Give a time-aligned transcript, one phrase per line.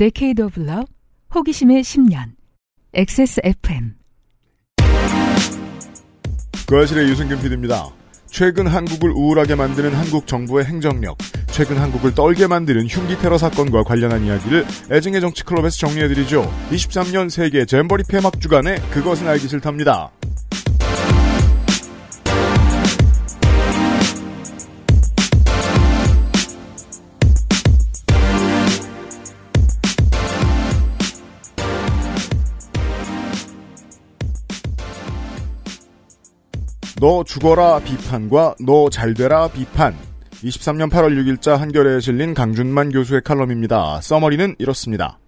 [0.00, 0.86] Decade of Love,
[1.34, 2.30] 호기심의 10년,
[2.94, 3.96] XSFM.
[6.66, 7.90] 그아실의 유승균 PD입니다.
[8.24, 11.18] 최근 한국을 우울하게 만드는 한국 정부의 행정력,
[11.48, 16.50] 최근 한국을 떨게 만드는 흉기 테러 사건과 관련한 이야기를 애증의 정치 클럽에서 정리해드리죠.
[16.70, 20.12] 23년 세계 잼버리 폐막 주간에 그것은 알기 싫답니다.
[37.00, 39.96] 너 죽어라 비판과 너 잘되라 비판.
[40.44, 44.02] 23년 8월 6일자 한겨레에 실린 강준만 교수의 칼럼입니다.
[44.02, 45.18] 써머리는 이렇습니다.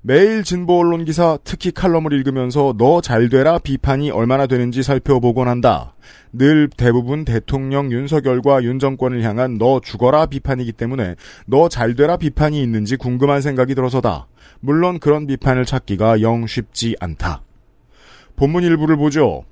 [0.00, 5.94] 매일 진보 언론 기사 특히 칼럼을 읽으면서 너 잘되라 비판이 얼마나 되는지 살펴보곤 한다.
[6.32, 12.96] 늘 대부분 대통령 윤석열과 윤 정권을 향한 너 죽어라 비판이기 때문에 너 잘되라 비판이 있는지
[12.96, 14.28] 궁금한 생각이 들어서다.
[14.60, 17.42] 물론 그런 비판을 찾기가 영 쉽지 않다.
[18.34, 19.44] 본문 일부를 보죠.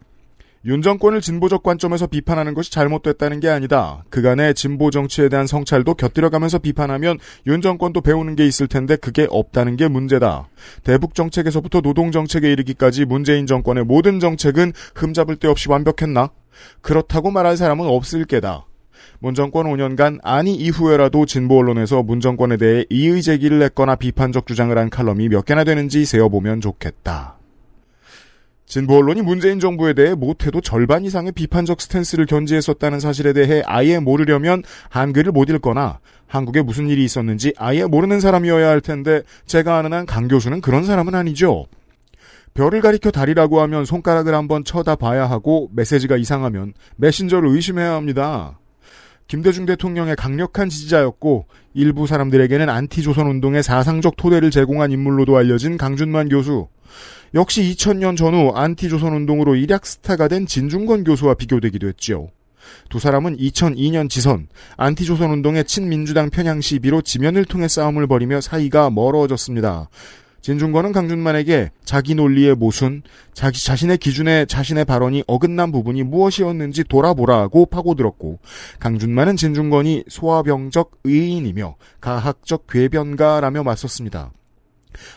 [0.67, 4.05] 윤 정권을 진보적 관점에서 비판하는 것이 잘못됐다는 게 아니다.
[4.11, 9.77] 그간의 진보 정치에 대한 성찰도 곁들여가면서 비판하면 윤 정권도 배우는 게 있을 텐데 그게 없다는
[9.77, 10.49] 게 문제다.
[10.85, 16.29] 대북 정책에서부터 노동 정책에 이르기까지 문재인 정권의 모든 정책은 흠잡을 데 없이 완벽했나?
[16.83, 18.67] 그렇다고 말할 사람은 없을 게다.
[19.19, 24.77] 문 정권 5년간 아니 이후에라도 진보 언론에서 문 정권에 대해 이의 제기를 했거나 비판적 주장을
[24.77, 27.40] 한 칼럼이 몇 개나 되는지 세어보면 좋겠다.
[28.71, 34.63] 진보 언론이 문재인 정부에 대해 못해도 절반 이상의 비판적 스탠스를 견지했었다는 사실에 대해 아예 모르려면
[34.91, 40.07] 한글을 못 읽거나 한국에 무슨 일이 있었는지 아예 모르는 사람이어야 할 텐데 제가 아는 한
[40.07, 41.67] 강 교수는 그런 사람은 아니죠.
[42.55, 48.61] 별을 가리켜 달이라고 하면 손가락을 한번 쳐다봐야 하고 메시지가 이상하면 메신저를 의심해야 합니다.
[49.27, 56.69] 김대중 대통령의 강력한 지지자였고 일부 사람들에게는 안티조선 운동의 사상적 토대를 제공한 인물로도 알려진 강준만 교수.
[57.35, 62.29] 역시 2000년 전후 안티조선 운동으로 일약 스타가 된 진중권 교수와 비교되기도 했지요.
[62.89, 69.89] 두 사람은 2002년 지선 안티조선 운동의 친민주당 편향 시비로 지면을 통해 싸움을 벌이며 사이가 멀어졌습니다.
[70.41, 73.03] 진중권은 강준만에게 자기 논리의 모순,
[73.35, 78.39] 자기 자신의 기준에 자신의 발언이 어긋난 부분이 무엇이었는지 돌아보라고 파고들었고,
[78.79, 84.33] 강준만은 진중권이 소아병적 의인이며 가학적 궤변가라며 맞섰습니다.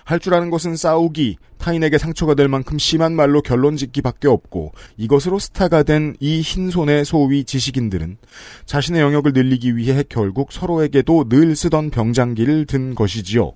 [0.06, 5.39] 할 줄 아는 것은 싸우기, 타인에게 상처가 될 만큼 심한 말로 결론 짓기밖에 없고 이것으로
[5.39, 8.17] 스타가 된 이 흰손의 소위 지식인들은
[8.66, 13.53] 자신의 영역을 늘리기 위해 결국 서로에게도 늘 쓰던 병장기를 든 것이지요.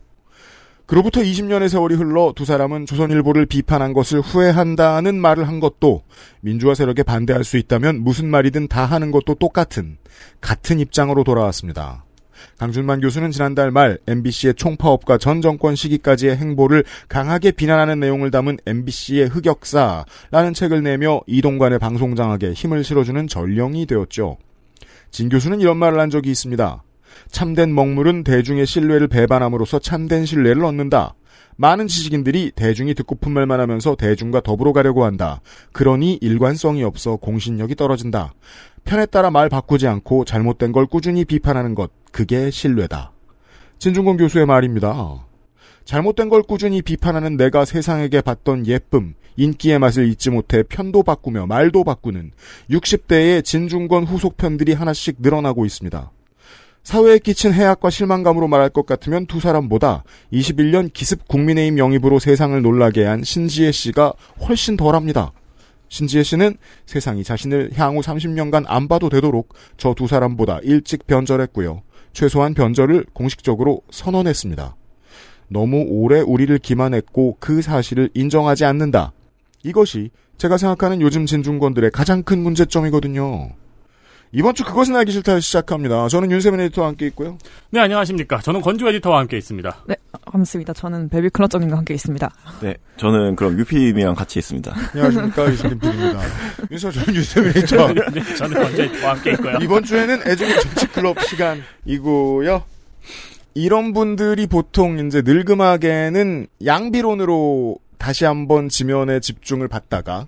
[0.85, 6.03] 그로부터 20년의 세월이 흘러 두 사람은 조선일보를 비판한 것을 후회한다는 말을 한 것도
[6.39, 9.97] 민주화 세력에 반대할 수 있다면 무슨 말이든 다 하는 것도 똑같은
[10.39, 12.05] 같은 입장으로 돌아왔습니다.
[12.57, 19.27] 강준만 교수는 지난달 말 MBC의 총파업과 전 정권 시기까지의 행보를 강하게 비난하는 내용을 담은 MBC의
[19.27, 24.37] 흑역사라는 책을 내며 이동관의 방송장악에 힘을 실어주는 전령이 되었죠.
[25.11, 26.83] 진 교수는 이런 말을 한 적이 있습니다.
[27.29, 31.15] 참된 먹물은 대중의 신뢰를 배반함으로써 참된 신뢰를 얻는다.
[31.57, 35.41] 많은 지식인들이 대중이 듣고픈 말만 하면서 대중과 더불어 가려고 한다.
[35.71, 38.33] 그러니 일관성이 없어 공신력이 떨어진다.
[38.87, 43.11] 편에 따라 말 바꾸지 않고 잘못된 걸 꾸준히 비판하는 것, 그게 신뢰다.
[43.79, 45.25] 진중권 교수의 말입니다.
[45.83, 51.83] 잘못된 걸 꾸준히 비판하는 내가 세상에게 받던 예쁨, 인기의 맛을 잊지 못해 편도 바꾸며 말도
[51.83, 52.31] 바꾸는
[52.69, 56.09] 60대의 진중권 후속 편들이 하나씩 늘어나고 있습니다.
[56.83, 63.03] 사회에 끼친 해악과 실망감으로 말할 것 같으면 두 사람보다 21년 기습 국민의힘 영입으로 세상을 놀라게
[63.03, 64.13] 한 신지혜 씨가
[64.47, 65.33] 훨씬 덜합니다.
[65.89, 71.81] 신지혜 씨는 세상이 자신을 향후 30년간 안 봐도 되도록 저 두 사람보다 일찍 변절했고요.
[72.13, 74.75] 최소한 변절을 공식적으로 선언했습니다.
[75.49, 79.13] 너무 오래 우리를 기만했고 그 사실을 인정하지 않는다.
[79.63, 83.49] 이것이 제가 생각하는 요즘 진중권들의 가장 큰 문제점이거든요.
[84.31, 86.07] 이번 주 그것은 알기 싫다 시작합니다.
[86.09, 87.37] 저는 윤세민 에디터와 함께 있고요.
[87.69, 88.39] 네, 안녕하십니까.
[88.41, 89.83] 저는 권주 에디터와 함께 있습니다.
[89.87, 89.95] 네,
[90.25, 90.73] 반갑습니다.
[90.73, 92.29] 저는 베비 클러정님과 함께 있습니다.
[92.61, 94.73] 네, 저는 그럼 유피님이랑 같이 있습니다.
[94.93, 95.49] 안녕하십니까.
[95.51, 96.21] 유승균 PD입니다.
[96.71, 97.93] 윤서 저는 윤세민 에디터.
[97.93, 99.57] 네, 저는 권주 에디터와 함께 있고요.
[99.61, 102.63] 이번 주에는 애정의 정치클럽 시간이고요.
[103.53, 110.27] 이런 분들이 보통 이제 늙음하게는 양비론으로 다시 한번 지면에 집중을 받다가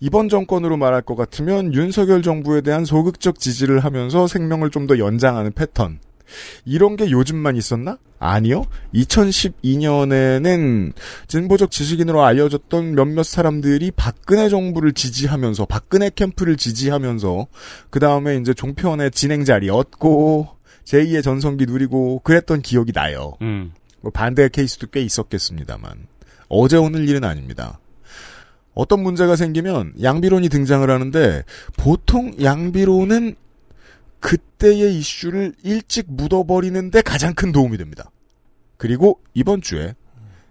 [0.00, 5.52] 이번 정권으로 말할 것 같으면 윤석열 정부에 대한 소극적 지지를 하면서 생명을 좀 더 연장하는
[5.52, 5.98] 패턴.
[6.64, 7.98] 이런 게 요즘만 있었나?
[8.18, 8.64] 아니요.
[8.94, 10.92] 2012년에는
[11.26, 17.46] 진보적 지식인으로 알려졌던 몇몇 사람들이 박근혜 정부를 지지하면서 박근혜 캠프를 지지하면서
[17.90, 20.48] 그 다음에 이제 종편의 진행 자리 얻고
[20.84, 23.34] 제2의 전성기 누리고 그랬던 기억이 나요.
[23.42, 23.72] 음.
[24.00, 26.06] 뭐 반대의 케이스도 꽤 있었겠습니다만
[26.48, 27.78] 어제 오늘 일은 아닙니다.
[28.78, 31.42] 어떤 문제가 생기면 양비론이 등장을 하는데
[31.76, 33.34] 보통 양비론은
[34.20, 38.12] 그때의 이슈를 일찍 묻어버리는 데 가장 큰 도움이 됩니다.
[38.76, 39.96] 그리고 이번 주에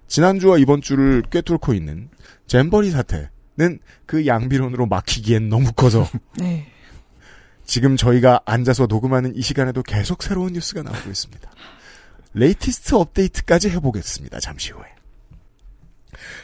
[0.07, 2.09] 지난주와 이번 주를 꿰뚫고 있는
[2.47, 6.05] 잼버리 사태는 그 양비론으로 막히기엔 너무 커서
[6.37, 6.67] 네.
[7.65, 11.49] 지금 저희가 앉아서 녹음하는 이 시간에도 계속 새로운 뉴스가 나오고 있습니다.
[12.33, 14.41] latest update까지 해보겠습니다.
[14.41, 14.96] 잠시 후에.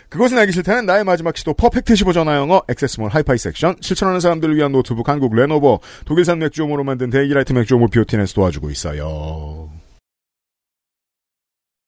[0.10, 4.56] 그것은 알기 싫다는 나의 마지막 시도 퍼펙트 15 전화 영어 액세스몰 하이파이 섹션 실천하는 사람들을
[4.56, 9.70] 위한 노트북 한국 레노버 독일산 맥주효모로 만든 데이라이트 맥주효모 비오틴에서 도와주고 있어요.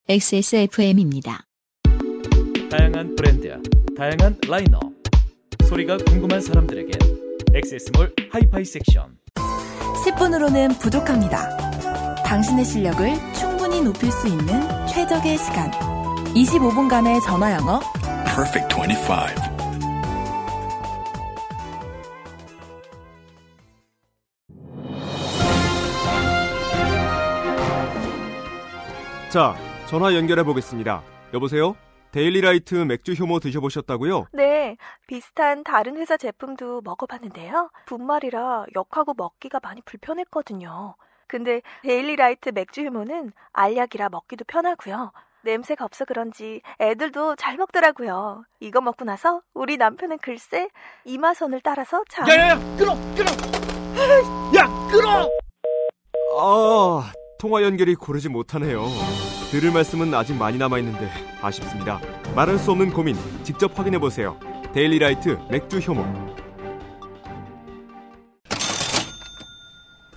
[0.07, 1.45] XSFM입니다.
[2.69, 3.47] 다양한 브랜드,
[3.97, 4.81] 다양한 라인업.
[5.67, 6.91] 소리가 궁금한 사람들에게
[7.55, 9.17] 액세스몰 하이파이 섹션.
[10.05, 11.73] 10분으로는 부족합니다.
[12.23, 15.94] 당신의 실력을 충분히 높일 수 있는 최적의 시간.
[16.35, 17.79] 25분간의 전화 영어.
[18.25, 19.15] Perfect 25.
[29.31, 29.55] 자,
[29.87, 31.01] 전화 연결해 보겠습니다.
[31.33, 31.77] 여보세요?
[32.11, 34.25] 데일리라이트 맥주 효모 드셔보셨다고요?
[34.33, 34.75] 네,
[35.07, 37.69] 비슷한 다른 회사 제품도 먹어봤는데요.
[37.85, 40.95] 분말이라 역하고 먹기가 많이 불편했거든요.
[41.27, 45.13] 근데 데일리라이트 맥주 효모는 알약이라 먹기도 편하고요.
[45.45, 48.43] 냄새가 없어 그런지 애들도 잘 먹더라고요.
[48.59, 50.67] 이거 먹고 나서 우리 남편은 글쎄
[51.05, 52.27] 이마선을 따라서 참.
[52.27, 53.31] 야야야, 끊어, 끊어.
[54.57, 55.29] 야, 끊어.
[56.37, 58.85] 아, 통화 연결이 고르지 못하네요.
[59.51, 61.09] 들을 말씀은 아직 많이 남아 있는데
[61.41, 62.01] 아쉽습니다.
[62.35, 64.37] 말할 수 없는 고민 직접 확인해 보세요.
[64.73, 66.35] 데일리라이트 맥주 효모.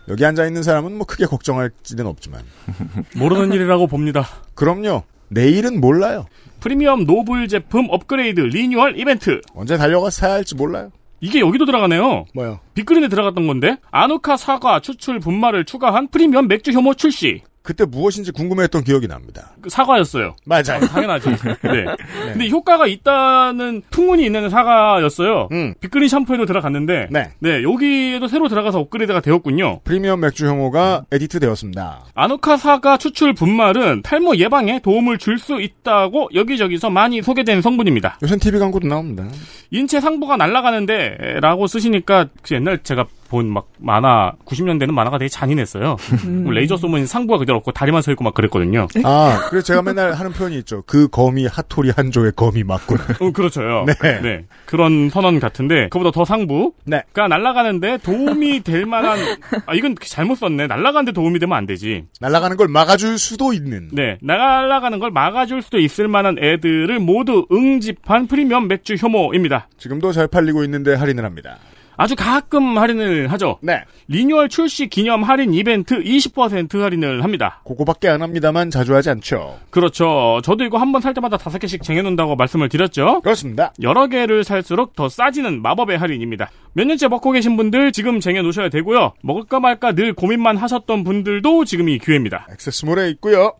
[0.08, 2.42] 여기 앉아 있는 사람은 뭐 크게 걱정할 일은 없지만.
[3.16, 4.26] 모르는 일이라고 봅니다.
[4.54, 5.04] 그럼요.
[5.28, 6.26] 내일은 몰라요.
[6.60, 9.40] 프리미엄 노블 제품 업그레이드 리뉴얼 이벤트.
[9.54, 10.90] 언제 달려가 사야 할지 몰라요.
[11.20, 12.26] 이게 여기도 들어가네요.
[12.34, 12.60] 뭐요?
[12.74, 17.42] 빅그린에 들어갔던 건데 아누카 사과 추출 분말을 추가한 프리미엄 맥주 효모 출시.
[17.68, 19.50] 그때 무엇인지 궁금해했던 기억이 납니다.
[19.60, 20.36] 그 사과였어요.
[20.46, 20.80] 맞아요.
[20.90, 21.28] 당연하죠.
[21.64, 21.84] 네.
[22.32, 25.48] 근데 효과가 있다는 풍문이 있는 사과였어요.
[25.52, 25.74] 음.
[25.78, 27.30] 빅그린 샴푸에도 들어갔는데 네.
[27.40, 29.80] 네, 여기에도 새로 들어가서 업그레이드가 되었군요.
[29.84, 32.04] 프리미엄 맥주 효모가 edit 되었습니다.
[32.14, 38.18] 아누카 사과 추출 분말은 탈모 예방에 도움을 줄 수 있다고 여기저기서 많이 소개된 성분입니다.
[38.22, 39.28] 요새 TV 광고도 나옵니다.
[39.70, 45.96] 인체 상부가 날아가는데 라고 쓰시니까 그 옛날 제가 본 막 만화 90년대는 만화가 되게 잔인했어요.
[46.24, 46.50] 음.
[46.50, 48.86] 레이저 쏘면 상부가 그대로 없고 다리만 서 있고 막 그랬거든요.
[49.04, 50.82] 아, 그래서 제가 맨날 하는 표현이 있죠.
[50.86, 52.98] 그 검이 핫토리 한조의 검이 맞군.
[53.20, 53.86] 어, 그렇죠요.
[54.22, 54.44] 네.
[54.66, 57.02] 그런 선언 같은데 그보다 더 상부가 네.
[57.14, 59.18] 날아가는데 도움이 될 만한
[59.66, 60.66] 아 이건 잘못 썼네.
[60.66, 62.04] 날아가는데 도움이 되면 안 되지.
[62.20, 63.88] 날아가는 걸 막아줄 수도 있는.
[63.92, 69.68] 네, 날아가는 걸 막아줄 수도 있을 만한 애들을 모두 응집한 프리미엄 맥주 효모입니다.
[69.78, 71.56] 지금도 잘 팔리고 있는데 할인을 합니다.
[72.00, 73.58] 아주 가끔 할인을 하죠.
[73.60, 73.82] 네.
[74.06, 77.60] 리뉴얼 출시 기념 할인 이벤트 20% 할인을 합니다.
[77.66, 79.58] 그거밖에 안 합니다만 자주 하지 않죠.
[79.70, 80.40] 그렇죠.
[80.44, 83.20] 저도 이거 한 번 살 때마다 다섯 개씩 쟁여놓는다고 말씀을 드렸죠.
[83.20, 83.72] 그렇습니다.
[83.82, 86.50] 여러 개를 살수록 더 싸지는 마법의 할인입니다.
[86.72, 89.12] 몇 년째 먹고 계신 분들 지금 쟁여놓으셔야 되고요.
[89.22, 92.46] 먹을까 말까 늘 고민만 하셨던 분들도 지금이 기회입니다.
[92.52, 93.54] 액세스몰에 있고요.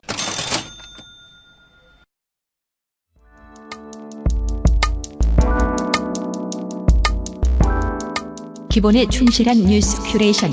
[8.79, 10.53] 기본에 충실한 뉴스 큐레이션.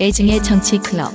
[0.00, 1.10] 애증의 정치 클럽.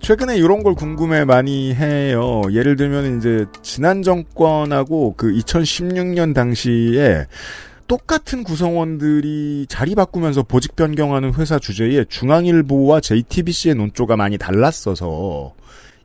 [0.00, 2.42] 최근에 이런 걸 궁금해 많이 해요.
[2.50, 7.28] 예를 들면 이제 지난 정권하고 그 2016년 당시에
[7.86, 15.54] 똑같은 구성원들이 자리 바꾸면서 보직 변경하는 회사 주제에 중앙일보와 JTBC의 논조가 많이 달랐어서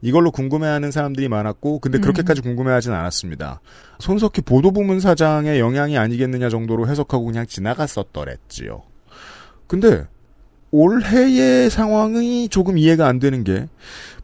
[0.01, 3.61] 이걸로 궁금해하는 사람들이 많았고 근데 그렇게까지 궁금해하진 않았습니다.
[3.99, 8.83] 손석희 보도부문 사장의 영향이 아니겠느냐 정도로 해석하고 그냥 지나갔었더랬지요.
[9.67, 10.07] 근데
[10.71, 13.67] 올해의 상황이 조금 이해가 안 되는 게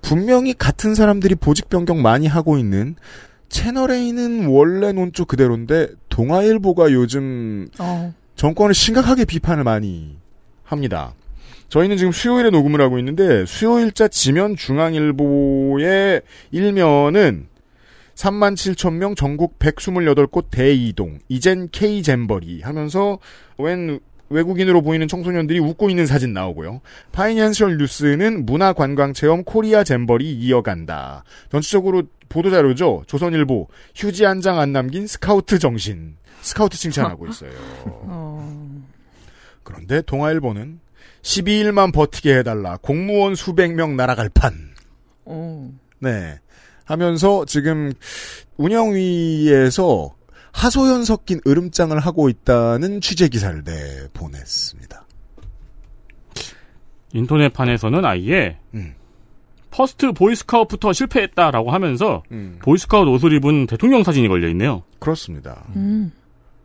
[0.02, 2.96] 분명히 같은 사람들이 보직 변경 많이 하고 있는
[3.50, 8.14] 채널A는 원래 논조 그대로인데 동아일보가 요즘 어.
[8.38, 10.16] 정권을 심각하게 비판을 많이
[10.64, 11.14] 합니다.
[11.68, 17.48] 저희는 지금 수요일에 녹음을 하고 있는데 수요일자 지면 중앙일보의 일면은
[18.16, 23.20] 3만 7천 명 전국 128곳 대이동 이젠 K잼버리 하면서
[23.58, 26.82] 웬 외국인으로 보이는 청소년들이 웃고 있는 사진 나오고요.
[27.12, 31.24] 파이낸셜 뉴스는 문화관광체험 코리아 잼버리 이어간다.
[31.52, 33.04] 전체적으로 보도자료죠.
[33.08, 36.16] 조선일보 휴지 한 장 안 남긴 스카우트 정신.
[36.42, 37.52] 스카우트 칭찬하고 있어요.
[39.64, 40.80] 그런데 동아일보는
[41.22, 42.78] 12일만 버티게 해달라.
[42.82, 44.54] 공무원 수백 명 날아갈 판.
[45.26, 45.72] 오.
[46.00, 46.40] 네.
[46.84, 47.92] 하면서 지금
[48.58, 50.14] 운영위에서
[50.56, 55.06] 하소연 섞인 으름장을 하고 있다는 취재 기사를 내 보냈습니다.
[57.14, 58.96] 인터넷판에서는 아예 음.
[59.70, 62.58] first 보이스카웃부터 실패했다라고 하면서 음.
[62.62, 64.84] 보이스카웃 옷을 입은 대통령 사진이 걸려 있네요.
[65.00, 65.66] 그렇습니다.
[65.76, 66.14] 음.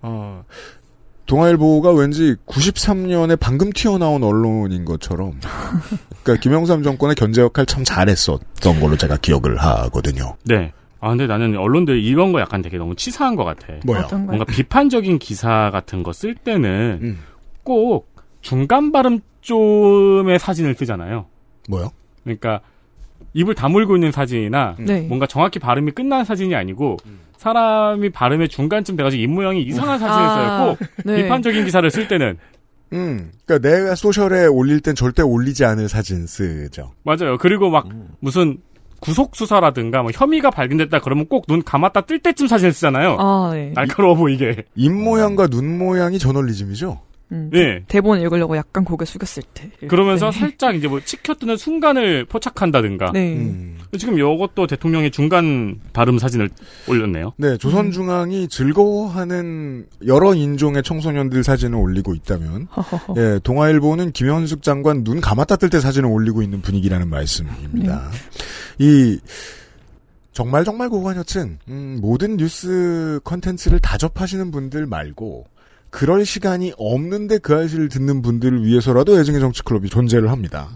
[0.03, 0.45] 어,
[1.27, 5.41] 동아일보가 왠지 93년에 방금 튀어나온 언론인 것처럼,
[6.23, 10.37] 그러니까 김영삼 정권의 견제 역할 참 잘했었던 걸로 제가 기억을 하거든요.
[10.45, 10.73] 네.
[11.01, 13.67] 아 근데 나는 언론들 이런 거 약간 되게 너무 치사한 것 같아.
[13.87, 14.07] 거요?
[14.19, 17.19] 뭔가 비판적인 기사 같은 거 쓸 때는 음.
[17.63, 21.27] 꼭 중간 발음 좀의 사진을 쓰잖아요.
[21.69, 21.91] 뭐요?
[22.25, 22.61] 그러니까
[23.33, 25.01] 입을 다물고 있는 사진이나 네.
[25.03, 26.97] 뭔가 정확히 발음이 끝난 사진이 아니고
[27.39, 30.77] 사람이 발음의 중간쯤 돼가지고 입 모양이 이상한 사진을 아, 써요.
[30.77, 31.23] 꼭 네.
[31.23, 32.37] 비판적인 기사를 쓸 때는
[32.93, 36.93] 음, 그러니까 내가 소셜에 올릴 땐 절대 올리지 않을 사진 쓰죠.
[37.05, 37.39] 맞아요.
[37.39, 37.89] 그리고 막
[38.19, 38.59] 무슨
[39.01, 43.17] 구속 수사라든가 뭐 혐의가 발견됐다 그러면 꼭 눈 감았다 뜰 때쯤 사진을 쓰잖아요.
[43.19, 43.73] 아, 네.
[43.75, 44.65] 날카로워 보이게.
[44.77, 47.01] 입 모양과 눈 모양이 저널리즘이죠.
[47.33, 47.85] 음, 예.
[47.87, 49.71] 대본 읽으려고 약간 고개 숙였을 때.
[49.87, 50.39] 그러면서 때.
[50.41, 53.13] 살짝 이제 뭐 치켜뜨는 순간을 포착한다든가.
[53.15, 53.37] 네.
[53.37, 53.79] 음.
[53.99, 56.51] 지금 이것도 대통령의 중간 발음 사진을
[56.89, 57.33] 올렸네요.
[57.37, 63.15] 네, 조선중앙이 즐거워하는 여러 인종의 청소년들 사진을 올리고 있다면, 허허허.
[63.17, 68.11] 예, 동아일보는 김현숙 장관 눈 감았다 뜰 때 사진을 올리고 있는 분위기라는 말씀입니다.
[68.81, 69.21] 이
[70.33, 75.47] 정말 정말 고관 여튼 음, 모든 뉴스 컨텐츠를 다 접하시는 분들 말고
[75.91, 80.71] 그럴 시간이 없는데 그 알씨를 듣는 분들을 위해서라도 애증의 정치 클럽이 존재를 합니다.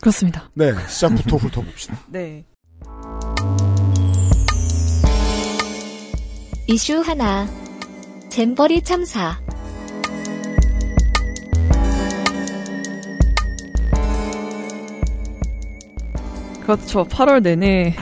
[0.00, 0.50] 그렇습니다.
[0.54, 2.00] 네, 시작부터 훑어봅시다.
[2.10, 2.44] 네.
[6.66, 7.48] 이슈 하나.
[8.30, 9.40] 잼버리 참사.
[16.68, 17.04] 그렇죠.
[17.04, 17.94] 8월 내내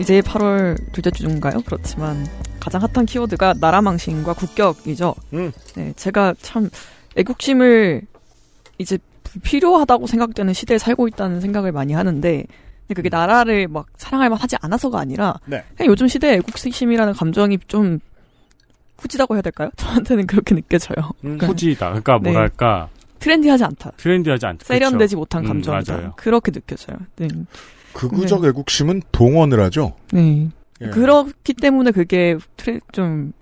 [0.00, 1.62] 이제 8월 둘째 주인가요?
[1.64, 2.26] 그렇지만
[2.58, 5.14] 가장 핫한 키워드가 나라망신과 국격이죠.
[5.32, 5.52] 음.
[5.76, 6.70] 네, 제가 참
[7.14, 8.02] 애국심을
[8.78, 8.98] 이제
[9.44, 12.44] 필요하다고 생각되는 시대에 살고 있다는 생각을 많이 하는데
[12.80, 15.62] 근데 그게 나라를 막 사랑할 만하지 않아서가 아니라 네.
[15.76, 18.00] 그냥 요즘 시대에 애국심이라는 감정이 좀
[18.98, 19.70] 후지다고 해야 될까요?
[19.78, 21.12] 저한테는 그렇게 느껴져요.
[21.20, 21.86] 그러니까 후지다.
[21.90, 22.32] 그러니까 네.
[22.32, 22.88] 뭐랄까
[23.20, 23.92] 트렌디하지 않다.
[23.98, 24.64] 트렌디하지 않다.
[24.64, 25.18] 세련되지 그쵸?
[25.20, 25.96] 못한 음, 감정이다.
[25.96, 26.12] 맞아요.
[26.16, 26.98] 그렇게 느껴져요.
[27.14, 27.28] 네.
[27.94, 28.48] 극우적 네.
[28.48, 29.94] 애국심은 동원을 하죠.
[30.12, 30.48] 네.
[30.80, 30.88] 예.
[30.88, 33.32] 그렇기 때문에 그게 트레 좀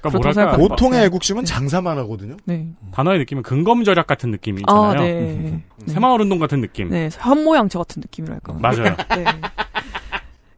[0.00, 1.04] 그러니까 뭐랄까 보통의.
[1.04, 2.36] 애국심은 장사만 하거든요.
[2.44, 2.68] 네.
[2.92, 5.00] 단어의 느낌은 근검 절약 같은 느낌이 아, 있잖아요.
[5.00, 5.62] 네.
[5.86, 5.92] 네.
[5.92, 6.90] 새마을 운동 같은 느낌.
[6.90, 8.54] 네, 현모양처 같은 느낌이랄까.
[8.54, 8.96] 맞아요.
[9.16, 9.24] 네.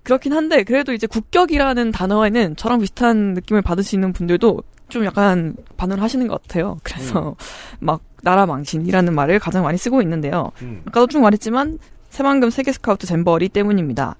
[0.02, 6.26] 그렇긴 한데 그래도 이제 국격이라는 단어에는 저랑 비슷한 느낌을 받으시는 분들도 좀 약간 반응을 하시는
[6.28, 6.78] 것 같아요.
[6.82, 7.36] 그래서
[7.78, 10.50] 막 나라 망신이라는 말을 가장 많이 쓰고 있는데요.
[10.62, 10.82] 음.
[10.86, 11.78] 아까도 쭉 말했지만
[12.10, 14.16] 새만금 세계 스카우트 잼버리 때문입니다.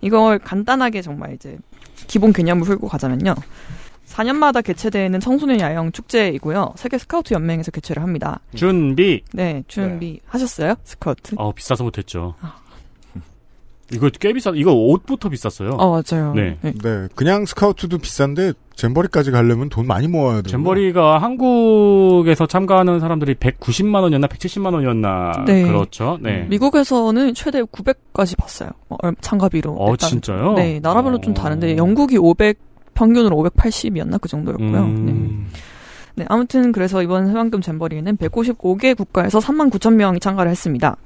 [0.00, 1.58] 이걸 간단하게 정말 이제
[2.06, 3.34] 기본 개념을 풀고 가자면요.
[4.06, 6.74] 4년마다 개최되는 청소년 야영 축제이고요.
[6.76, 8.40] 세계 스카우트 연맹에서 개최를 합니다.
[8.54, 9.22] 준비.
[9.32, 10.74] 네, 준비 하셨어요?
[10.84, 11.34] 스카우트?
[11.38, 12.34] 어 비싸서 못했죠.
[13.92, 14.50] 이거 꽤 비싸.
[14.54, 15.70] 이거 옷부터 비쌌어요.
[15.78, 16.34] 어, 맞아요.
[16.34, 16.58] 네.
[16.60, 16.72] 네.
[16.82, 20.50] 네, 그냥 스카우트도 비싼데 잼버리까지 가려면 돈 많이 모아야 돼요.
[20.50, 25.62] 잼버리가 한국에서 참가하는 사람들이 190만 원이었나 170만 원이었나 네.
[25.66, 26.18] 그렇죠.
[26.20, 26.46] 네.
[26.50, 28.70] 미국에서는 최대 900까지 봤어요.
[28.88, 29.76] 어, 얼- 참가비로.
[29.78, 30.10] 어 일단.
[30.10, 30.54] 진짜요?
[30.54, 31.34] 네, 나라별로 좀 어.
[31.34, 32.58] 다른데 영국이 500
[32.94, 34.70] 평균으로 580이었나 그 정도였고요.
[34.70, 34.78] 네.
[34.78, 35.46] 음.
[36.16, 40.96] 네, 아무튼 그래서 이번 해방금 잼버리에는 155개 국가에서 3만 9천 명이 참가를 했습니다.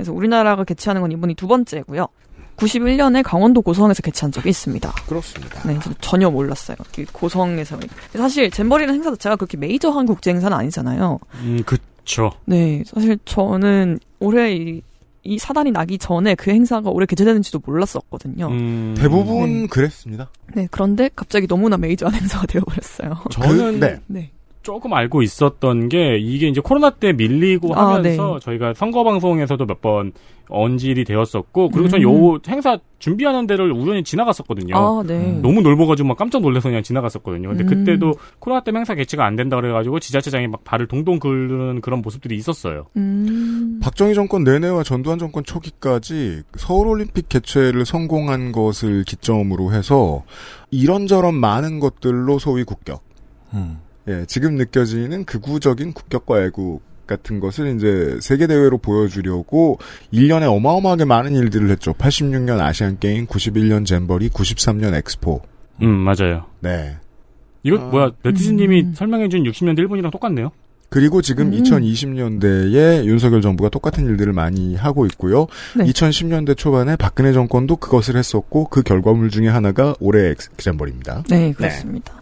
[0.00, 2.06] 그래서 우리나라가 개최하는 건 이번이 두 번째고요.
[2.56, 4.90] 91년에 강원도 고성에서 개최한 적이 있습니다.
[5.06, 5.62] 그렇습니다.
[5.68, 6.76] 네, 저도 전혀 몰랐어요.
[6.98, 7.78] 이 고성에서
[8.14, 11.18] 사실 잼버리는 행사 자체가 그렇게 메이저한 국제 행사는 아니잖아요.
[11.42, 12.30] 음, 그쵸.
[12.46, 14.82] 네, 사실 저는 올해 이,
[15.22, 18.48] 이 사단이 나기 전에 그 행사가 올해 개최되는지도 몰랐었거든요.
[18.48, 19.66] 음, 대부분 네.
[19.66, 20.30] 그랬습니다.
[20.54, 23.16] 네, 그런데 갑자기 너무나 메이저한 행사가 되어버렸어요.
[23.32, 24.00] 저는 그- 네.
[24.06, 24.30] 네.
[24.62, 28.40] 조금 알고 있었던 게 이게 이제 코로나 때 밀리고 아, 하면서 네.
[28.40, 30.12] 저희가 선거 방송에서도 몇 번
[30.50, 32.34] 언질이 되었었고 그리고 전 음.
[32.34, 34.76] 요 행사 준비하는 데를 우연히 지나갔었거든요.
[34.76, 35.38] 아, 네.
[35.40, 37.48] 너무 넓어가지고 막 깜짝 놀라서 그냥 지나갔었거든요.
[37.48, 37.66] 근데 음.
[37.68, 42.36] 그때도 코로나 때문에 행사 개최가 안 된다 그래가지고 지자체장이 막 발을 동동 긁는 그런 모습들이
[42.36, 42.86] 있었어요.
[42.96, 43.80] 음.
[43.82, 50.24] 박정희 정권 내내와 전두환 정권 초기까지 서울올림픽 개최를 성공한 것을 기점으로 해서
[50.70, 53.02] 이런저런 많은 것들로 소위 국격.
[54.08, 54.12] 음.
[54.12, 59.78] 예, 지금 느껴지는 극우적인 국격과 애국 같은 것을 이제 세계대회로 보여주려고
[60.12, 61.92] 1년에 어마어마하게 많은 일들을 했죠.
[61.94, 65.42] 86년 아시안게임, 91년 잼버리, 93년 엑스포.
[65.82, 66.46] 음, 맞아요.
[66.60, 66.96] 네.
[67.62, 68.94] 이거 아, 뭐야, 네티즌님이 음.
[68.94, 70.52] 설명해준 60년대 일본이랑 똑같네요.
[70.88, 71.62] 그리고 지금 음.
[71.62, 75.46] 2020년대에 윤석열 정부가 똑같은 일들을 많이 하고 있고요.
[75.76, 75.84] 네.
[75.84, 81.24] 2010년대 초반에 박근혜 정권도 그것을 했었고 그 결과물 중에 하나가 올해 엑스잼버리입니다.
[81.28, 82.20] 네, 그렇습니다.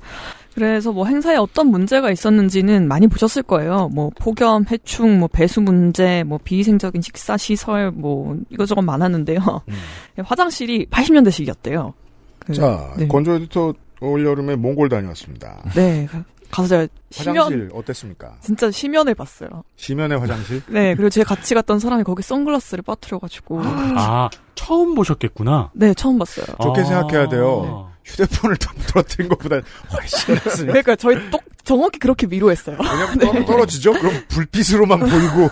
[0.59, 3.89] 그래서 뭐 행사에 어떤 문제가 있었는지는 많이 보셨을 거예요.
[3.93, 9.39] 뭐 폭염, 해충, 뭐 배수 문제, 뭐 비위생적인 식사 시설, 뭐 이것저것 많았는데요.
[10.19, 11.93] 화장실이 80년대식이었대요.
[12.41, 13.07] 그, 자, 네.
[13.07, 15.63] 건조 에디터 올 여름에 몽골 다녀왔습니다.
[15.77, 16.09] 네,
[16.51, 18.37] 가서 제가 화장실 심연 어땠습니까?
[18.41, 19.49] 진짜 심연을 봤어요.
[19.77, 20.61] 시면의 화장실?
[20.67, 23.61] 네, 그리고 제가 같이 갔던 사람이 거기 선글라스를 빠뜨려가지고.
[23.63, 25.71] 아, 처음 보셨겠구나.
[25.75, 26.47] 네, 처음 봤어요.
[26.61, 26.85] 좋게 아.
[26.85, 27.88] 생각해야 돼요.
[28.09, 29.61] 휴대폰을 떨어뜨린 것보다
[29.93, 30.67] 훨씬 낫으니까.
[30.67, 32.79] 그러니까 저희 똑 정확히 그렇게 미로했어요.
[32.81, 33.93] 왜냐면 떨- 떨어지죠?
[33.93, 35.51] 그럼 불빛으로만 보이고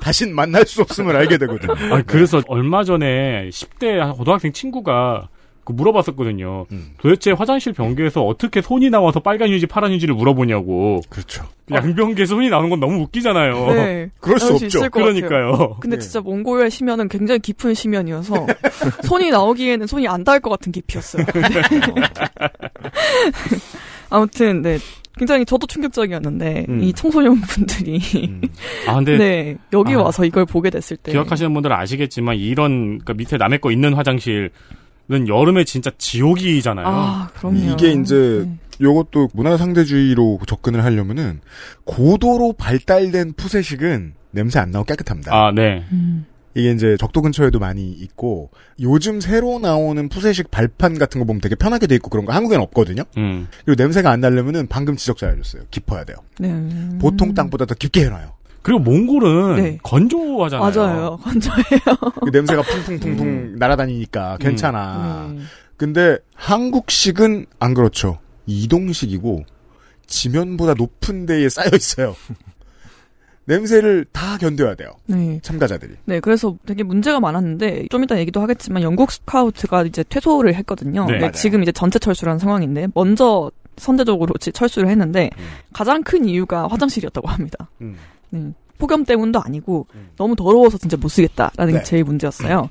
[0.00, 1.74] 다신 만날 수 없음을 알게 되거든요.
[1.94, 5.28] 아, 그래서 얼마 전에 10대 고등학생 친구가
[5.68, 6.64] 그 물어봤었거든요.
[6.72, 6.92] 음.
[6.96, 11.02] 도대체 화장실 변기에서 어떻게 손이 나와서 빨간 휴지, 파란 휴지를 물어보냐고.
[11.10, 11.44] 그렇죠.
[11.70, 13.74] 양변기에서 손이 나오는 건 너무 웃기잖아요.
[13.74, 14.08] 네.
[14.18, 14.88] 그럴 수 없죠.
[14.88, 15.52] 그러니까요.
[15.52, 15.76] 같아요.
[15.78, 18.46] 근데 진짜 몽골의 심연은 굉장히 깊은 심연이어서
[19.04, 21.26] 손이 나오기에는 손이 안 닿을 것 같은 깊이였어요.
[21.36, 21.36] 네.
[24.08, 24.78] 아무튼 네.
[25.18, 26.82] 굉장히 저도 충격적이었는데 음.
[26.82, 28.00] 이 청소년 분들이
[28.86, 33.12] 아, 근데 네 여기 아, 와서 이걸 보게 됐을 때 기억하시는 분들은 아시겠지만 이런 그러니까
[33.14, 34.50] 밑에 남의 거 있는 화장실
[35.10, 36.86] 은 여름에 진짜 지옥이잖아요.
[36.86, 37.58] 아 그럼요.
[37.72, 38.58] 이게 이제 네.
[38.80, 41.40] 요것도 문화 상대주의로 접근을 하려면은
[41.84, 45.34] 고도로 발달된 푸세식은 냄새 안 나고 깨끗합니다.
[45.34, 45.84] 아, 네.
[45.92, 46.26] 음.
[46.54, 48.50] 이게 이제 적도 근처에도 많이 있고
[48.80, 52.62] 요즘 새로 나오는 푸세식 발판 같은 거 보면 되게 편하게 돼 있고 그런 거 한국에는
[52.64, 53.02] 없거든요.
[53.16, 53.46] 음.
[53.64, 55.62] 그리고 냄새가 안 나려면은 방금 지적자 해줬어요.
[55.70, 56.16] 깊어야 돼요.
[56.38, 56.50] 네.
[56.50, 56.98] 음.
[57.00, 58.32] 보통 땅보다 더 깊게 해놔요.
[58.68, 59.78] 그리고 몽골은 네.
[59.82, 60.60] 건조하잖아요.
[60.70, 61.16] 맞아요.
[61.24, 62.12] 건조해요.
[62.22, 65.30] 그 냄새가 퉁퉁퉁퉁 날아다니니까 괜찮아.
[65.34, 65.40] 네.
[65.76, 68.18] 근데 한국식은 안 그렇죠.
[68.46, 69.44] 이동식이고
[70.06, 72.14] 지면보다 높은 데에 쌓여 있어요.
[73.44, 74.90] 냄새를 다 견뎌야 돼요.
[75.06, 75.40] 네.
[75.42, 75.94] 참가자들이.
[76.04, 81.06] 네, 그래서 되게 문제가 많았는데 좀 이따 얘기도 하겠지만 영국 스카우트가 이제 퇴소를 했거든요.
[81.06, 81.18] 네.
[81.18, 81.30] 네.
[81.32, 85.30] 지금 이제 전체 철수라는 상황인데 먼저 선제적으로 지- 철수를 했는데
[85.72, 87.70] 가장 큰 이유가 화장실이었다고 합니다.
[87.80, 87.96] 음.
[88.30, 88.52] 네.
[88.78, 89.86] 폭염 때문도 아니고
[90.16, 91.78] 너무 더러워서 진짜 못 쓰겠다라는 네.
[91.80, 92.68] 게 제일 문제였어요.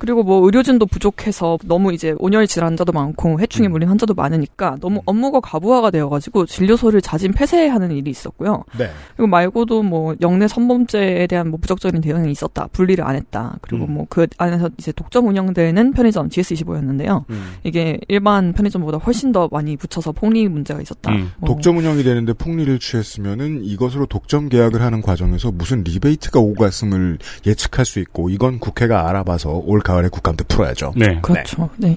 [0.00, 3.72] 그리고 뭐 의료진도 부족해서 너무 이제 온열 질환자도 많고 해충에 음.
[3.72, 8.64] 물린 환자도 많으니까 너무 업무가 과부하가 되어가지고 진료소를 자진 폐쇄하는 일이 있었고요.
[8.78, 8.90] 네.
[9.14, 12.66] 그리고 말고도 뭐 영내 선범죄에 대한 뭐 부적절인 대응이 있었다.
[12.72, 13.58] 분리를 안 했다.
[13.60, 13.94] 그리고 음.
[13.94, 17.24] 뭐그 안에서 이제 독점 운영되는 편의점 GS25였는데요.
[17.28, 17.54] 음.
[17.62, 21.12] 이게 일반 편의점보다 훨씬 더 많이 붙여서 폭리 문제가 있었다.
[21.12, 21.32] 음.
[21.38, 27.18] 뭐 독점 운영이 되는데 폭리를 취했으면은 이것으로 독점 계약을 하는 과정에서 무슨 리베이트가 오고 갔음을
[27.46, 30.92] 예측할 수 있고 이건 국회가 알아봐서 올 가을에 국감 때 풀어야죠.
[30.96, 31.20] 네.
[31.20, 31.70] 그렇죠.
[31.76, 31.96] 네.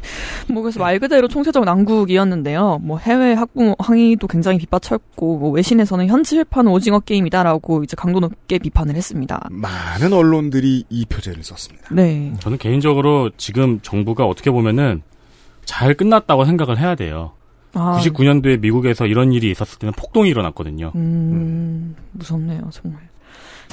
[0.49, 2.79] 뭐 그래서 말 그대로 총체적 난국이었는데요.
[2.81, 8.95] 뭐 해외 학부 항의도 굉장히 빗받쳤고 뭐 외신에서는 현실판 오징어 게임이다라고 이제 강도 높게 비판을
[8.95, 9.47] 했습니다.
[9.49, 11.89] 많은 언론들이 이 표제를 썼습니다.
[11.91, 12.33] 네.
[12.39, 15.01] 저는 개인적으로 지금 정부가 어떻게 보면은
[15.65, 17.31] 잘 끝났다고 생각을 해야 돼요.
[17.75, 20.91] 아, 99년도에 미국에서 이런 일이 있었을 때는 폭동이 일어났거든요.
[20.95, 23.01] 음, 무섭네요, 정말.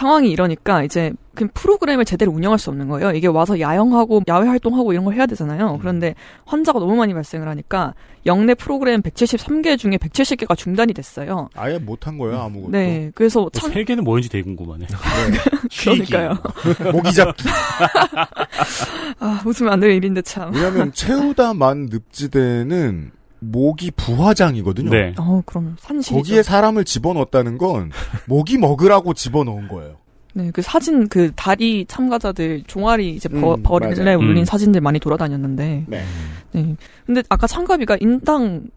[0.01, 3.11] 상황이 이러니까 이제 그 프로그램을 제대로 운영할 수 없는 거예요.
[3.13, 5.77] 이게 와서 야영하고 야외 활동하고 이런 걸 해야 되잖아요.
[5.81, 6.15] 그런데
[6.47, 7.93] 환자가 너무 많이 발생을 하니까
[8.25, 11.51] 영내 프로그램 173개 중에 170개가 중단이 됐어요.
[11.55, 12.71] 아예 못한 거예요 아무것도.
[12.73, 14.87] 네, 그래서 참 세계는 뭐인지 되게 궁금하네.
[15.85, 16.35] 그러니까요.
[16.93, 17.45] 모기 잡기.
[19.21, 20.53] 아, 웃으면 안 될 일인데 참.
[20.55, 24.91] 왜냐하면 채우다 만 늪지대는 모기 부화장이거든요.
[24.91, 25.15] 네.
[25.19, 26.17] 어, 그럼 산실이죠.
[26.17, 27.91] 거기에 사람을 집어넣었다는 건
[28.27, 29.97] 모기 먹으라고 집어넣은 거예요.
[30.33, 34.19] 네, 그 사진 그 다리 참가자들 종아리 이제 버, 음, 버릴래 맞아요.
[34.19, 34.45] 올린 음.
[34.45, 35.85] 사진들 많이 돌아다녔는데.
[35.89, 36.05] 네.
[36.53, 36.77] 네.
[37.05, 38.69] 근데 아까 참가비가 인당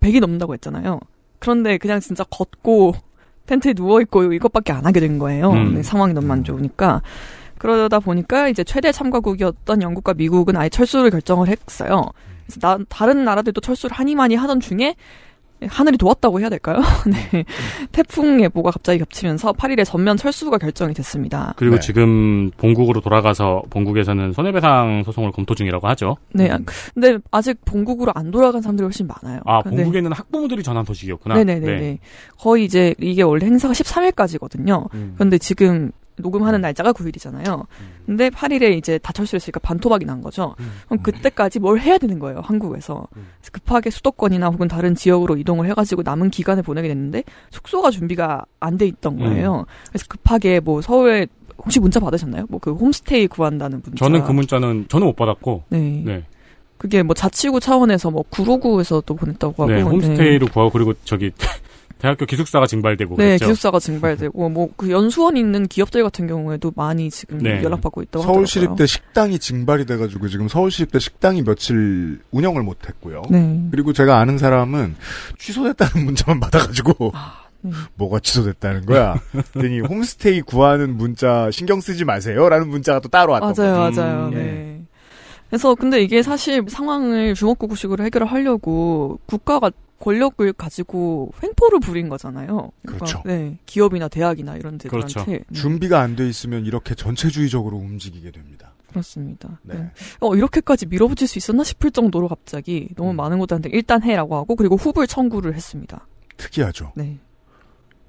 [0.00, 0.98] 100이 넘는다고 했잖아요.
[1.38, 2.94] 그런데 그냥 진짜 걷고
[3.46, 5.52] 텐트에 누워 있고 이것밖에 안 하게 된 거예요.
[5.52, 5.74] 음.
[5.74, 7.02] 네, 상황이 너무 안 좋으니까.
[7.58, 12.10] 그러다 보니까 이제 최대 참가국이었던 영국과 미국은 아예 철수를 결정을 했어요.
[12.46, 14.94] 그래서 나, 다른 나라들도 철수를 하니 많이 하던 중에
[15.66, 16.82] 하늘이 도왔다고 해야 될까요?
[17.32, 17.44] 네.
[17.92, 21.54] 태풍 예보가 갑자기 겹치면서 8일에 전면 철수가 결정이 됐습니다.
[21.56, 21.80] 그리고 네.
[21.80, 26.16] 지금 본국으로 돌아가서 본국에서는 손해배상 소송을 검토 중이라고 하죠.
[26.34, 26.50] 네.
[26.50, 26.58] 아,
[26.92, 29.40] 근데 아직 본국으로 안 돌아간 사람들이 훨씬 많아요.
[29.46, 31.36] 아, 근데- 본국에는 학부모들이 전한 소식이었구나.
[31.36, 31.98] 네네네 네.
[32.38, 34.92] 거의 이제 이게 원래 행사가 13일까지거든요.
[34.92, 35.12] 음.
[35.14, 37.66] 그런데 지금 녹음하는 날짜가 9일이잖아요.
[38.06, 40.54] 근데 8일에 이제 다 철수했으니까 반토막이 난 거죠.
[40.86, 43.06] 그럼 그때까지 뭘 해야 되는 거예요, 한국에서.
[43.52, 48.86] 급하게 수도권이나 혹은 다른 지역으로 이동을 해가지고 남은 기간을 보내게 됐는데 숙소가 준비가 안 돼
[48.86, 49.66] 있던 거예요.
[49.88, 51.26] 그래서 급하게 뭐 서울에
[51.58, 52.46] 혹시 문자 받으셨나요?
[52.48, 54.04] 뭐 그 홈스테이 구한다는 문자.
[54.04, 55.64] 저는 그 문자는 저는 못 받았고.
[55.68, 56.02] 네.
[56.04, 56.24] 네.
[56.76, 59.72] 그게 뭐 자치구 차원에서 뭐 구로구에서 또 보냈다고 하고.
[59.72, 61.30] 네, 홈스테이로 구하고 그리고 저기
[62.04, 63.46] 대학교 기숙사가 증발되고 네, 그랬죠.
[63.46, 67.62] 기숙사가 증발되고 뭐 그 연수원 있는 기업들 같은 경우에도 많이 지금 네.
[67.62, 68.34] 연락받고 있다고 하더라고요.
[68.46, 73.22] 서울시립대 식당이 증발이 돼가지고 지금 서울시립대 식당이 며칠 운영을 못했고요.
[73.30, 73.62] 네.
[73.70, 74.96] 그리고 제가 아는 사람은
[75.38, 77.12] 취소됐다는 문자만 받아가지고
[77.62, 77.70] 네.
[77.94, 79.18] 뭐가 취소됐다는 거야.
[79.32, 84.00] 그랬더니 홈스테이 구하는 문자 신경 쓰지 마세요라는 문자가 또 따로 왔던 맞아요, 거죠.
[84.02, 84.30] 맞아요.
[84.32, 84.36] 예.
[84.36, 84.73] 네.
[85.54, 92.72] 그래서 근데 이게 사실 상황을 주먹구구식으로 해결을 하려고 국가가 권력을 가지고 횡포를 부린 거잖아요.
[92.82, 93.22] 그러니까, 그렇죠.
[93.24, 95.30] 네, 기업이나 대학이나 이런 데들한테 그렇죠.
[95.30, 98.72] 네, 준비가 안 돼 있으면 이렇게 전체주의적으로 움직이게 됩니다.
[98.88, 99.60] 그렇습니다.
[99.62, 99.76] 네.
[99.76, 99.90] 네.
[100.18, 103.16] 어, 이렇게까지 밀어붙일 수 있었나 싶을 정도로 갑자기 너무 음.
[103.16, 106.04] 많은 곳들한테 일단 해라고 하고 그리고 후불 청구를 했습니다.
[106.36, 106.94] 특이하죠.
[106.96, 107.20] 네.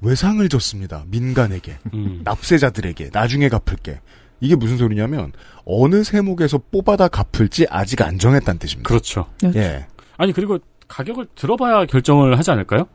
[0.01, 1.05] 외상을 줬습니다.
[1.09, 2.21] 민간에게, 음.
[2.23, 4.01] 납세자들에게 나중에 갚을게.
[4.39, 5.31] 이게 무슨 소리냐면
[5.65, 8.87] 어느 세목에서 뽑아다 갚을지 아직 안 정했다는 뜻입니다.
[8.87, 9.25] 그렇죠.
[9.55, 9.87] 예.
[10.17, 12.87] 아니 그리고 가격을 들어봐야 결정을 하지 않을까요?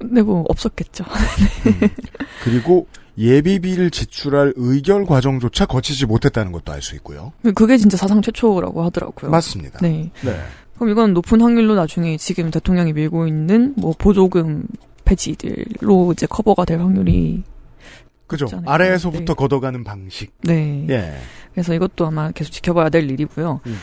[0.00, 1.04] 네, 뭐 없었겠죠.
[2.42, 7.32] 그리고 예비비를 지출할 의결 과정조차 거치지 못했다는 것도 알 수 있고요.
[7.54, 9.30] 그게 진짜 사상 최초라고 하더라고요.
[9.30, 9.78] 맞습니다.
[9.80, 10.10] 네.
[10.22, 10.36] 네.
[10.74, 14.66] 그럼 이건 높은 확률로 나중에 지금 대통령이 밀고 있는 뭐 보조금
[15.04, 17.44] 폐지들로 이제 커버가 될 확률이
[18.34, 18.62] 그죠.
[18.66, 20.32] 아래에서부터 걷어가는 방식.
[20.42, 20.86] 네.
[20.88, 21.14] 예.
[21.52, 23.60] 그래서 이것도 아마 계속 지켜봐야 될 일이고요.
[23.66, 23.76] 음.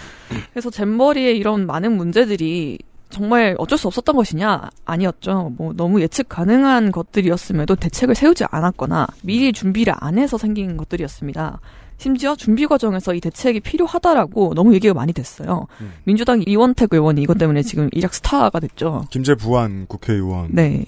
[0.52, 4.70] 그래서 잼버리의 이런 많은 문제들이 정말 어쩔 수 없었던 것이냐?
[4.86, 5.54] 아니었죠.
[5.58, 11.60] 뭐 너무 예측 가능한 것들이었음에도 대책을 세우지 않았거나 미리 준비를 안 해서 생긴 것들이었습니다.
[11.98, 15.68] 심지어 준비 과정에서 이 대책이 필요하다라고 너무 얘기가 많이 됐어요.
[15.82, 15.94] 음.
[16.04, 19.06] 민주당 이원택 의원이 이것 때문에 지금 일약 스타가 됐죠.
[19.12, 20.84] 김재 부안 국회의원이고 네.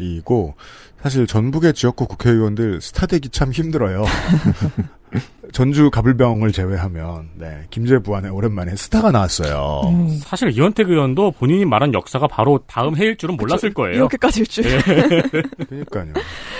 [1.04, 4.06] 사실 전북의 지역구 국회의원들 스타 되기 참 힘들어요.
[5.52, 9.82] 전주 가불병을 제외하면 네 김재 부안에 오랜만에 스타가 나왔어요.
[9.90, 10.18] 음.
[10.24, 13.98] 사실 이현택 의원도 본인이 말한 역사가 바로 다음 해일 줄은 몰랐을 거예요.
[13.98, 14.66] 이렇게까지일 줄.
[14.66, 14.80] 예.
[15.68, 16.14] 그러니까요.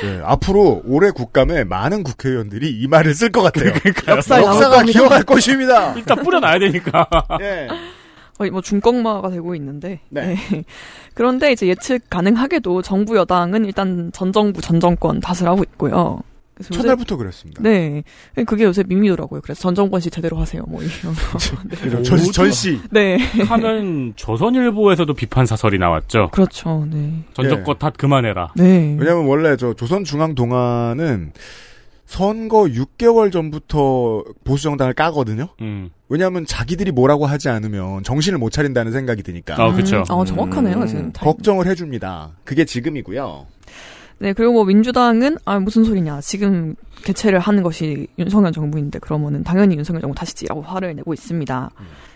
[0.04, 3.72] 네, 앞으로 올해 국감에 많은 국회의원들이 이 말을 쓸 것 같아요.
[4.10, 4.84] 역사에 남을 역사가.
[4.84, 5.94] 기억할 것입니다.
[5.94, 7.08] 일단 뿌려놔야 되니까.
[7.40, 7.68] 예.
[8.44, 10.02] 거의 뭐 중꺾마가 되고 있는데.
[10.10, 10.36] 네.
[10.52, 10.64] 네.
[11.16, 16.20] 그런데 이제 예측 가능하게도 정부 여당은 일단 전 정부 전 정권 탓을 하고 있고요.
[16.56, 17.62] 그래서 요새- 첫날부터 그랬습니다.
[17.64, 18.04] 네.
[18.46, 19.40] 그게 요새 밈이더라고요.
[19.42, 20.62] 그래서 전 정권 씨 제대로 하세요.
[20.68, 21.38] 뭐 이런 거.
[21.70, 21.76] 네.
[21.78, 22.04] 그죠.
[22.04, 22.80] 전, 전 씨.
[22.92, 23.18] 네.
[23.48, 26.30] 하면 조선일보에서도 비판 사설이 나왔죠.
[26.32, 26.86] 그렇죠.
[26.92, 27.24] 네.
[27.34, 28.52] 전적권 탓 그만해라.
[28.58, 28.96] 네.
[29.00, 31.32] 왜냐하면 원래 저 조선중앙동아는
[32.06, 35.48] 선거 6개월 전부터 보수 정당을 까거든요.
[35.62, 35.90] 음.
[36.10, 39.56] 왜냐하면 자기들이 뭐라고 하지 않으면 정신을 못 차린다는 생각이 드니까.
[39.62, 40.04] 아, 그쵸.
[40.10, 40.86] 아, 정확하네요.
[40.86, 41.12] 지금.
[41.14, 42.32] 걱정을 해줍니다.
[42.44, 43.48] 그게 지금이고요.
[44.20, 46.22] 네, 그리고 뭐 민주당은 아 무슨 소리냐.
[46.22, 51.70] 지금 개최를 하는 것이 윤석열 정부인데 그러면은 당연히 윤석열 정부 탓이지라고 화를 내고 있습니다.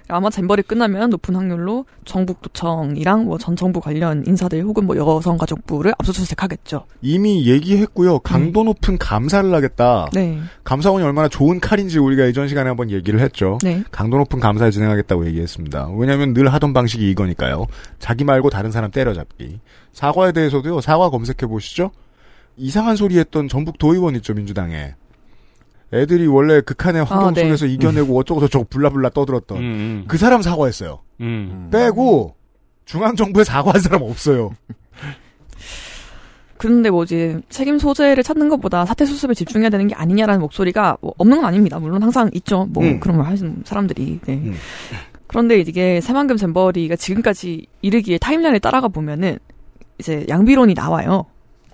[0.09, 6.85] 아마 잼버리 끝나면 높은 확률로 정북도청이랑 뭐 전 정부 관련 인사들 혹은 뭐 여성가족부를 압수수색하겠죠.
[7.01, 8.19] 이미 얘기했고요.
[8.19, 10.07] 강도 높은 감사를 하겠다.
[10.13, 10.39] 네.
[10.63, 13.57] 감사원이 얼마나 좋은 칼인지 우리가 이전 시간에 한번 얘기를 했죠.
[13.63, 13.83] 네.
[13.91, 15.89] 강도 높은 감사를 진행하겠다고 얘기했습니다.
[15.97, 17.65] 왜냐하면 늘 하던 방식이 이거니까요.
[17.99, 19.59] 자기 말고 다른 사람 때려잡기.
[19.91, 20.79] 사과에 대해서도요.
[20.81, 21.91] 사과 검색해 보시죠.
[22.57, 24.95] 이상한 소리 했던 전북 도의원 있죠 민주당에.
[25.93, 27.43] 애들이 원래 극한의 환경 아, 네.
[27.43, 30.05] 속에서 이겨내고 어쩌고 저쩌고 블라블라 떠들었던 음, 음.
[30.07, 30.99] 그 사람 사과했어요.
[31.21, 31.69] 음.
[31.71, 32.35] 빼고
[32.83, 34.51] 중앙 정부에 사과한 사람 없어요.
[36.57, 41.13] 그런데 뭐 이제 책임 소재를 찾는 것보다 사태 수습에 집중해야 되는 게 아니냐라는 목소리가 뭐
[41.17, 41.79] 없는 건 아닙니다.
[41.79, 42.65] 물론 항상 있죠.
[42.69, 42.99] 뭐 음.
[42.99, 44.19] 그런 걸 하시는 사람들이.
[44.25, 44.33] 네.
[44.33, 44.55] 음.
[45.27, 49.37] 그런데 이게 새만금 잼버리가 지금까지 이르기에 타임라인을 따라가 보면은
[49.99, 51.25] 이제 양비론이 나와요.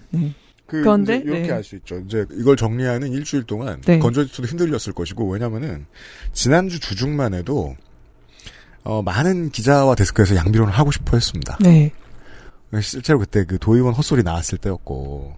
[0.10, 0.34] 네.
[0.66, 1.52] 그 그런데, 이렇게 네.
[1.52, 2.00] 알수 있죠.
[2.00, 4.00] 이제 이걸 정리하는 일주일 동안 네.
[4.00, 5.86] 건조지도 흔들렸을 것이고 왜냐면은
[6.32, 7.76] 지난주 주중만 해도
[8.84, 11.58] 어, 많은 기자와 데스크에서 양비론을 하고 싶어 했습니다.
[11.62, 11.92] 네.
[12.82, 15.36] 실제로 그때 그 도의원 헛소리 나왔을 때였고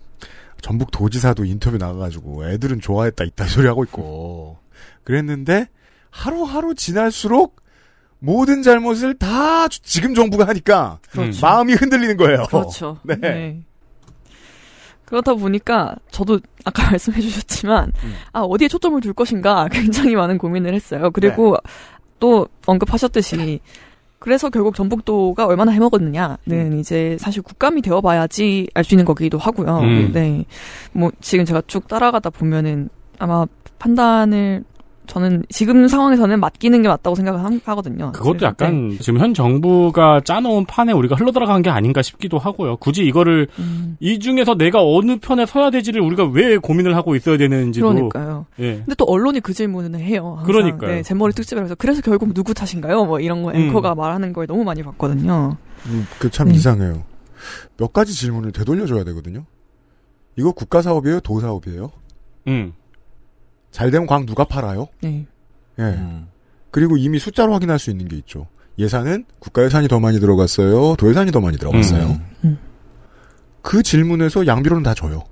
[0.61, 4.57] 전북 도지사도 인터뷰 나가가지고 애들은 좋아했다 이따 소리 하고 있고
[5.03, 5.67] 그랬는데
[6.09, 7.61] 하루하루 지날수록
[8.19, 11.45] 모든 잘못을 다 지금 정부가 하니까 그렇죠.
[11.45, 12.45] 마음이 흔들리는 거예요.
[12.47, 12.99] 그렇죠.
[13.03, 13.15] 네.
[13.17, 13.63] 네.
[15.05, 18.13] 그렇다 보니까 저도 아까 말씀해 주셨지만 음.
[18.33, 21.11] 아 어디에 초점을 둘 것인가 굉장히 많은 고민을 했어요.
[21.11, 21.71] 그리고 네.
[22.19, 23.59] 또 언급하셨듯이
[24.19, 26.79] 그래서 결국 전북도가 얼마나 해먹었느냐는 음.
[26.79, 29.79] 이제 사실 국감이 되어봐야지 알 수 있는 거기도 하고요.
[29.79, 30.11] 음.
[30.13, 30.45] 네,
[30.93, 32.89] 뭐 지금 제가 쭉 따라가다 보면은
[33.19, 33.45] 아마
[33.77, 34.63] 판단을
[35.07, 38.11] 저는 지금 상황에서는 맡기는 게 맞다고 생각을 하거든요.
[38.11, 38.97] 그것도 약간 네.
[38.99, 42.77] 지금 현 정부가 짜놓은 판에 우리가 흘러들어간 게 아닌가 싶기도 하고요.
[42.77, 43.97] 굳이 이거를 음.
[43.99, 47.87] 이 중에서 내가 어느 편에 서야 되지를 우리가 왜 고민을 하고 있어야 되는지도.
[47.87, 48.45] 그러니까요.
[48.59, 48.75] 예.
[48.77, 50.35] 근데 또 언론이 그 질문을 해요.
[50.37, 50.45] 항상.
[50.45, 50.91] 그러니까요.
[50.91, 53.05] 네, 잼머리 특집을 해서 그래서 결국 누구 탓인가요?
[53.05, 53.97] 뭐 이런 거 앵커가 음.
[53.97, 55.57] 말하는 걸 너무 많이 봤거든요.
[55.87, 56.55] 음, 그참 네.
[56.55, 57.03] 이상해요.
[57.77, 59.45] 몇 가지 질문을 되돌려줘야 되거든요.
[60.37, 61.19] 이거 국가 사업이에요?
[61.21, 61.91] 도 사업이에요?
[62.47, 62.73] 음.
[63.75, 64.87] 잘 되면 광 누가 팔아요?
[65.01, 65.25] 네.
[65.79, 65.83] 예.
[65.83, 66.29] 음.
[66.71, 68.47] 그리고 이미 숫자로 확인할 수 있는 게 있죠.
[68.79, 70.95] 예산은 국가 예산이 더 많이 들어갔어요.
[70.95, 72.05] 도 예산이 더 많이 들어갔어요.
[72.05, 72.25] 음.
[72.45, 72.57] 음.
[73.61, 75.25] 그 질문에서 양비로는 다 줘요.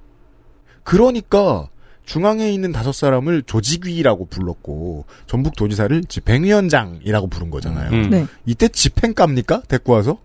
[0.84, 1.70] 그러니까
[2.04, 7.92] 중앙에 있는 다섯 사람을 조직위라고 불렀고 전북 도지사를 집행위원장이라고 부른 거잖아요.
[7.92, 8.10] 음.
[8.10, 8.28] 네.
[8.46, 9.62] 이때 집행갑니까?
[9.70, 10.18] 데리고 와서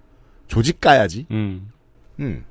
[0.49, 1.27] 조직 까야지.
[1.31, 1.71] 음.
[2.19, 2.45] 음.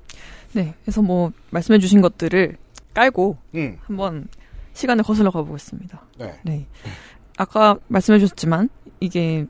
[0.54, 0.74] 네.
[0.86, 2.56] 그래서 뭐 말씀해 주신 것들을
[2.94, 3.78] 깔고 음.
[3.82, 4.30] 한번
[4.78, 6.02] 시간을 거슬러 가보겠습니다.
[6.20, 6.40] 네.
[6.44, 6.68] 네.
[7.38, 9.46] 아까 말씀해 주셨지만 이게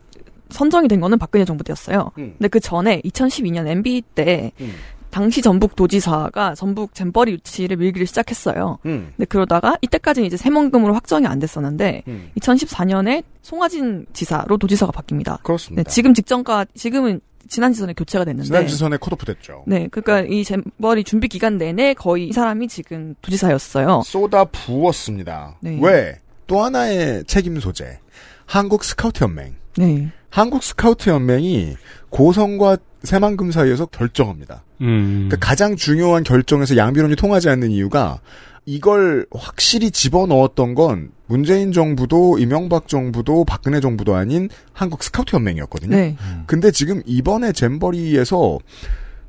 [0.50, 2.12] 선정이 된 거는 박근혜 정부 때였어요.
[2.18, 2.36] 음.
[2.38, 4.74] 근데 그 전에 2012년 MB 때 음.
[5.10, 8.78] 당시 전북 도지사가 전북 잼버리 유치를 밀기를 시작했어요.
[8.86, 9.12] 음.
[9.16, 12.32] 근데 그러다가 이때까지는 이제 세먼금으로 확정이 안 됐었는데 음.
[12.40, 15.44] 2014년에 송하진 지사로 도지사가 바뀝니다.
[15.44, 15.84] 그렇습니다.
[15.84, 19.63] 네, 지금 직전까 지금은 지난 지선에 교체가 됐는데 지난 지선에 컷오프 됐죠.
[19.67, 24.01] 네, 그러니까 이 잼버리 준비 기간 내내 거의 이 사람이 지금 도지사였어요.
[24.05, 25.57] 쏟아 부었습니다.
[25.62, 25.79] 네.
[25.81, 26.19] 왜?
[26.47, 27.99] 또 하나의 책임 소재.
[28.45, 29.55] 한국 스카우트 연맹.
[29.77, 30.10] 네.
[30.29, 31.75] 한국 스카우트 연맹이
[32.10, 34.63] 고성과 새만금 사이에서 결정합니다.
[34.81, 35.27] 음.
[35.27, 38.19] 그러니까 가장 중요한 결정에서 양비론이 통하지 않는 이유가
[38.65, 45.96] 이걸 확실히 집어넣었던 건 문재인 정부도 이명박 정부도 박근혜 정부도 아닌 한국 스카우트 연맹이었거든요.
[45.96, 46.18] 네.
[46.46, 48.58] 근데 지금 이번에 잼버리에서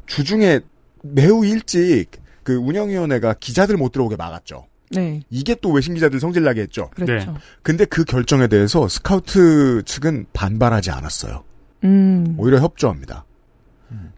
[0.07, 0.61] 주중에
[1.03, 2.11] 매우 일찍
[2.43, 4.67] 그 운영위원회가 기자들 못 들어오게 막았죠.
[4.91, 5.21] 네.
[5.29, 6.91] 이게 또 외신 기자들 성질나게 했죠.
[6.95, 7.33] 그렇죠.
[7.33, 7.39] 네.
[7.63, 11.45] 근데 그 결정에 대해서 스카우트 측은 반발하지 않았어요.
[11.85, 12.35] 음.
[12.39, 13.25] 오히려 협조합니다.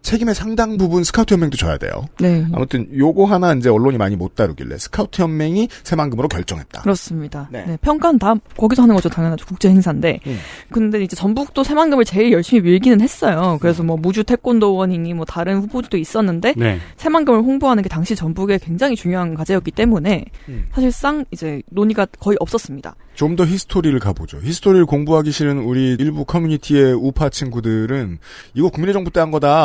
[0.01, 1.91] 책임의 상당 부분 스카우트 연맹도 져야 돼요.
[2.19, 2.45] 네.
[2.53, 6.81] 아무튼 요거 하나 이제 언론이 많이 못 다루길래 스카우트 연맹이 새만금으로 결정했다.
[6.81, 7.47] 그렇습니다.
[7.51, 7.65] 네.
[7.65, 7.77] 네.
[7.81, 9.09] 평가는 다 거기서 하는 거죠.
[9.09, 9.45] 당연하죠.
[9.45, 10.19] 국제 행사인데.
[10.27, 10.37] 음.
[10.71, 13.57] 근데 이제 전북도 새만금을 제일 열심히 밀기는 했어요.
[13.61, 16.79] 그래서 뭐 무주 태권도원이니 뭐 다른 후보들도 있었는데 네.
[16.97, 20.65] 새만금을 홍보하는 게 당시 전북에 굉장히 중요한 과제였기 때문에 음.
[20.73, 22.95] 사실상 이제 논의가 거의 없었습니다.
[23.13, 24.39] 좀 더 history를 가보죠.
[24.41, 28.17] history를 공부하기 싫은 우리 일부 커뮤니티의 우파 친구들은
[28.55, 29.60] 이거 국민의 정부 때 한 거다.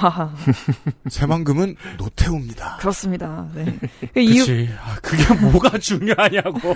[1.10, 2.78] 새만금은 노태우입니다.
[2.78, 3.46] 그렇습니다.
[3.54, 3.78] 네.
[4.14, 4.42] 그 이유...
[4.82, 6.74] 아, 그게 뭐가 중요하냐고.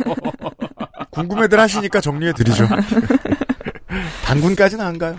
[1.11, 2.69] 궁금해들 하시니까 정리해드리죠.
[4.25, 5.17] 단군까지는 안 가요.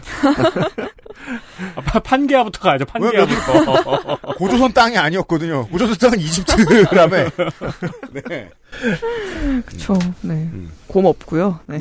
[1.76, 4.18] 아, 판계야부터 가야죠, 판계야부터.
[4.38, 5.68] 고조선 땅이 아니었거든요.
[5.68, 7.30] 고조선 땅은 이집트라며.
[8.30, 8.50] 네.
[9.66, 10.34] 그쵸, 네.
[10.34, 10.72] 음.
[10.88, 11.60] 곰 없고요.
[11.68, 11.78] 네.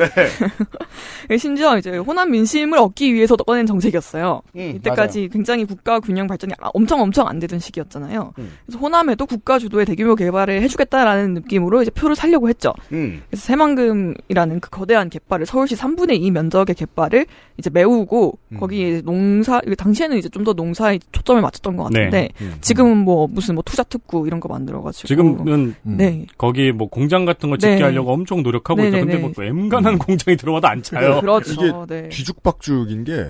[1.29, 1.37] 네.
[1.39, 4.43] 심지어 이제 호남 민심을 얻기 위해서 꺼낸 정책이었어요.
[4.57, 5.29] 음, 이때까지 맞아요.
[5.31, 8.33] 굉장히 국가 균형 발전이 아, 엄청 엄청 안 되던 시기였잖아요.
[8.39, 8.53] 음.
[8.67, 12.73] 그래서 호남에도 국가 주도의 대규모 개발을 해주겠다라는 느낌으로 이제 표를 살려고 했죠.
[12.93, 13.23] 음.
[13.31, 18.59] 그래서 새만금이라는 그 거대한 갯발을 서울시 3분의 2 면적의 갯발을 이제 메우고 음.
[18.59, 22.29] 거기에 농사 당시에는 이제 좀 더 농사에 초점을 맞췄던 것 같은데 네.
[22.43, 22.55] 음.
[22.61, 26.27] 지금은 뭐 무슨 뭐 투자 특구 이런 거 만들어가지고 지금은 네.
[26.37, 27.83] 거기 뭐 공장 같은 거 짓게 네.
[27.83, 28.99] 하려고 엄청 노력하고 있죠.
[28.99, 31.21] 근데 뭐 엠간한 공장이 들어와도 안 차요.
[31.21, 31.53] 그렇죠.
[31.53, 32.09] 이게 네.
[32.11, 33.27] 뒤죽박죽인 게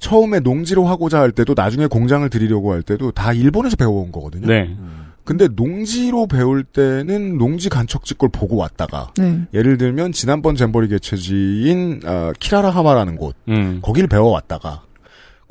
[0.00, 4.48] 처음에 농지로 하고자 할 때도 나중에 공장을 들이려고 할 때도 다 일본에서 배워온 거거든요.
[4.48, 4.76] 네.
[5.24, 9.42] 근데 농지로 배울 때는 농지 간척지 걸 보고 왔다가 네.
[9.54, 13.78] 예를 들면 지난번 잼버리 개최지인 어, 키라라 하마라는 곳 음.
[13.80, 14.82] 거기를 배워왔다가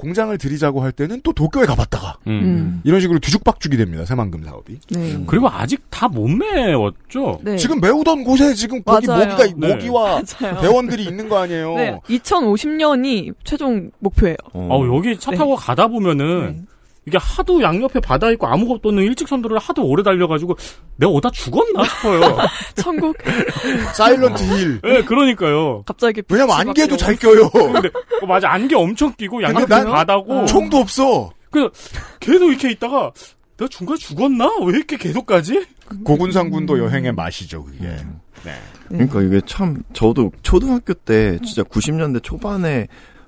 [0.01, 2.31] 공장을 들이자고 할 때는 또 도쿄에 가봤다가 음.
[2.31, 2.81] 음.
[2.83, 4.79] 이런 식으로 뒤죽박죽이 됩니다 새만금 사업이.
[4.89, 4.99] 네.
[5.15, 5.23] 음.
[5.27, 7.39] 그리고 아직 다 못 메웠죠.
[7.41, 7.55] 네.
[7.55, 9.25] 지금 메우던 곳에 지금 거기 맞아요.
[9.29, 9.73] 모기가 네.
[9.75, 10.21] 모기와
[10.61, 11.75] 대원들이 있는 거 아니에요.
[11.75, 11.99] 네.
[12.09, 14.35] 2050년이 최종 목표예요.
[14.53, 15.61] 어, 어 여기 차 타고 네.
[15.65, 16.61] 가다 보면은 네.
[17.07, 20.55] 이게 하도 양옆에 바다 있고 아무것도 없는 일직선도를 하도 오래 달려가지고
[20.97, 22.37] 내가 오다 죽었나 싶어요.
[22.75, 23.17] 천국.
[23.95, 24.81] 사일런트 힐.
[24.81, 25.83] 네, 그러니까요.
[25.85, 26.21] 갑자기.
[26.29, 27.49] 왜냐면 안개도 잘 껴요.
[27.49, 27.89] 근데,
[28.21, 30.45] 어, 맞아, 안개 엄청 끼고 양옆에 바다고.
[30.45, 31.31] 총도 없어.
[31.49, 31.71] 그래서
[32.19, 33.11] 계속 이렇게 있다가
[33.57, 34.49] 내가 중간에 죽었나?
[34.65, 35.65] 왜 이렇게 계속 가지?
[36.03, 37.85] 고군상군도 여행의 맛이죠, 그게.
[37.85, 38.19] 음.
[38.43, 38.53] 네.
[38.89, 42.87] 그러니까 이게 참 저도 초등학교 때 진짜 90년대 초반에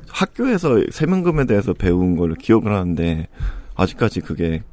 [0.09, 3.27] 학교에서 세문금에 대해서 배운 걸 기억을 하는데
[3.75, 4.63] 아직까지 그게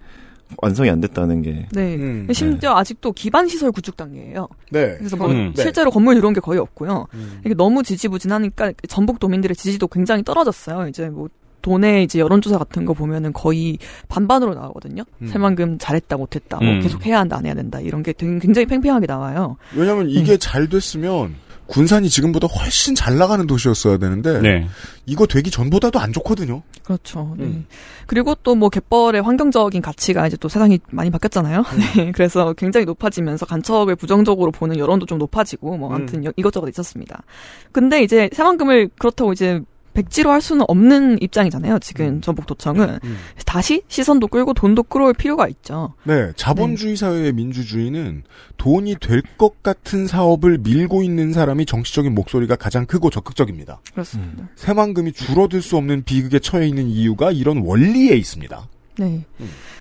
[0.59, 1.69] 완성이 안 됐다는 게.
[1.73, 1.95] 네.
[1.95, 2.27] 음.
[2.33, 2.81] 심지어 네.
[2.81, 4.49] 아직도 기반 시설 구축 단계예요.
[4.71, 4.97] 네.
[4.99, 5.53] 그래서 뭐 음.
[5.57, 5.95] 실제로 네.
[5.95, 7.07] 건물 들어온 게 거의 없고요.
[7.15, 7.41] 음.
[7.45, 10.89] 이게 너무 지지부진하니까 전북 도민들의 지지도 굉장히 떨어졌어요.
[10.89, 11.29] 이제 뭐
[11.63, 15.05] 도내 이제 여론조사 같은 거 보면은 거의 반반으로 나오거든요.
[15.21, 15.27] 음.
[15.27, 16.81] 새만금 잘했다 못했다, 뭐 음.
[16.81, 19.57] 계속 해야 한다 안 해야 된다 이런 게 굉장히 팽팽하게 나와요.
[19.77, 21.35] 왜냐면 이게 잘 됐으면
[21.71, 24.67] 군산이 지금보다 훨씬 잘 나가는 도시였어야 되는데 네.
[25.07, 26.63] 이거 되기 전보다도 안 좋거든요.
[26.83, 27.35] 그렇죠.
[27.39, 27.45] 네.
[27.45, 27.67] 음.
[28.07, 31.63] 그리고 또 뭐 갯벌의 환경적인 가치가 이제 또 세상이 많이 바뀌었잖아요.
[31.97, 32.11] 네.
[32.13, 37.23] 그래서 굉장히 높아지면서 간척을 부정적으로 보는 여론도 좀 높아지고 뭐 아무튼 여- 이것저것 있었습니다.
[37.71, 39.61] 근데 이제 새만금을 그렇다고 이제
[39.93, 41.79] 백지로 할 수는 없는 입장이잖아요.
[41.81, 43.01] 지금 전북도청은
[43.45, 45.95] 다시 시선도 끌고 돈도 끌어올 필요가 있죠.
[46.05, 48.23] 네, 자본주의 사회의 민주주의는
[48.57, 53.81] 돈이 될 것 같은 사업을 밀고 있는 사람이 정치적인 목소리가 가장 크고 적극적입니다.
[53.93, 54.49] 그렇습니다.
[54.57, 58.69] 새만금이 줄어들 수 없는 비극에 처해 있는 이유가 이런 원리에 있습니다.
[58.99, 59.25] 네.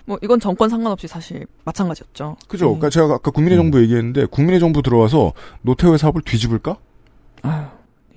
[0.05, 2.37] 뭐 이건 정권 상관없이 사실 마찬가지였죠.
[2.47, 2.65] 그죠?
[2.65, 2.69] 네.
[2.69, 6.77] 그러니까 제가 아까 국민의 정부 얘기했는데 국민의 정부 들어와서 노태우의 사업을 뒤집을까?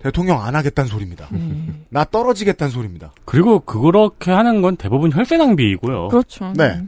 [0.03, 1.29] 대통령 안 하겠다는 소리입니다.
[1.89, 3.13] 나 떨어지겠다는 소리입니다.
[3.25, 6.09] 그리고 그렇게 하는 건 대부분 혈세 낭비이고요.
[6.09, 6.53] 그렇죠.
[6.57, 6.83] 네.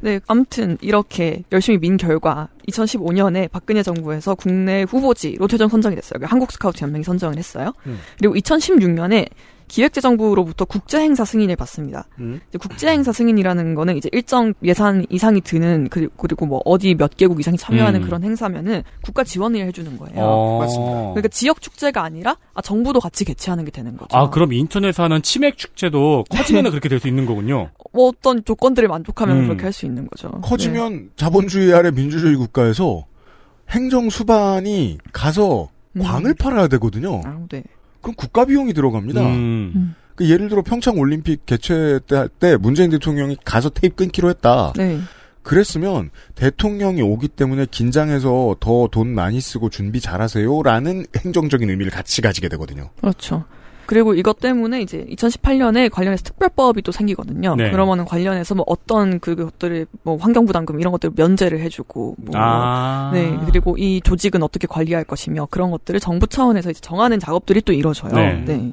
[0.00, 6.20] 네, 아무튼 이렇게 열심히 민 결과 2015년에 박근혜 정부에서 국내 후보지로 최종 선정이 됐어요.
[6.24, 7.72] 한국 스카우트 연맹이 선정을 했어요.
[7.86, 7.98] 음.
[8.18, 9.26] 그리고 2016년에
[9.66, 12.06] 기획재정부로부터 국제행사 승인을 받습니다.
[12.20, 12.40] 음.
[12.60, 17.56] 국제행사 승인이라는 거는 이제 일정 예산 이상이 드는 그- 그리고 뭐 어디 몇 개국 이상이
[17.56, 18.04] 참여하는 음.
[18.04, 20.14] 그런 행사면은 국가 지원을 해주는 거예요.
[20.22, 20.58] 어.
[20.60, 20.92] 맞습니다.
[21.10, 24.14] 그러니까 지역 축제가 아니라 아, 정부도 같이 개최하는 게 되는 거죠.
[24.16, 27.70] 아, 그럼 인천에서 하는 치맥 축제도 커지면 그렇게 될 수 있는 거군요.
[27.92, 29.44] 뭐 어떤 조건들을 만족하면 음.
[29.46, 30.30] 그렇게 할 수 있는 거죠.
[30.42, 33.04] 커지면 자본주의 아래 민주주의 국 가에서
[33.68, 35.68] 행정 수반이 가서
[36.00, 37.20] 광을 팔아야 되거든요.
[37.50, 37.62] 네.
[38.00, 39.20] 그럼 국가 비용이 들어갑니다.
[39.20, 39.94] 음.
[40.14, 44.72] 그 예를 들어 평창 올림픽 개최 때, 할때 문재인 대통령이 가서 테이프 끊기로 했다.
[44.76, 44.98] 네.
[45.42, 52.48] 그랬으면 대통령이 오기 때문에 긴장해서 더 돈 많이 쓰고 준비 잘하세요라는 행정적인 의미를 같이 가지게
[52.48, 52.90] 되거든요.
[53.00, 53.44] 그렇죠.
[53.86, 57.54] 그리고 이것 때문에 이제 2018년에 관련해서 특별법이 또 생기거든요.
[57.56, 57.70] 네.
[57.70, 63.10] 그러면은 관련해서 뭐 어떤 그것들을 뭐 환경부담금 이런 것들을 면제를 해주고 뭐 아.
[63.12, 67.72] 네 그리고 이 조직은 어떻게 관리할 것이며 그런 것들을 정부 차원에서 이제 정하는 작업들이 또
[67.72, 68.12] 이루어져요.
[68.12, 68.44] 네.
[68.46, 68.72] 네.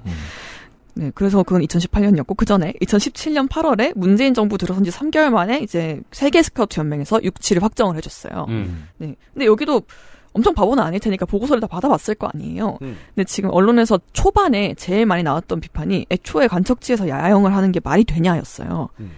[0.94, 6.02] 네, 그래서 그건 2018년이었고 그 전에 2017년 8월에 문재인 정부 들어선 지 3개월 만에 이제
[6.12, 8.46] 세계 스카우트 연맹에서 육치를 확정을 해줬어요.
[8.50, 8.88] 음.
[8.98, 9.84] 네, 근데 여기도
[10.34, 12.78] 엄청 바보는 아닐 테니까 보고서를 다 받아봤을 거 아니에요.
[12.82, 12.98] 음.
[13.14, 18.90] 근데 지금 언론에서 초반에 제일 많이 나왔던 비판이 애초에 관측지에서 야영을 하는 게 말이 되냐였어요.
[19.00, 19.12] 음.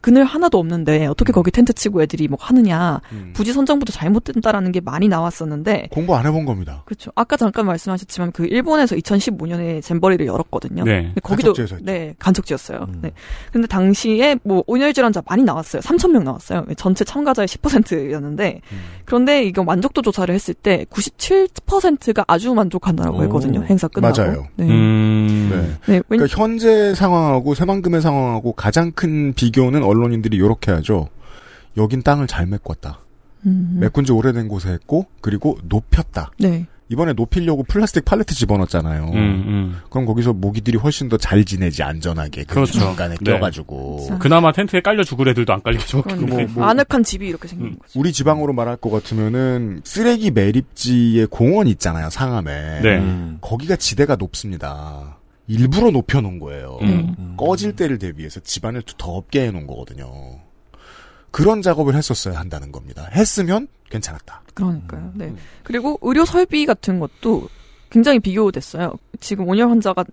[0.00, 3.00] 그- 그늘 하나도 없는데 어떻게 거기 텐트 치고 애들이 뭐 하느냐.
[3.12, 3.32] 음.
[3.32, 6.82] 부지 선정부터 잘못된다라는 게 많이 나왔었는데 공부 안 해본 겁니다.
[6.84, 7.12] 그렇죠.
[7.14, 10.82] 아까 잠깐 말씀하셨지만 그 일본에서 2015년에 잼버리를 열었거든요.
[10.84, 11.02] 네.
[11.04, 11.52] 근데 거기도.
[11.82, 12.88] 네 간척지였어요.
[13.02, 13.12] 네.
[13.52, 15.80] 근데 당시에 뭐 온열 질환자 많이 나왔어요.
[15.82, 16.66] 3천 명 나왔어요.
[16.76, 18.62] 전체 참가자의 10%였는데
[19.04, 23.22] 그런데 이거 만족도 조사를 했을 때 97%가 아주 만족한다라고 오.
[23.24, 23.62] 했거든요.
[23.64, 24.20] 행사 끝나고.
[24.20, 24.46] 맞아요.
[24.56, 24.66] 네.
[24.66, 25.48] 음.
[25.50, 25.56] 네.
[25.94, 31.08] 네, 왠- 그러니까 현재 상황하고 새만금의 상황하고 가장 큰 비교는 언론인들이 이렇게 하죠.
[31.76, 33.00] 여긴 땅을 잘 메꿨다.
[33.46, 33.78] 음.
[33.80, 36.30] 메꾼 지 오래된 곳에 했고 그리고 높였다.
[36.38, 36.66] 네.
[36.90, 39.04] 이번에 높이려고 플라스틱 팔레트 집어넣었잖아요.
[39.04, 39.76] 음, 음.
[39.90, 42.80] 그럼 거기서 모기들이 훨씬 더 잘 지내지 안전하게 그 그렇죠.
[42.80, 43.32] 중간에 네.
[43.32, 46.26] 껴가지고 그나마 텐트에 깔려 죽을 애들도 안 깔리게 좋겠고.
[46.26, 46.64] 뭐, 뭐.
[46.64, 47.96] 아늑한 집이 이렇게 생긴 거죠.
[48.00, 52.98] 우리 지방으로 말할 것 같으면은 쓰레기 매립지에 공원 있잖아요 상암에 네.
[52.98, 53.38] 음.
[53.40, 55.19] 거기가 지대가 높습니다.
[55.50, 56.78] 일부러 높여놓은 거예요.
[56.82, 57.34] 음.
[57.36, 60.10] 꺼질 때를 대비해서 집안을 더 덥게 해놓은 거거든요.
[61.32, 63.08] 그런 작업을 했었어야 한다는 겁니다.
[63.12, 64.42] 했으면 괜찮았다.
[64.54, 65.12] 그러니까요.
[65.14, 65.34] 네.
[65.64, 67.48] 그리고 의료 설비 같은 것도
[67.90, 68.94] 굉장히 비교됐어요.
[69.20, 70.04] 지금 온열 환자가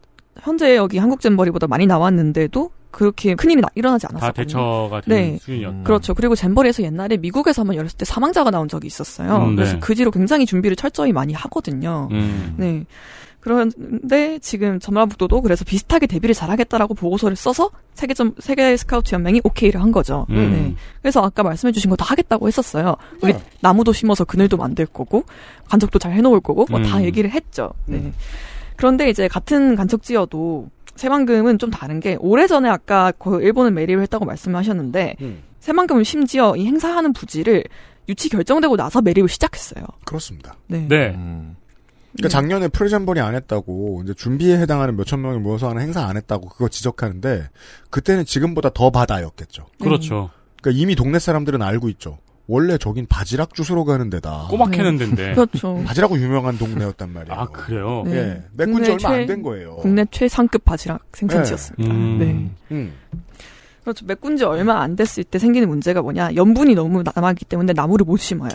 [0.42, 4.32] 현재 여기 한국 잼버리보다 많이 나왔는데도 그렇게 큰일이 나- 일어나지 다 않았어요.
[4.32, 5.38] 대처가 되는 네.
[5.40, 5.84] 수준이었다.
[5.84, 6.14] 그렇죠.
[6.16, 9.36] 그리고 잼버리에서 옛날에 미국에서 한번 열었을 때 사망자가 나온 적이 있었어요.
[9.38, 9.56] 음, 네.
[9.58, 12.08] 그래서 그 뒤로 굉장히 준비를 철저히 많이 하거든요.
[12.12, 12.56] 음.
[12.58, 12.86] 네.
[13.48, 19.82] 그런데 지금 전라북도도 그래서 비슷하게 대비를 잘하겠다라고 보고서를 써서 세계 점 세계 스카우트 연맹이 오케이를
[19.82, 20.26] 한 거죠.
[20.32, 20.52] 음.
[20.52, 20.76] 네.
[21.02, 22.98] 그래서 아까 말씀해주신 거 다 하겠다고 했었어요.
[23.22, 25.24] 우리 나무도 심어서 그늘도 만들 거고
[25.70, 27.04] 간접도 잘 해놓을 거고 뭐다 음.
[27.06, 27.72] 얘기를 했죠.
[27.86, 28.12] 네.
[28.76, 35.16] 그런데 이제 같은 간척지여도 새만금은 좀 다른 게 오래전에 아까 그 일본은 매립을 했다고 말씀하셨는데
[35.22, 35.44] 음.
[35.62, 37.64] 새만금은 심지어 이 행사하는 부지를
[38.10, 39.86] 유치 결정되고 나서 매립을 시작했어요.
[40.06, 40.56] 그렇습니다.
[40.68, 40.86] 네.
[40.90, 41.18] 네.
[42.18, 46.50] 그러니까 작년에 프레젠번이 안 했다고 이제 준비에 해당하는 몇천 명이 모여서 하는 행사 안 했다고
[46.50, 47.50] 그거 지적하는데
[47.90, 49.68] 그때는 지금보다 더 바다였겠죠.
[49.82, 50.30] 그렇죠.
[50.62, 52.18] 그러니까 이미 동네 사람들은 알고 있죠.
[52.50, 54.48] 원래 저긴 바지락 주스러 가는 데다.
[54.50, 55.34] 꼬막 캐는 데인데.
[55.36, 55.84] 그렇죠.
[55.86, 57.34] 바지락으로 유명한 동네였단 말이에요.
[57.40, 58.04] 아, 그래요?
[58.06, 58.16] 네.
[58.16, 58.44] 예.
[58.54, 59.76] 메꾼 지 얼마 안 최- 된 거예요.
[59.76, 61.94] 국내 최상급 바지락 생산지였습니다.
[61.94, 62.18] 음.
[62.18, 62.50] 네.
[62.76, 62.94] 음.
[63.84, 64.06] 그렇죠.
[64.06, 66.36] 메꾼 지 얼마 안 됐을 때 생기는 문제가 뭐냐.
[66.36, 68.50] 염분이 너무 남아있기 때문에 나무를 못 심어요.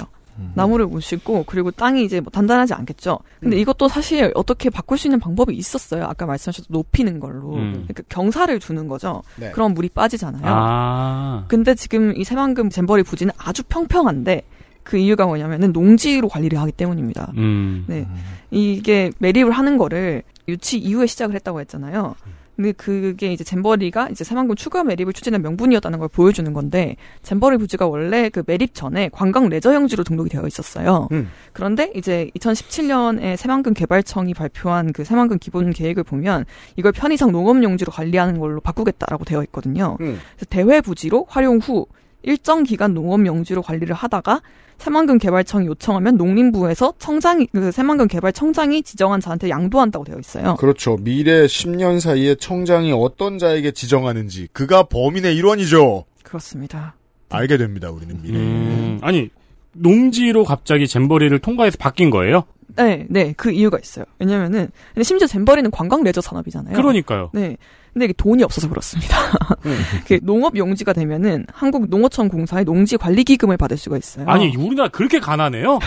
[0.54, 3.18] 나무를 못 심고 그리고 땅이 이제 뭐 단단하지 않겠죠.
[3.40, 6.04] 근데 이것도 사실 어떻게 바꿀 수 있는 방법이 있었어요.
[6.04, 7.72] 아까 말씀하셨던 높이는 걸로 음.
[7.72, 9.22] 그러니까 경사를 두는 거죠.
[9.36, 9.50] 네.
[9.50, 10.42] 그럼 물이 빠지잖아요.
[10.44, 11.44] 아.
[11.48, 14.42] 근데 지금 이 새만금 잼버리 부지는 아주 평평한데
[14.82, 17.32] 그 이유가 뭐냐면은 농지로 관리를 하기 때문입니다.
[17.36, 17.84] 음.
[17.86, 18.06] 네.
[18.50, 22.16] 이게 매립을 하는 거를 유치 이후에 시작을 했다고 했잖아요.
[22.62, 27.88] 근데 그게 이제 잼버리가 이제 새만금 추가 매립을 추진한 명분이었다는 걸 보여주는 건데 잼버리 부지가
[27.88, 31.08] 원래 그 매립 전에 관광 레저 용지로 등록이 되어 있었어요.
[31.10, 31.28] 음.
[31.52, 36.44] 그런데 이제 2017년에 새만금 개발청이 발표한 그 새만금 기본 계획을 보면
[36.76, 39.96] 이걸 편의상 농업 용지로 관리하는 걸로 바꾸겠다라고 되어 있거든요.
[40.00, 40.20] 음.
[40.36, 41.86] 그래서 대회 부지로 활용 후
[42.22, 44.40] 일정 기간 농업 용지로 관리를 하다가
[44.78, 50.56] 새만금 개발청이 요청하면 농림부에서 청장이 그 새만금 개발청장이 지정한 자한테 양도한다고 되어 있어요.
[50.56, 50.96] 그렇죠.
[50.96, 56.04] 미래 10년 사이에 청장이 어떤 자에게 지정하는지 그가 범인의 일원이죠.
[56.24, 56.96] 그렇습니다.
[57.28, 57.90] 알게 됩니다.
[57.90, 58.38] 우리는 미래.
[58.38, 59.30] 음, 아니
[59.72, 62.44] 농지로 갑자기 잼버리를 통과해서 바뀐 거예요?
[62.76, 64.04] 네, 네, 그 이유가 있어요.
[64.18, 66.74] 왜냐면은, 근데 심지어 잼버리는 관광 레저 산업이잖아요.
[66.74, 67.30] 그러니까요.
[67.34, 67.56] 네.
[67.92, 69.16] 근데 이게 돈이 없어서 그렇습니다.
[70.08, 74.24] 그 농업 용지가 되면은 한국 농어청 공사의 농지 관리 기금을 받을 수가 있어요.
[74.28, 75.78] 아니 우리나라 그렇게 가난해요?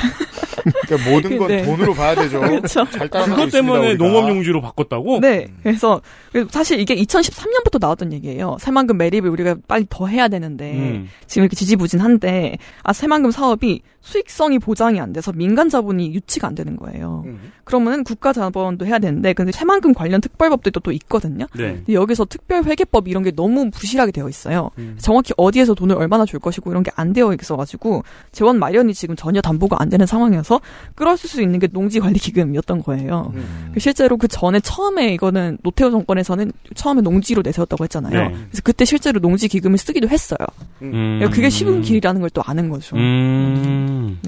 [0.87, 1.63] 그러니까 모든 건 네.
[1.63, 2.39] 돈으로 봐야 되죠.
[2.41, 2.85] 그렇죠.
[2.85, 4.03] 그것 때문에 있습니다, 우리가.
[4.03, 5.19] 농업 용지로 바꿨다고?
[5.19, 5.47] 네.
[5.63, 6.01] 그래서
[6.31, 8.57] 그래서 사실 이게 2013년부터 나왔던 얘기예요.
[8.59, 11.09] 새만금 매립을 우리가 빨리 더 해야 되는데 음.
[11.27, 16.75] 지금 이렇게 지지부진한데 아 새만금 사업이 수익성이 보장이 안 돼서 민간 자본이 유치가 안 되는
[16.75, 17.23] 거예요.
[17.25, 17.51] 음.
[17.63, 21.47] 그러면은 국가 자본도 해야 되는데 근데 새만금 관련 특별법들도 또 있거든요.
[21.55, 21.81] 네.
[21.95, 24.69] 근데 여기서 특별 회계법 이런 게 너무 부실하게 되어 있어요.
[24.77, 24.97] 음.
[24.99, 29.41] 정확히 어디에서 돈을 얼마나 줄 것이고 이런 게 안 되어 있어가지고 재원 마련이 지금 전혀
[29.41, 30.61] 담보가 안 되는 상황이어서
[30.95, 33.31] 끌어쓸 수 있는 게 농지관리기금이었던 거예요.
[33.35, 33.71] 음.
[33.73, 38.29] 그 실제로 그 전에 처음에 이거는 노태우 정권에서는 처음에 농지로 내세웠다고 했잖아요.
[38.29, 38.29] 네.
[38.29, 40.37] 그래서 그때 실제로 농지 기금을 쓰기도 했어요.
[40.81, 41.19] 음.
[41.33, 42.95] 그게 쉬운 길이라는 걸 또 아는 거죠.
[42.97, 44.19] 음.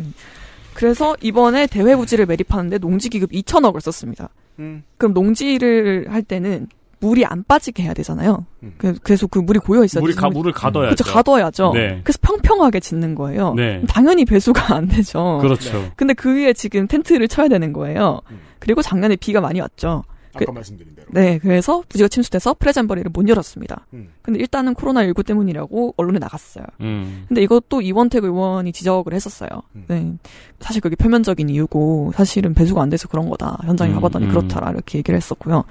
[0.73, 4.29] 그래서 이번에 대회 부지를 매립하는데 농지 기금 2천억을 썼습니다.
[4.59, 4.83] 음.
[4.97, 6.67] 그럼 농지를 할 때는
[6.99, 8.45] 물이 안 빠지게 해야 되잖아요.
[8.77, 10.95] 그- 그래서 그 물이 고여 있어야 물이 가- 물을 가둬야죠.
[10.95, 11.71] 그렇죠, 가둬야죠.
[11.73, 12.01] 네.
[12.03, 13.53] 그래서 평평하게 짓는 거예요.
[13.53, 13.83] 네.
[13.87, 15.37] 당연히 배수가 안 되죠.
[15.41, 15.91] 그렇죠.
[15.95, 18.21] 근데 그 위에 지금 텐트를 쳐야 되는 거예요.
[18.59, 20.03] 그리고 작년에 비가 많이 왔죠.
[20.33, 21.07] 아까 그- 말씀드린 대로.
[21.11, 23.87] 네, 그래서 부지가 침수돼서 프레젠버리를 못 열었습니다.
[23.93, 24.09] 음.
[24.21, 26.63] 근데 일단은 코로나19 때문이라고 언론에 나갔어요.
[26.81, 27.25] 음.
[27.27, 29.49] 근데 이것도 이원택 의원이 지적을 했었어요.
[29.75, 29.85] 음.
[29.87, 30.13] 네.
[30.59, 33.57] 사실 그게 표면적인 이유고 사실은 배수가 안 돼서 그런 거다.
[33.63, 34.29] 현장에 음, 가봤더니 음.
[34.29, 34.71] 그렇더라.
[34.71, 35.63] 이렇게 얘기를 했었고요.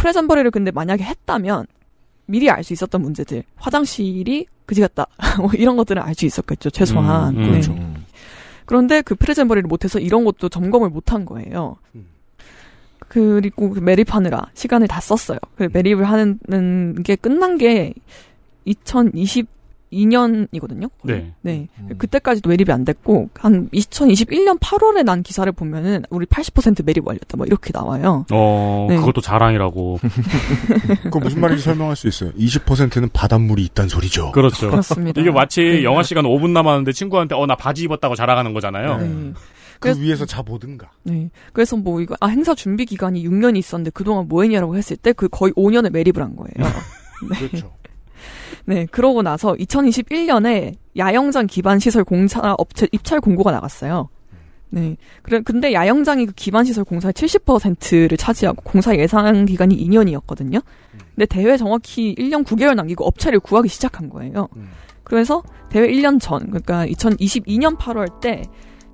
[0.00, 1.66] 프레젠버리를 근데 만약에 했다면
[2.26, 3.42] 미리 알 수 있었던 문제들.
[3.56, 5.06] 화장실이 그지 같다.
[5.38, 6.70] 뭐 이런 것들은 알 수 있었겠죠.
[6.70, 7.34] 최소한.
[7.34, 7.42] 음, 음.
[7.42, 7.50] 네.
[7.50, 7.76] 그렇죠.
[8.64, 11.76] 그런데 그 프레젠버리를 못해서 이런 것도 점검을 못한 거예요.
[13.08, 15.38] 그리고 그 매립하느라 시간을 다 썼어요.
[15.56, 17.92] 그 매립을 하는 게 끝난 게
[19.92, 20.90] 2022년이거든요.
[21.02, 21.32] 네.
[21.42, 21.68] 네.
[21.98, 27.36] 그때까지도 매립이 안 됐고 한 2021년 8월에 난 기사를 보면은 우리 80% 매립 완료다.
[27.36, 28.24] 뭐 이렇게 나와요.
[28.32, 28.96] 어, 네.
[28.96, 29.98] 그것도 자랑이라고.
[31.04, 32.30] 그거 무슨 말인지 설명할 수 있어요.
[32.32, 34.32] 20%는 바닷물이 있단 소리죠.
[34.32, 34.70] 그렇죠.
[34.70, 35.20] 그렇습니다.
[35.20, 35.84] 이게 마치 네.
[35.84, 38.98] 영화 시간 5분 남았는데 친구한테 어 나 바지 입었다고 자랑하는 거잖아요.
[38.98, 39.32] 네.
[39.80, 40.88] 그 위에서 자보든가.
[41.02, 41.30] 네.
[41.52, 45.26] 그래서 뭐 이거 아 행사 준비 기간이 6년이 있었는데 그동안 뭐 했냐라고 했을 때 그
[45.28, 46.52] 거의 5년을 매립을 한 거예요.
[47.28, 47.48] 네.
[47.48, 47.72] 그렇죠.
[48.66, 54.08] 네, 그러고 나서 2021년에 야영장 기반 시설 공사 업체 입찰 공고가 나갔어요.
[54.70, 54.96] 네.
[55.22, 60.62] 그래, 근데 야영장이 그 기반 시설 공사의 70%를 차지하고 공사 예상 기간이 2년이었거든요.
[61.14, 64.48] 근데 대회 정확히 1년 9개월 남기고 업체를 구하기 시작한 거예요.
[65.02, 68.42] 그래서 대회 1년 전, 그러니까 2022년 8월 때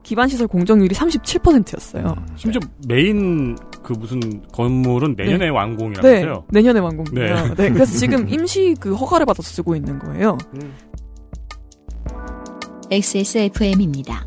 [0.02, 2.16] 기반 시설 공정률이 37%였어요.
[2.36, 3.56] 심지어 메인
[3.86, 5.48] 그 무슨 건물은 내년에 네.
[5.48, 6.44] 완공이라면서요.
[6.50, 7.34] 네, 내년에 완공이에요.
[7.34, 7.54] 네.
[7.54, 7.70] 네.
[7.70, 10.36] 그래서 지금 임시 그 허가를 받아서 쓰고 있는 거예요.
[12.90, 14.26] XSFM입니다.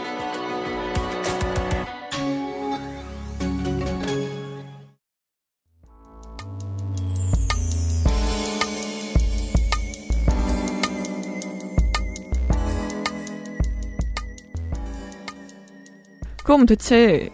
[16.51, 17.29] 그러면 대체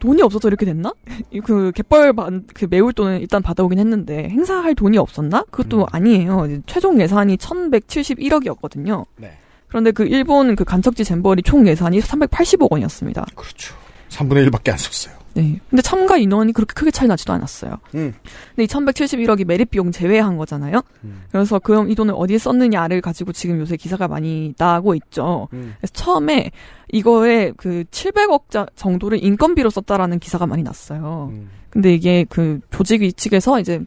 [0.00, 0.94] 돈이 없어서 이렇게 됐나?
[1.44, 5.44] 그 갯벌 만- 그 매울 돈은 일단 받아오긴 했는데 행사할 돈이 없었나?
[5.50, 5.86] 그것도 음.
[5.92, 6.46] 아니에요.
[6.64, 9.04] 최종 예산이 1,171억이었거든요.
[9.16, 9.36] 네.
[9.68, 13.26] 그런데 그 일본 그 간척지 잼버리 총 예산이 380억 원이었습니다.
[13.34, 13.74] 그렇죠.
[14.08, 15.15] 3분의 1밖에 안 썼어요.
[15.36, 15.60] 네.
[15.68, 17.78] 근데 참가 인원이 그렇게 크게 차이 나지도 않았어요.
[17.94, 18.14] 음.
[18.54, 20.82] 근데 이 1171억이 매립 비용 제외한 거잖아요.
[21.30, 25.48] 그래서 그럼 이 돈을 어디에 썼느냐를 가지고 지금 요새 기사가 많이 나고 있죠.
[25.52, 25.74] 음.
[25.78, 26.50] 그래서 처음에
[26.90, 31.30] 이거에 그 700억 자 정도를 인건비로 썼다라는 기사가 많이 났어요.
[31.32, 31.50] 음.
[31.68, 33.84] 근데 이게 그 조직 측에서 이제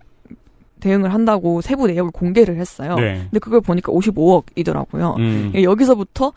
[0.79, 2.95] 대응을 한다고 세부 내역을 공개를 했어요.
[2.95, 3.21] 네.
[3.23, 5.17] 근데 그걸 보니까 55억이더라고요.
[5.17, 5.51] 음.
[5.55, 6.31] 여기서부터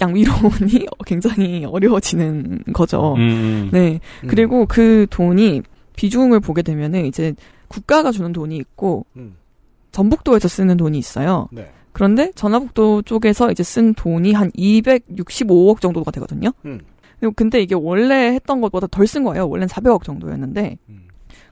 [0.00, 3.14] 양위론이 굉장히 어려워지는 거죠.
[3.16, 3.70] 음.
[3.72, 4.00] 네.
[4.26, 5.62] 그리고 그 돈이
[5.96, 7.34] 비중을 보게 되면은 이제
[7.68, 9.36] 국가가 주는 돈이 있고 음.
[9.92, 11.48] 전북도에서 쓰는 돈이 있어요.
[11.52, 11.70] 네.
[11.92, 16.50] 그런데 전라북도 쪽에서 이제 쓴 돈이 한 265억 정도가 되거든요.
[16.64, 16.80] 음.
[17.20, 19.48] 그리고 근데 이게 원래 했던 것보다 덜 쓴 거예요.
[19.48, 20.76] 원래는 400억 정도였는데.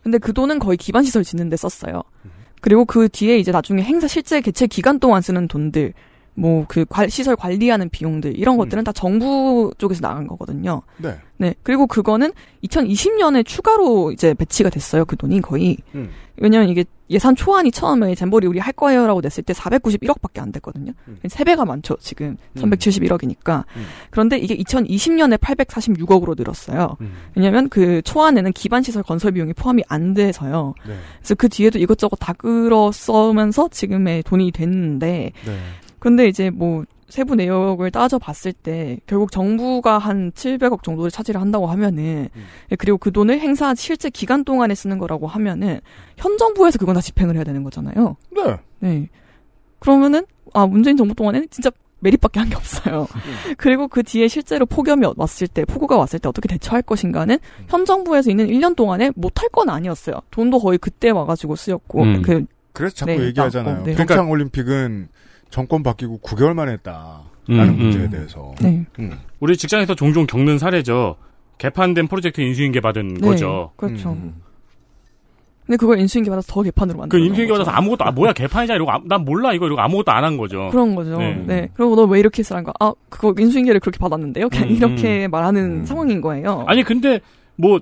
[0.03, 2.03] 근데 그 돈은 거의 기반 시설 짓는 데 썼어요.
[2.61, 5.95] 그리고 그 뒤에 이제 나중에 행사 실제 개최 기간 동안 쓰는 돈들
[6.35, 10.83] 뭐 그 시설 관리하는 비용들 이런 것들은 다 정부 쪽에서 나간 거거든요.
[10.97, 11.19] 네.
[11.37, 11.55] 네.
[11.63, 12.33] 그리고 그거는
[12.65, 15.05] 2020년에 추가로 이제 배치가 됐어요.
[15.05, 15.77] 그 돈이 거의.
[15.95, 16.11] 음.
[16.39, 20.93] 왜냐면 이게 예산 초안이 처음에 잼버리 우리 할 거예요라고 냈을 때 491억밖에 안 됐거든요.
[21.09, 21.19] 음.
[21.23, 22.39] 3배가 많죠, 지금.
[22.57, 23.65] 371억이니까.
[24.11, 26.97] 그런데 이게 2020년에 846억으로 늘었어요.
[27.03, 27.13] 음.
[27.35, 30.75] 왜냐면 그 초안에는 기반 시설 건설 비용이 포함이 안 돼서요.
[30.87, 30.95] 네.
[31.19, 35.59] 그래서 그 뒤에도 이것저것 다 끌어 써면서 지금의 돈이 됐는데, 네.
[36.03, 42.29] 근데 이제 뭐 세부 내역을 따져봤을 때 결국 정부가 한 700억 정도를 차지를 한다고 하면은
[42.73, 45.79] 예, 그리고 그 돈을 행사 실제 기간 동안에 쓰는 거라고 하면은
[46.17, 48.17] 현 정부에서 그건 다 집행을 해야 되는 거잖아요.
[48.35, 48.57] 네.
[48.81, 49.09] 네.
[49.79, 53.07] 그러면은 아 문재인 정부 동안에는 진짜 메리밖에 한 게 없어요.
[53.57, 57.39] 그리고 그 뒤에 실제로 폭염이 왔을 때, 폭우가 왔을 때 어떻게 대처할 것인가는
[57.69, 60.17] 현 정부에서 있는 1년 동안에 못할 건 아니었어요.
[60.33, 62.23] 돈도 거의 그때 와가지고 쓰였고, 음.
[62.23, 63.85] 그 그래서 자꾸 네, 얘기하잖아요.
[63.85, 63.95] 네.
[63.95, 65.09] 평창 올림픽은
[65.53, 68.11] 정권 바뀌고 9개월 만에 했다라는 음, 문제에 음.
[68.11, 68.53] 대해서.
[68.61, 68.85] 네.
[68.99, 69.13] 음.
[69.39, 71.17] 우리 직장에서 종종 겪는 사례죠.
[71.59, 73.71] 개판된 프로젝트 인수인계 받은 네, 거죠.
[73.77, 74.17] 그렇죠.
[75.67, 77.53] 근데 그걸 인수인계 받아서 더 개판으로 그 만드는 인수인계.
[77.53, 80.69] 받아서 아무것도 아 뭐야 개판이자 이러고 아- 난 몰라 이거 이러고 아무것도 안 한 거죠.
[80.73, 81.19] 그런 거죠.
[81.19, 81.35] 네.
[81.47, 81.69] 네.
[81.75, 82.73] 그리고 너 왜 이렇게 했으라는 거?
[82.81, 84.49] 아, 그거 인수인계를 그렇게 받았는데요?
[84.49, 86.65] 그냥 음, 이렇게 말하는 상황인 거예요.
[86.67, 87.21] 아니 근데
[87.57, 87.79] 뭐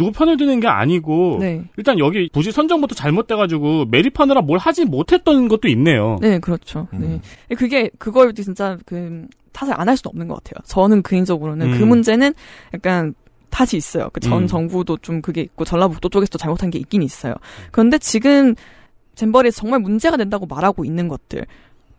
[0.00, 1.62] 누구 편을 드는 게 아니고 네.
[1.76, 6.16] 일단 여기 부지 선정부터 잘못돼가지고 매립하느라 뭘 하지 못했던 것도 있네요.
[6.22, 6.88] 네, 그렇죠.
[6.92, 7.20] 네.
[7.54, 10.64] 그게, 그걸 진짜 그, 탓을 안 할 수는 없는 것 같아요.
[10.64, 11.88] 저는 개인적으로는 그 음.
[11.88, 12.32] 문제는
[12.72, 13.12] 약간
[13.50, 14.08] 탓이 있어요.
[14.12, 14.46] 그전 음.
[14.46, 17.34] 정부도 좀 그게 있고, 전라북도 쪽에서도 잘못한 게 있긴 있어요.
[17.72, 18.54] 그런데 지금
[19.16, 21.44] 잼버리에서 정말 문제가 된다고 말하고 있는 것들,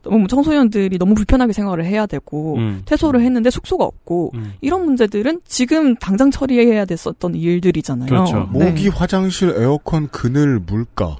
[0.03, 2.81] 너무 청소년들이 너무 불편하게 생활을 해야 되고, 음.
[2.85, 8.09] 퇴소를 했는데 숙소가 없고, 이런 문제들은 지금 당장 처리해야 됐었던 일들이잖아요.
[8.09, 8.49] 그렇죠.
[8.53, 8.65] 네.
[8.65, 11.17] 모기 화장실 에어컨 그늘 물가.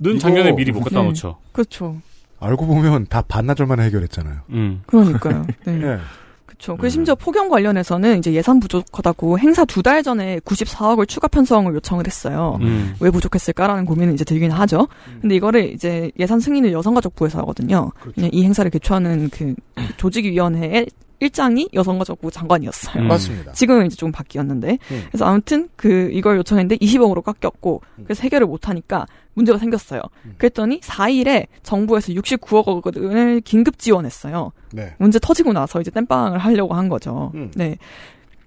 [0.00, 1.38] 는 작년에 미리 못 갖다 놓죠.
[1.52, 2.00] 그렇죠.
[2.40, 4.40] 알고 보면 다 반나절 만에 해결했잖아요.
[4.50, 4.82] 음.
[4.86, 5.46] 그러니까요.
[5.64, 5.98] 네.
[6.64, 6.76] 예.
[6.76, 6.76] 그렇죠.
[6.80, 12.06] 그 심지어 폭염 관련해서는 이제 예산 부족하다고 행사 두 달 전에 94억을 추가 편성을 요청을
[12.06, 12.56] 했어요.
[12.62, 12.94] 음.
[13.00, 14.88] 왜 부족했을까라는 고민은 이제 들긴 하죠.
[15.20, 17.90] 근데 이거를 이제 예산 승인을 여성가족부에서 하거든요.
[18.14, 19.54] 그냥 이 행사를 개최하는 그
[19.98, 20.86] 조직위원회의
[21.20, 23.02] 일장이 여성가족부 장관이었어요.
[23.02, 23.08] 음.
[23.08, 23.52] 맞습니다.
[23.52, 24.78] 지금은 이제 좀 바뀌었는데.
[24.90, 25.04] 음.
[25.08, 30.00] 그래서 아무튼 그 이걸 요청했는데 20억으로 깎였고 그래서 해결을 못 하니까 문제가 생겼어요.
[30.38, 34.52] 그랬더니 4일에 정부에서 69억 원을 긴급 지원했어요.
[34.72, 34.94] 네.
[34.98, 37.32] 문제 터지고 나서 이제 땜빵을 하려고 한 거죠.
[37.54, 37.76] 네.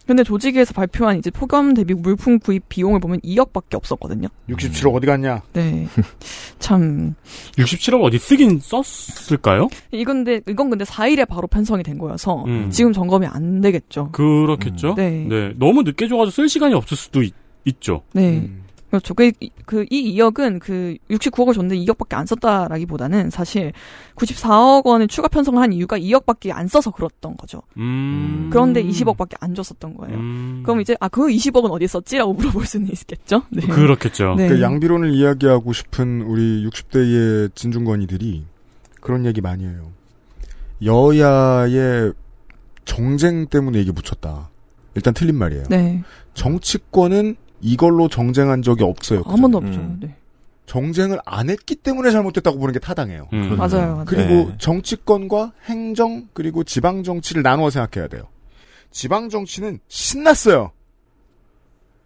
[0.07, 4.29] 근데 조직에서 발표한 이제 폭염 대비 물품 구입 비용을 보면 2억밖에 없었거든요.
[4.49, 5.41] 67억 어디 갔냐?
[5.53, 5.87] 네.
[6.59, 7.13] 참
[7.57, 9.67] 67억 어디 쓰긴 썼을까요?
[9.91, 12.69] 이건 근데 이건 근데 4일에 바로 편성이 된 거여서 음.
[12.71, 14.11] 지금 점검이 안 되겠죠.
[14.13, 14.95] 그렇겠죠.
[14.95, 15.53] 네.
[15.57, 17.33] 너무 늦게 줘 가지고 쓸 시간이 없을 수도 있,
[17.81, 18.49] 죠 네.
[18.89, 19.13] 그렇죠.
[19.13, 19.31] 그,
[19.65, 23.73] 그, 이 2억은 그 69억을 줬는데 2억밖에 안 썼다라기보다는 사실
[24.15, 27.61] 94억 원을 추가 편성을 한 이유가 2억밖에 안 써서 그랬던 거죠.
[27.77, 28.49] 음.
[28.49, 30.17] 그런데 20억밖에 안 줬었던 거예요.
[30.63, 33.43] 그럼 이제, 아, 그 20억은 어디 썼지라고 물어볼 수는 있겠죠?
[33.49, 33.67] 네.
[33.67, 34.35] 그렇겠죠.
[34.35, 34.47] 네.
[34.47, 38.45] 그 양비론을 이야기하고 싶은 우리 60대의 진중권이들이
[39.01, 39.91] 그런 얘기 많이 해요.
[40.83, 42.13] 여야의
[42.85, 44.49] 정쟁 때문에 이게 묻혔다.
[44.95, 45.65] 일단 틀린 말이에요.
[45.69, 46.03] 네.
[46.33, 49.23] 정치권은 이걸로 정쟁한 적이 없어요.
[49.25, 49.97] 한 번도 없죠.
[49.99, 50.15] 네.
[50.65, 53.29] 정쟁을 안 했기 때문에 잘못됐다고 보는 게 타당해요.
[53.33, 53.55] 음.
[53.57, 54.05] 맞아요, 맞아요.
[54.05, 54.55] 그리고 네.
[54.57, 58.23] 정치권과 행정 그리고 지방 정치를 나누어 생각해야 돼요.
[58.91, 60.71] 지방 정치는 신났어요.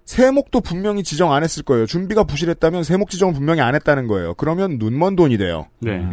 [0.06, 1.86] 세목도 분명히 지정 안 했을 거예요.
[1.86, 4.34] 준비가 부실했다면 세목 지정을 분명히 안 했다는 거예요.
[4.36, 5.68] 그러면 눈먼 돈이 돼요.
[5.80, 6.06] 네.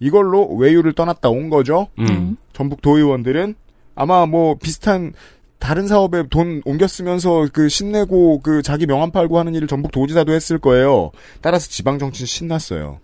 [0.00, 1.88] 이걸로 외유를 떠났다 온 거죠.
[1.98, 2.36] 음.
[2.52, 3.54] 전북 도의원들은
[3.94, 5.12] 아마 뭐 비슷한
[5.58, 10.32] 다른 사업에 돈 옮겨 쓰면서 그 신내고 그 자기 명함 팔고 하는 일을 전북 도지사도
[10.32, 11.10] 했을 거예요.
[11.40, 13.00] 따라서 지방 정치는 신났어요.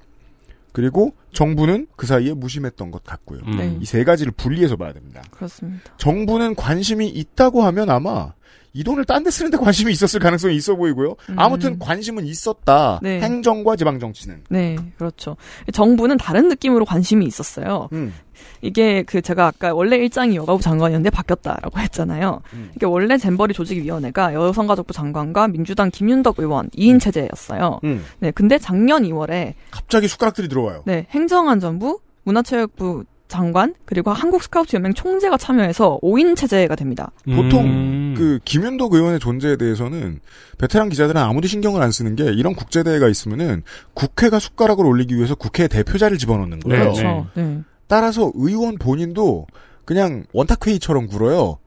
[0.72, 3.40] 그리고 정부는 그 사이에 무심했던 것 같고요.
[3.56, 3.76] 네.
[3.80, 5.22] 이세 가지를 분리해서 봐야 됩니다.
[5.30, 5.82] 그렇습니다.
[5.98, 8.32] 정부는 관심이 있다고 하면 아마
[8.74, 11.16] 이 돈을 딴 데 쓰는데 관심이 있었을 가능성이 있어 보이고요.
[11.36, 13.00] 아무튼 관심은 있었다.
[13.02, 13.20] 네.
[13.20, 14.44] 행정과 지방 정치는.
[14.48, 15.36] 네, 그렇죠.
[15.74, 17.90] 정부는 다른 느낌으로 관심이 있었어요.
[17.92, 18.14] 음.
[18.60, 22.40] 이게 그 제가 아까 원래 일장이 여가부 장관이었는데 바뀌었다라고 했잖아요.
[22.76, 27.80] 이게 원래 잼버리 조직위원회가 여성가족부 장관과 민주당 김윤덕 의원 2인 체제였어요.
[27.84, 28.04] 음.
[28.20, 30.82] 네, 근데 작년 2월에 갑자기 숟가락들이 들어와요.
[30.86, 37.12] 네, 행정안전부, 문화체육부 장관 그리고 한국 스카우트 연맹 총재가 참여해서 5인 체제가 됩니다.
[37.24, 38.14] 보통 음.
[38.16, 40.20] 그 김윤덕 의원의 존재에 대해서는
[40.58, 43.62] 베테랑 기자들은 아무도 신경을 안 쓰는 게 이런 국제 대회가 있으면은
[43.94, 46.92] 국회가 숟가락을 올리기 위해서 국회 대표자를 집어넣는 거예요.
[46.92, 47.26] 그렇죠.
[47.34, 47.62] 네.
[47.92, 49.46] 따라서 의원 본인도
[49.84, 51.58] 그냥 원탁 회의처럼 굴어요.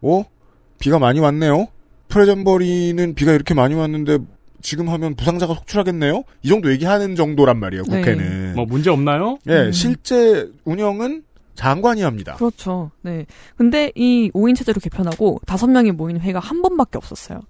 [0.00, 0.24] 어?
[0.78, 1.66] 비가 많이 왔네요.
[2.08, 4.16] 프레전버리는 비가 이렇게 많이 왔는데
[4.62, 6.22] 지금 하면 부상자가 속출하겠네요.
[6.42, 7.82] 이 정도 얘기하는 정도란 말이에요.
[7.82, 7.98] 네.
[7.98, 8.54] 국회는.
[8.54, 9.36] 뭐 문제 없나요?
[9.46, 9.72] 예, 음.
[9.72, 11.22] 실제 운영은
[11.54, 12.36] 장관이 합니다.
[12.36, 12.90] 그렇죠.
[13.02, 13.26] 네.
[13.58, 17.42] 근데 이 5인 체제로 개편하고 5명이 모이는 회의가 한 번밖에 없었어요.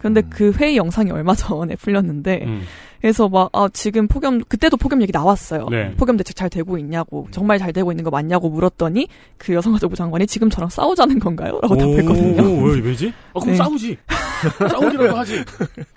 [0.00, 2.62] 근데 그 회의 영상이 얼마 전에 풀렸는데 음.
[3.00, 5.68] 그래서 막 아, 지금 폭염 그때도 폭염 얘기 나왔어요.
[5.70, 5.94] 네.
[5.96, 10.26] 폭염 대책 잘 되고 있냐고 정말 잘 되고 있는 거 맞냐고 물었더니 그 여성가족부 장관이
[10.26, 12.42] 지금 저랑 싸우자는 건가요?라고 답했거든요.
[12.42, 13.12] 오, 왜, 왜지?
[13.34, 13.56] 아, 그럼 네.
[13.56, 13.96] 싸우지.
[14.68, 15.44] 싸우기라도 하지.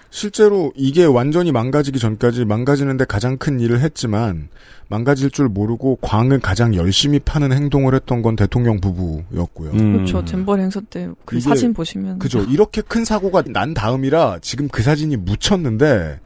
[0.10, 4.50] 실제로 이게 완전히 망가지기 전까지 망가지는데 가장 큰 일을 했지만
[4.89, 9.72] 망가질 줄 모르고 광을 가장 열심히 파는 행동을 했던 건 대통령 부부였고요.
[9.72, 10.24] 그렇죠.
[10.24, 12.41] 잼버리 행사 때 그 사진 보시면 그죠.
[12.44, 16.20] 이렇게 큰 사고가 난 다음이라 지금 그 사진이 묻혔는데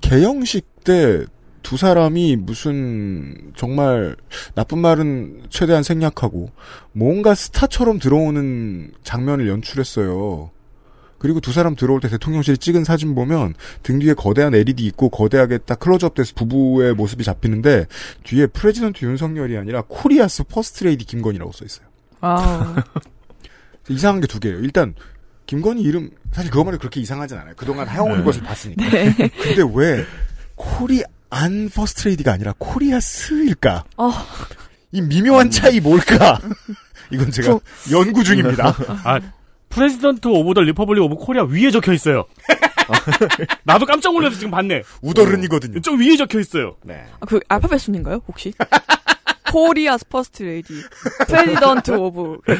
[0.00, 1.26] 개영식 때
[1.66, 4.14] 두 사람이 무슨 정말
[4.54, 6.52] 나쁜 말은 최대한 생략하고
[6.92, 10.52] 뭔가 스타처럼 들어오는 장면을 연출했어요.
[11.18, 15.58] 그리고 두 사람 들어올 때 대통령실이 찍은 사진 보면 등 뒤에 거대한 LED 있고 거대하게
[15.58, 17.86] 딱 클로즈업 돼서 부부의 모습이 잡히는데
[18.24, 21.86] 뒤에 President 윤석열이 아니라 Korea's First Lady 김건희라고 써 있어요.
[22.20, 22.82] 아,
[23.88, 24.58] 이상한 게 두 개예요.
[24.60, 24.94] 일단
[25.46, 27.54] 김건희 이름 사실 그것만이 그렇게 이상하진 않아요.
[27.56, 28.24] 그동안 해오는 네.
[28.24, 28.88] 것을 봤으니까.
[28.90, 29.14] 네.
[29.14, 30.04] 근데 왜
[30.56, 33.84] Korean First Lady가 아니라 Korea's일까?
[33.96, 34.12] 어.
[34.92, 36.40] 이 미묘한 차이 뭘까?
[37.12, 37.58] 이건 제가
[37.92, 38.74] 연구 중입니다.
[39.04, 39.20] 아,
[39.68, 42.24] President of the Republic of Korea 위에 적혀 있어요.
[43.64, 44.82] 나도 깜짝 놀라서 지금 봤네.
[45.02, 45.80] 우더른이거든요.
[45.80, 46.76] 좀 위에 적혀 있어요.
[46.84, 47.04] 네.
[47.20, 48.52] 아, 그 알파벳 순인가요 혹시?
[49.52, 50.74] Korea's First Lady
[51.28, 52.38] President of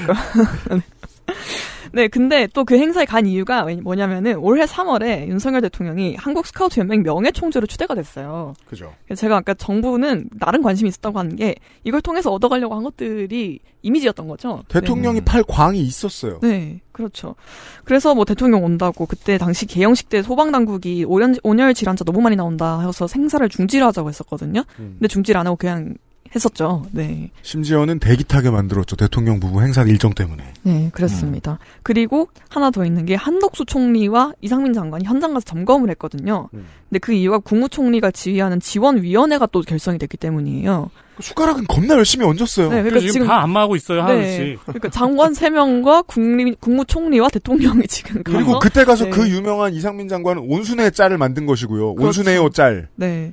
[1.97, 6.79] 네, 근데 또 그 행사에 간 이유가 왜- 뭐냐면은 올해 3월에 윤석열 대통령이 한국 스카우트
[6.79, 8.53] 연맹 명예총재로 추대가 됐어요.
[8.69, 8.93] 그죠.
[9.17, 14.63] 제가 아까 정부는 나름 관심이 있었다고 하는 게 이걸 통해서 얻어가려고 한 것들이 이미지였던 거죠.
[14.69, 16.39] 대통령이 팔 광이 있었어요.
[16.43, 17.35] 네, 그렇죠.
[17.85, 21.07] 그래서 뭐 대통령 온다고 그때 당시 개영식 때 소방당국이
[21.43, 24.61] 온열 질환자 너무 많이 나온다 해서 생사를 중지하자고 했었거든요.
[24.81, 24.97] 음.
[24.99, 25.95] 근데 중지를 안 하고 그냥
[26.35, 26.85] 했었죠.
[26.93, 27.31] 네.
[27.43, 28.97] 심지어는 대기 타게 만들었죠.
[28.97, 30.43] 대통령 부부 행사 일정 때문에.
[30.63, 31.59] 네, 그렇습니다.
[31.83, 36.49] 그리고 하나 더 있는 게 한덕수 총리와 이상민 장관이 현장 가서 점검을 했거든요.
[36.53, 40.91] 근데 그 이유가 국무총리가 지휘하는 지원위원회가 또 결성이 됐기 때문이에요.
[41.19, 42.69] 숟가락은 겁나 열심히 얹었어요.
[42.71, 44.59] 네, 그래서 지금 다 안마하고 있어요, 하나씩.
[44.65, 49.11] 그러니까 장관 3명과 국립, 국무총리와 대통령이 지금 가서 그리고 그때 가서 네.
[49.11, 51.95] 그 유명한 이상민 장관은 온순의 짤을 만든 것이고요.
[51.95, 52.09] 그렇죠.
[52.09, 52.89] 온순해요 짤.
[52.97, 53.33] 네.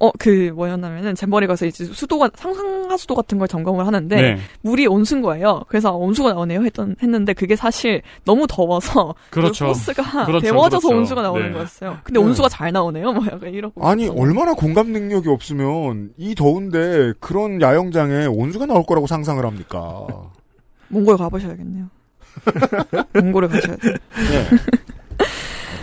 [0.00, 4.38] 어, 그, 뭐였냐면은, 잼버리 가서 이제 수도가, 상상하수도 같은 걸 점검을 하는데, 네.
[4.62, 5.62] 물이 온수인 거예요.
[5.68, 6.62] 그래서 온수가 나오네요.
[6.64, 9.66] 했던, 했는데, 그게 사실 너무 더워서, 그렇죠.
[9.66, 11.00] 그 호스가 그렇죠, 데워져서 그렇죠.
[11.00, 11.52] 온수가 나오는 네.
[11.52, 11.98] 거였어요.
[12.02, 12.26] 근데 네.
[12.26, 13.12] 온수가 잘 나오네요.
[13.12, 13.86] 뭐 약간 이러고.
[13.86, 20.06] 아니 얼마나 공감 능력이 없으면 이 더운데 그런 야영장에 온수가 나올 거라고 상상을 합니까?
[20.88, 21.86] 몽골 가보셔야겠네요.
[23.14, 23.94] 몽골에 가셔야 돼요.
[23.94, 24.56] 네.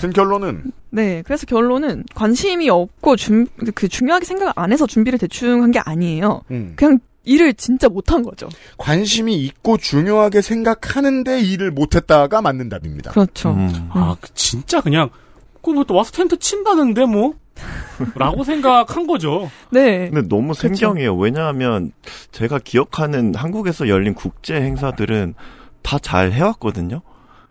[0.08, 5.62] 아무튼 결론은 네, 그래서 결론은 관심이 없고 준, 그 중요하게 생각 안 해서 준비를 대충
[5.64, 6.42] 한 게 아니에요.
[6.52, 6.74] 음.
[6.76, 8.48] 그냥 일을 진짜 못한 거죠.
[8.78, 13.12] 관심이 있고 중요하게 생각하는데 일을 못했다가 맞는 답입니다.
[13.12, 13.56] 그렇죠.
[13.90, 15.10] 아, 그 진짜 그냥,
[15.62, 17.34] 그뭐또 와서 텐트 친다는데 뭐?
[18.16, 19.50] 라고 생각한 거죠.
[19.72, 20.10] 네.
[20.10, 21.18] 근데 너무 생경해요.
[21.18, 21.92] 왜냐하면
[22.32, 25.34] 제가 기억하는 한국에서 열린 국제 행사들은
[25.82, 27.02] 다 잘 해왔거든요.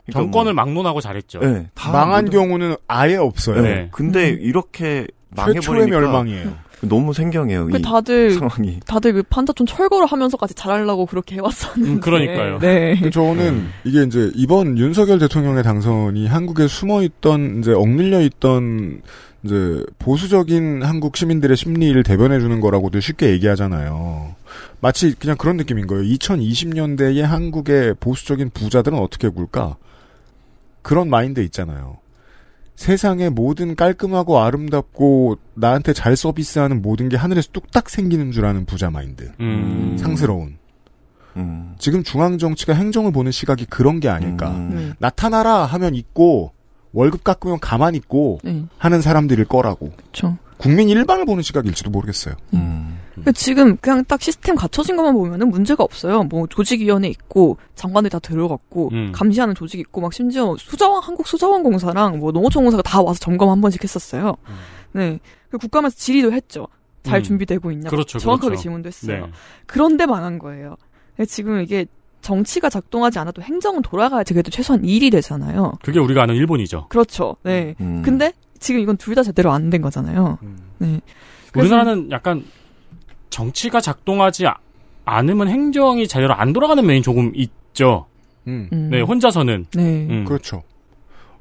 [0.06, 1.40] 그러니까 정권을 뭐- 막론하고 잘했죠.
[1.40, 3.60] 네, 다 망한 모두- 경우는 아예 없어요.
[3.62, 3.88] 네.
[3.92, 6.66] 근데 이렇게 최초의 망해버리니까 멸망이에요.
[6.82, 7.66] 너무 생경해요.
[7.68, 8.78] 그이 다들 상황이.
[8.86, 11.90] 다들 그 판타촌 철거를 하면서까지 잘하려고 그렇게 해왔었는데.
[11.90, 12.58] 음, 그러니까요.
[12.58, 13.10] 네.
[13.10, 19.00] 저는 이게 이제 이번 윤석열 대통령의 당선이 한국에 숨어 있던 이제 억눌려 있던
[19.42, 24.34] 이제 보수적인 한국 시민들의 심리를 대변해 주는 거라고도 쉽게 얘기하잖아요.
[24.80, 26.02] 마치 그냥 그런 느낌인 거예요.
[26.04, 29.76] 2020년대의 한국의 보수적인 부자들은 어떻게 굴까?
[30.86, 31.98] 그런 마인드 있잖아요.
[32.76, 38.88] 세상의 모든 깔끔하고 아름답고 나한테 잘 서비스하는 모든 게 하늘에서 뚝딱 생기는 줄 아는 부자
[38.88, 39.32] 마인드.
[39.40, 39.96] 음.
[39.98, 40.58] 상스러운.
[41.34, 41.74] 음.
[41.78, 44.50] 지금 중앙 정치가 행정을 보는 시각이 그런 게 아닐까.
[44.52, 44.92] 네.
[45.00, 46.52] 나타나라 하면 있고
[46.92, 48.64] 월급 깎으면 가만히 있고 네.
[48.78, 49.90] 하는 사람들일 거라고.
[49.90, 50.38] 그렇죠.
[50.56, 52.36] 국민 일반을 보는 시각일지도 모르겠어요.
[53.16, 56.22] 그러니까 지금 그냥 딱 시스템 갖춰진 것만 보면은 문제가 없어요.
[56.24, 59.12] 뭐 조직위원회 있고 장관들 다 들어갔고 음.
[59.12, 63.82] 감시하는 조직 있고 막 심지어 수자원 한국 수자원공사랑 뭐 농어촌공사가 다 와서 점검 한 번씩
[63.82, 64.36] 했었어요.
[64.92, 65.18] 네.
[65.50, 66.68] 그 국감에서 질의도 했죠.
[67.02, 67.22] 잘 음.
[67.22, 67.88] 준비되고 있냐.
[67.90, 68.62] 그렇죠, 정확하게 그렇죠.
[68.62, 69.26] 질문도 했어요.
[69.26, 69.32] 네.
[69.66, 70.76] 그런데 망한 거예요.
[71.26, 71.86] 지금 이게
[72.20, 75.72] 정치가 작동하지 않아도 행정은 돌아가야지 그래도 최소한 일이 되잖아요.
[75.82, 76.86] 그게 우리가 아는 일본이죠.
[76.88, 77.36] 그렇죠.
[77.44, 77.74] 네.
[77.80, 78.02] 음.
[78.04, 80.38] 근데 지금 이건 둘 다 제대로 안 된 거잖아요.
[80.78, 81.00] 네.
[81.52, 82.44] 그래서- 우리나라는 약간
[83.30, 84.56] 정치가 작동하지 아-
[85.04, 88.06] 않으면 행정이 제대로 안 돌아가는 면이 조금 있죠.
[88.46, 88.68] 음.
[88.72, 88.90] 음.
[88.90, 89.66] 네, 혼자서는.
[89.74, 89.82] 네.
[89.82, 90.24] 음.
[90.24, 90.62] 그렇죠.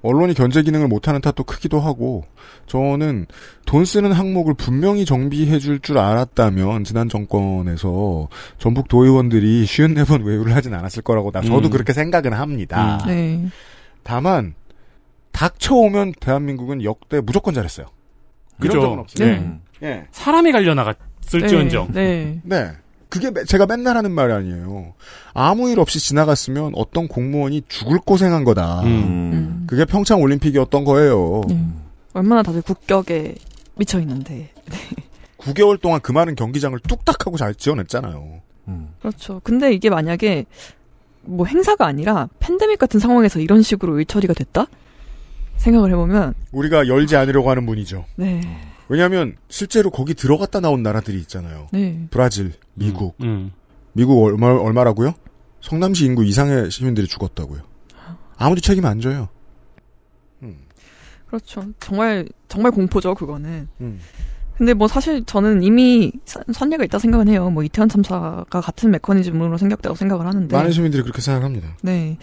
[0.01, 2.25] 언론이 견제 기능을 못하는 탓도 크기도 하고
[2.67, 3.25] 저는
[3.65, 8.27] 돈 쓰는 항목을 분명히 정비해 줄줄 알았다면 지난 정권에서
[8.59, 11.71] 전북 도의원들이 쉬운 네번 외유를 하진 않았을 거라고 나 저도 음.
[11.71, 12.99] 그렇게 생각은 합니다.
[13.07, 13.47] 네.
[14.03, 14.53] 다만
[15.31, 17.87] 닥쳐오면 대한민국은 역대 무조건 잘했어요.
[18.59, 18.73] 그죠.
[18.77, 19.27] 이런 적은 없어요.
[19.27, 19.59] 네.
[19.83, 20.07] 예.
[20.11, 20.97] 사람이 갈려 나갔
[21.33, 21.89] 을지언정.
[21.93, 22.39] 네.
[22.43, 22.71] 네.
[23.09, 24.93] 그게 매- 제가 맨날 하는 말이 아니에요.
[25.33, 28.81] 아무 일 없이 지나갔으면 어떤 공무원이 죽을 고생한 거다.
[28.83, 29.65] 음.
[29.67, 31.41] 그게 평창 올림픽이었던 거예요.
[31.47, 31.63] 네.
[32.13, 33.35] 얼마나 다들 국격에
[33.77, 34.51] 미쳐 있는데.
[35.37, 38.41] 9개월 동안 그 많은 경기장을 뚝딱 하고 잘 지어냈잖아요.
[38.99, 39.39] 그렇죠.
[39.43, 40.45] 근데 이게 만약에
[41.21, 44.65] 뭐 행사가 아니라 팬데믹 같은 상황에서 이런 식으로 일 처리가 됐다?
[45.57, 48.05] 생각을 해보면 우리가 열지 않으려고 하는 문이죠.
[48.15, 48.41] 네.
[48.87, 51.69] 왜냐하면 실제로 거기 들어갔다 나온 나라들이 있잖아요.
[51.71, 52.07] 네.
[52.11, 53.15] 브라질, 미국.
[53.21, 53.51] 음.
[53.93, 55.13] 미국 얼마, 얼마라고요?
[55.61, 57.61] 성남시 인구 이상의 시민들이 죽었다고요.
[58.37, 59.29] 아무도 책임 안 져요.
[61.27, 61.65] 그렇죠.
[61.79, 63.67] 정말 정말 공포죠, 그거는.
[64.55, 64.57] 음.
[64.57, 67.49] 근데 뭐 사실 저는 이미 사- 선례가 있다 생각은 해요.
[67.49, 70.55] 뭐 이태원 참사가 같은 메커니즘으로 생겼다고 생각을 하는데.
[70.55, 71.75] 많은 시민들이 그렇게 생각합니다.
[71.81, 72.17] 네.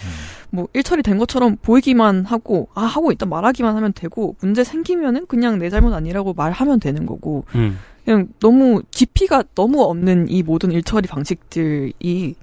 [0.50, 5.58] 뭐 일처리 된 것처럼 보이기만 하고 아 하고 있다 말하기만 하면 되고 문제 생기면은 그냥
[5.58, 7.78] 내 잘못 아니라고 말하면 되는 거고 음.
[8.04, 12.34] 그냥 너무 깊이가 너무 없는 이 모든 일처리 방식들이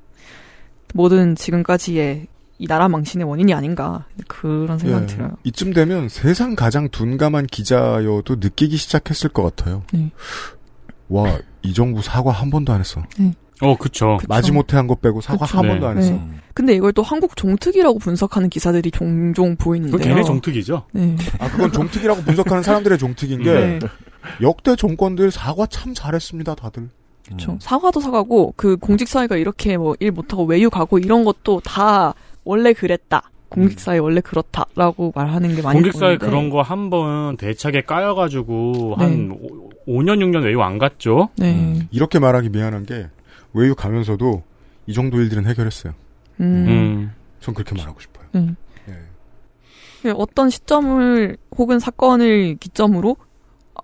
[0.94, 2.28] 모든 지금까지의
[2.60, 5.08] 이 나라 망신의 원인이 아닌가 그런 생각이 예.
[5.08, 5.32] 들어요.
[5.46, 9.84] 이쯤 되면 세상 가장 둔감한 기자여도 느끼기 시작했을 것 같아요.
[9.94, 10.12] 네.
[11.08, 13.02] 와, 이 정부 사과 한 번도 안 했어.
[13.62, 14.18] 어, 그쵸.
[14.28, 15.58] 마지못해 한 것 빼고 사과 그쵸.
[15.58, 15.72] 한 네.
[15.72, 16.12] 번도 안 했어.
[16.12, 16.22] 네.
[16.54, 19.98] 근데 이걸 또 한국 종특이라고 분석하는 기사들이 종종 보이는데요.
[19.98, 20.84] 그 걔네 정특이죠.
[20.92, 21.16] 네.
[21.40, 23.80] 아, 그건 종특이라고 분석하는 사람들의 종특인 게 네.
[24.42, 26.90] 역대 정권들 사과 참 잘했습니다, 다들.
[27.26, 27.58] 그렇죠.
[27.62, 32.14] 사과도 사과고 그 공직 사회가 이렇게 뭐 일 못하고 외유 가고 이런 것도 다
[32.50, 33.30] 원래 그랬다.
[33.50, 36.26] 공직사회 원래 그렇다라고 말하는 게 많이 공직사에 보이는데.
[36.26, 39.04] 그런 거 한 번 대차게 까여가지고 네.
[39.06, 41.30] 한 오, 5년 6년 외유 안 갔죠.
[41.38, 41.80] 네.
[41.92, 43.08] 이렇게 말하기 미안한 게
[43.54, 44.44] 외유 가면서도
[44.88, 45.94] 이 정도 일들은 해결했어요.
[46.42, 46.46] 음.
[46.68, 47.12] 음.
[47.40, 48.26] 전 그렇게 말하고 싶어요.
[48.36, 48.56] 음.
[48.88, 48.94] 예.
[50.04, 53.16] 그 어떤 시점을 혹은 사건을 기점으로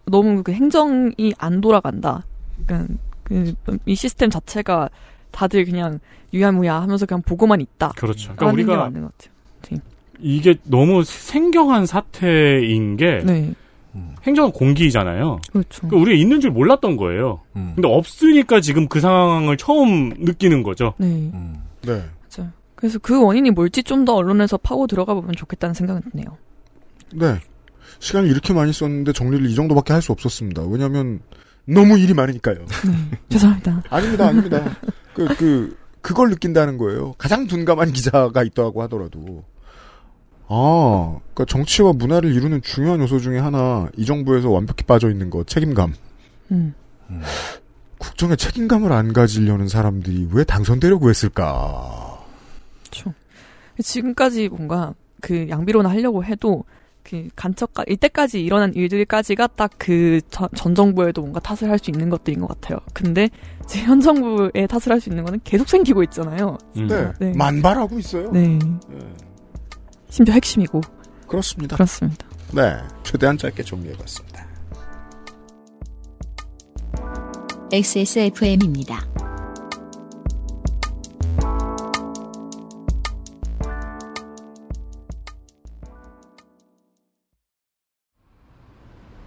[0.05, 2.25] 너무 그 행정이 안 돌아간다.
[2.65, 2.93] 그러니까
[3.23, 3.53] 그
[3.87, 4.89] 이 시스템 자체가
[5.31, 5.99] 다들 그냥
[6.35, 7.93] 유야무야 하면서 그냥 보고만 있다.
[7.95, 8.33] 그렇죠.
[8.35, 9.33] 그러니까 우리가 맞는 것 같아요.
[9.71, 9.77] 네.
[10.19, 13.53] 이게 너무 생경한 사태인 게 네.
[14.23, 15.39] 행정은 공기잖아요.
[15.51, 15.81] 그렇죠.
[15.87, 17.41] 그러니까 우리가 있는 줄 몰랐던 거예요.
[17.55, 17.71] 음.
[17.75, 20.93] 근데 없으니까 지금 그 상황을 처음 느끼는 거죠.
[20.97, 21.31] 네.
[21.83, 22.03] 네.
[22.37, 22.51] 맞아요.
[22.75, 26.37] 그래서 그 원인이 뭘지 좀 더 언론에서 파고 들어가 보면 좋겠다는 생각은 드네요.
[27.13, 27.39] 네.
[27.99, 30.63] 시간을 이렇게 많이 썼는데 정리를 이 정도밖에 할 수 없었습니다.
[30.63, 31.21] 왜냐면
[31.65, 32.57] 너무 일이 많으니까요.
[33.29, 33.83] 죄송합니다.
[33.89, 34.75] 아닙니다, 아닙니다.
[35.13, 37.15] 그, 그, 그걸 느낀다는 거예요.
[37.17, 39.43] 가장 둔감한 기자가 있다고 하더라도.
[40.47, 45.43] 아, 그니까 정치와 문화를 이루는 중요한 요소 중에 하나, 이 정부에서 완벽히 빠져 있는 거,
[45.43, 45.95] 책임감.
[46.51, 46.75] 음.
[47.97, 52.23] 국정에 책임감을 안 가지려는 사람들이 왜 당선되려고 했을까?
[52.83, 53.11] 그렇죠.
[53.81, 56.65] 지금까지 뭔가 그 양비론을 하려고 해도
[57.05, 62.39] 그 간척까 이때까지 일어난 일들까지가 딱 그 전 정부에도 뭔가 탓을 할 수 있는 것들인
[62.41, 62.79] 것 같아요.
[62.93, 63.29] 근데
[63.67, 66.57] 지금 현 정부에 탓을 할 수 있는 거는 계속 생기고 있잖아요.
[66.73, 67.33] 네.
[67.35, 68.31] 만발하고 있어요.
[68.31, 68.57] 네.
[70.09, 70.81] 심지어 핵심이고.
[71.27, 71.75] 그렇습니다.
[71.75, 72.27] 그렇습니다.
[72.53, 72.77] 네.
[73.03, 74.45] 최대한 짧게 정리해봤습니다.
[77.71, 79.24] XSFM입니다.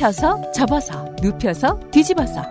[0.00, 2.42] 펴서 접어서 눕혀서 뒤집어서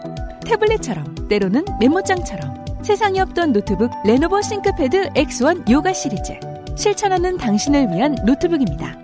[0.45, 6.39] 태블릿처럼 때로는 메모장처럼 세상에 없던 노트북 Lenovo ThinkPad X1 Yoga 시리즈
[6.75, 8.95] 실천하는 당신을 위한 노트북입니다.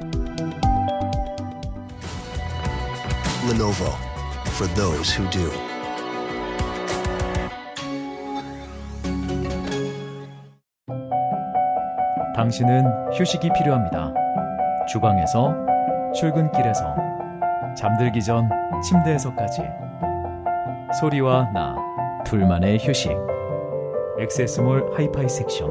[3.49, 3.89] Lenovo
[4.49, 5.49] for those who do.
[12.35, 12.85] 당신은
[13.17, 14.13] 휴식이 필요합니다.
[14.87, 15.55] 주방에서,
[16.13, 17.14] 출근길에서,
[17.77, 18.49] 잠들기 전
[18.81, 19.61] 침대에서까지.
[20.99, 21.75] 소리와 나,
[22.23, 23.11] 둘만의 휴식.
[24.19, 25.69] XS몰 하이파이 섹션.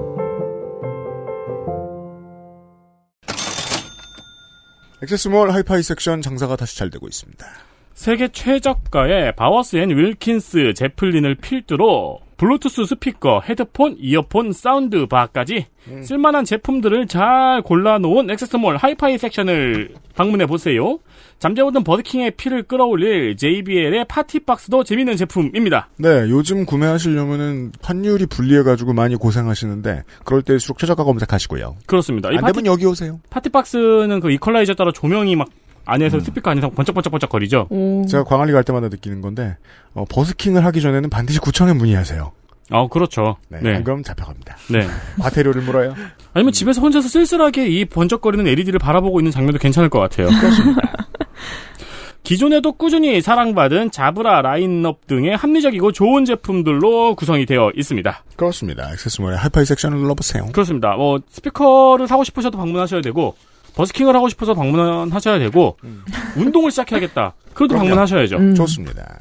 [5.03, 7.47] XS몰 하이파이 섹션 장사가 다시 잘 되고 있습니다.
[7.95, 15.67] 세계 최저가의 Bowers & Wilkins Zeppelin을 필두로 블루투스 스피커, 헤드폰, 이어폰, 사운드 바까지
[16.03, 20.99] 쓸만한 제품들을 잘 골라놓은 액세스몰 하이파이 섹션을 방문해 보세요.
[21.39, 25.89] 잠재우던 버드킹의 피를 끌어올릴 JBL의 파티박스도 재밌는 제품입니다.
[25.99, 31.77] 네, 요즘 구매하시려면은 환율이 불리해가지고 많이 고생하시는데 그럴 때일수록 최저가 검색하시고요.
[31.87, 32.31] 그렇습니다.
[32.33, 33.21] 이안 되면 여기 오세요.
[33.31, 35.49] 파티박스는 그 이퀄라이저에 따라 조명이 막
[35.85, 37.69] 안에서 스피커 안에서 번쩍번쩍번쩍 거리죠.
[38.09, 39.57] 제가 광안리 갈 때마다 느끼는 건데
[39.95, 42.33] 어, 버스킹을 하기 전에는 반드시 구청에 문의하세요.
[42.71, 43.37] 어, 그렇죠.
[43.49, 43.77] 네, 네.
[43.77, 44.57] 안 그럼 잡혀갑니다.
[44.71, 44.87] 네.
[45.21, 45.95] 과태료를 물어요.
[46.33, 50.29] 아니면 집에서 혼자서 쓸쓸하게 이 번쩍거리는 LED를 바라보고 있는 장면도 괜찮을 것 같아요.
[52.23, 58.25] 기존에도 꾸준히 사랑받은 자브라 라인업 등의 합리적이고 좋은 제품들로 구성이 되어 있습니다.
[58.37, 58.91] 그렇습니다.
[58.93, 60.47] 액세스몰의 하이파이 섹션을 눌러보세요.
[60.53, 60.97] 그렇습니다.
[60.97, 63.37] 뭐 스피커를 사고 싶으셔도 방문하셔야 되고
[63.75, 65.77] 버스킹을 하고 싶어서 방문하셔야 되고
[66.37, 67.35] 운동을 시작해야겠다.
[67.55, 67.89] 그래도 그럼요.
[67.89, 68.37] 방문하셔야죠.
[68.37, 68.55] 음.
[68.55, 69.21] 좋습니다.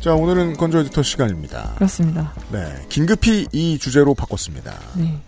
[0.00, 1.72] 자, 오늘은 건조 에디터 시간입니다.
[1.76, 2.34] 그렇습니다.
[2.52, 2.60] 네.
[2.90, 4.74] 긴급히 이 주제로 바꿨습니다.
[4.96, 5.18] 네.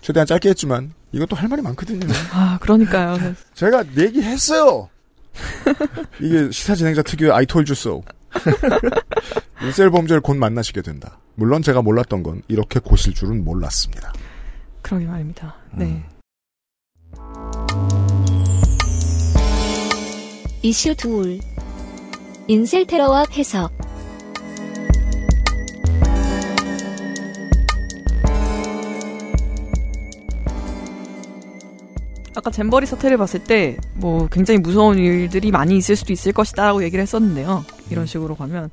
[0.00, 2.06] 최대한 짧게 했지만, 이것도 할 말이 많거든요.
[2.32, 3.16] 아, 그러니까요.
[3.54, 4.88] 제가 얘기했어요!
[6.20, 8.02] 이게 시사 진행자 특유의 I told you so.
[9.62, 11.18] 인셀 범죄를 곧 만나시게 된다.
[11.34, 14.12] 물론 제가 몰랐던 건 이렇게 고실 줄은 몰랐습니다.
[14.82, 15.54] 그러게 말입니다.
[15.72, 16.04] 네.
[20.62, 21.38] 이슈 둘.
[22.48, 23.72] 인셀 테러와 해석.
[32.36, 37.02] 아까 잼버리 사태를 봤을 때 뭐 굉장히 무서운 일들이 많이 있을 수도 있을 것이다라고 얘기를
[37.02, 37.64] 했었는데요.
[37.90, 38.70] 이런 식으로 가면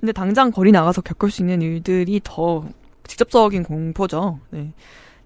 [0.00, 2.64] 근데 당장 거리 나가서 겪을 수 있는 일들이 더
[3.06, 4.40] 직접적인 공포죠.
[4.50, 4.72] 네.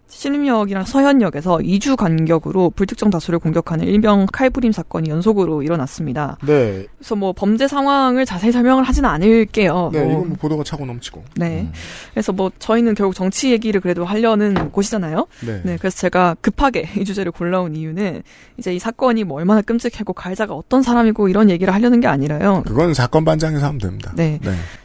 [0.08, 6.38] 신림역이랑 서현역에서 2주 간격으로 불특정 다수를 공격하는 일명 칼부림 사건이 연속으로 일어났습니다.
[6.46, 6.86] 네.
[6.96, 9.90] 그래서 뭐 범죄 상황을 자세히 설명을 하지는 않을게요.
[9.92, 10.12] 네, 뭐.
[10.12, 11.24] 이건 뭐 보도가 차고 넘치고.
[11.36, 11.70] 네.
[12.12, 15.26] 그래서 뭐 저희는 결국 정치 얘기를 그래도 하려는 곳이잖아요.
[15.46, 15.76] 네.
[15.78, 18.22] 그래서 제가 급하게 이 주제를 골라온 이유는
[18.56, 22.62] 이제 이 사건이 뭐 얼마나 끔찍하고 가해자가 어떤 사람이고 이런 얘기를 하려는 게 아니라요.
[22.66, 24.12] 그건 사건 반장에서 하면 됩니다.
[24.16, 24.40] 네.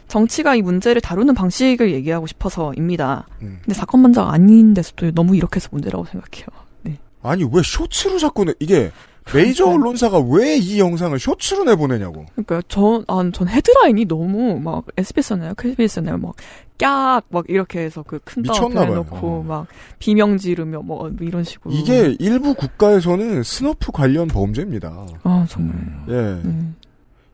[0.08, 3.26] 정치가 이 문제를 다루는 방식을 얘기하고 싶어서입니다.
[3.42, 3.58] 음.
[3.62, 6.46] 근데 사건 반장 아닌 데서도 너무 이렇게 해서 문제라고 생각해요.
[6.82, 6.98] 네.
[7.22, 8.90] 아니, 왜 쇼츠로 자꾸, 내, 이게,
[9.32, 12.26] 메이저 언론사가 왜 이 영상을 쇼츠로 내보내냐고.
[12.34, 15.54] 그러니까 전, 아, 전 헤드라인이 너무 막 SBS였나요?
[15.54, 16.18] KBS였나요?
[16.18, 16.34] 막
[16.78, 17.22] 깍!
[17.30, 19.16] 막 이렇게 해서 그큰 미쳤나 따옴표 봐요.
[19.16, 19.66] 해놓고 막
[19.98, 21.74] 비명 지르며 뭐 이런 식으로.
[21.74, 25.06] 이게 일부 국가에서는 snuff 관련 범죄입니다.
[25.22, 25.74] 아, 정말.
[26.10, 26.42] 예.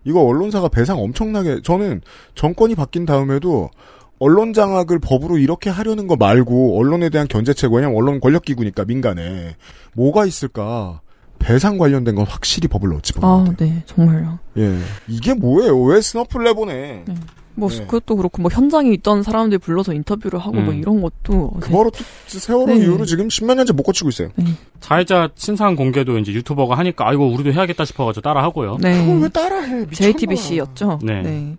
[0.05, 2.01] 이거 언론사가 배상 엄청나게, 저는
[2.34, 3.70] 정권이 바뀐 다음에도
[4.18, 9.57] 언론 장악을 법으로 이렇게 하려는 거 말고 언론에 대한 견제책, 왜냐면 언론 권력 기구니까 민간에
[9.94, 11.01] 뭐가 있을까.
[11.38, 13.46] 배상 관련된 건 확실히 법을 넣지 뭐.
[13.46, 14.38] 아, 네, 정말요.
[14.59, 14.76] 예.
[15.09, 15.80] 이게 뭐예요?
[15.84, 17.05] 왜 snuff를 내보내?
[17.55, 17.84] 뭐 네.
[17.84, 20.78] 그것도 그렇고 뭐 현장에 있던 사람들 불러서 인터뷰를 하고 뭐 음.
[20.78, 21.94] 이런 것도 그 버릇
[22.26, 22.84] 세월호 네.
[22.84, 24.30] 이후로 지금 십몇 년째 못 고치고 있어요.
[24.80, 28.78] 가해자 신상 공개도 이제 유튜버가 하니까 아이고 우리도 해야겠다 싶어가지고 따라 하고요.
[28.80, 29.05] 네.
[29.05, 29.86] 그걸 왜 따라해?
[29.86, 30.12] 미쳤나?
[30.12, 31.01] JTBC였죠.
[31.03, 31.57] 네.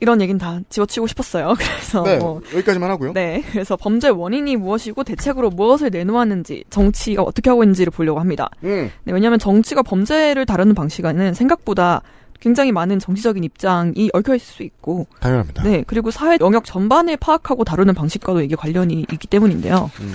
[0.00, 1.54] 이런 얘기는 다 집어치고 싶었어요.
[1.56, 3.12] 그래서 네, 뭐 여기까지만 하고요.
[3.12, 3.42] 네.
[3.50, 8.50] 그래서 범죄 원인이 무엇이고 대책으로 무엇을 내놓았는지 정치가 어떻게 하고 있는지를 보려고 합니다.
[8.64, 8.90] 음.
[9.04, 12.02] 네, 왜냐하면 정치가 범죄를 다루는 방식은 생각보다
[12.40, 15.62] 굉장히 많은 정치적인 입장이 얽혀 있을 수 있고 당연합니다.
[15.62, 19.90] 네, 그리고 사회 영역 전반을 파악하고 다루는 방식과도 이게 관련이 있기 때문인데요.
[20.00, 20.14] 음.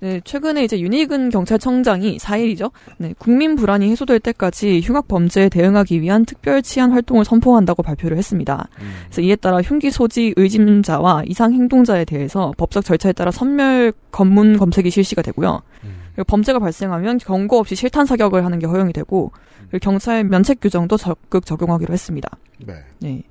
[0.00, 2.70] 네, 최근에 이제 윤희근 경찰청장이 4일이죠.
[2.98, 8.68] 네, 국민 불안이 해소될 때까지 흉악 범죄에 대응하기 위한 특별 치안 활동을 선포한다고 발표를 했습니다.
[9.06, 14.90] 그래서 이에 따라 흉기 소지 의심자와 이상 행동자에 대해서 법적 절차에 따라 선멸 검문 검색이
[14.90, 15.62] 실시가 되고요.
[15.80, 19.32] 그리고 범죄가 발생하면 경고 없이 실탄 사격을 하는 게 허용이 되고
[19.70, 22.28] 그리고 경찰 면책 규정도 적극 적용하기로 했습니다.
[22.64, 22.74] 네.
[23.00, 23.22] 네.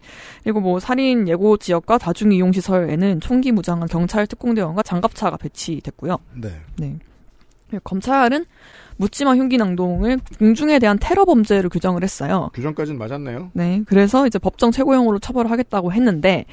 [0.44, 6.18] 그리고 뭐 살인 예고 지역과 다중 이용 시설에는 총기 무장한 경찰 특공대원과 장갑차가 배치됐고요.
[6.36, 6.50] 네.
[6.78, 6.98] 네.
[7.70, 8.46] 그리고 검찰은
[8.98, 12.52] 묻지마 흉기 낭동을 공중에 대한 테러 범죄를 규정을 했어요.
[12.54, 13.52] 규정까지는 맞았네요.
[13.54, 13.82] 네.
[13.88, 16.46] 그래서 이제 법정 최고형으로 처벌을 하겠다고 했는데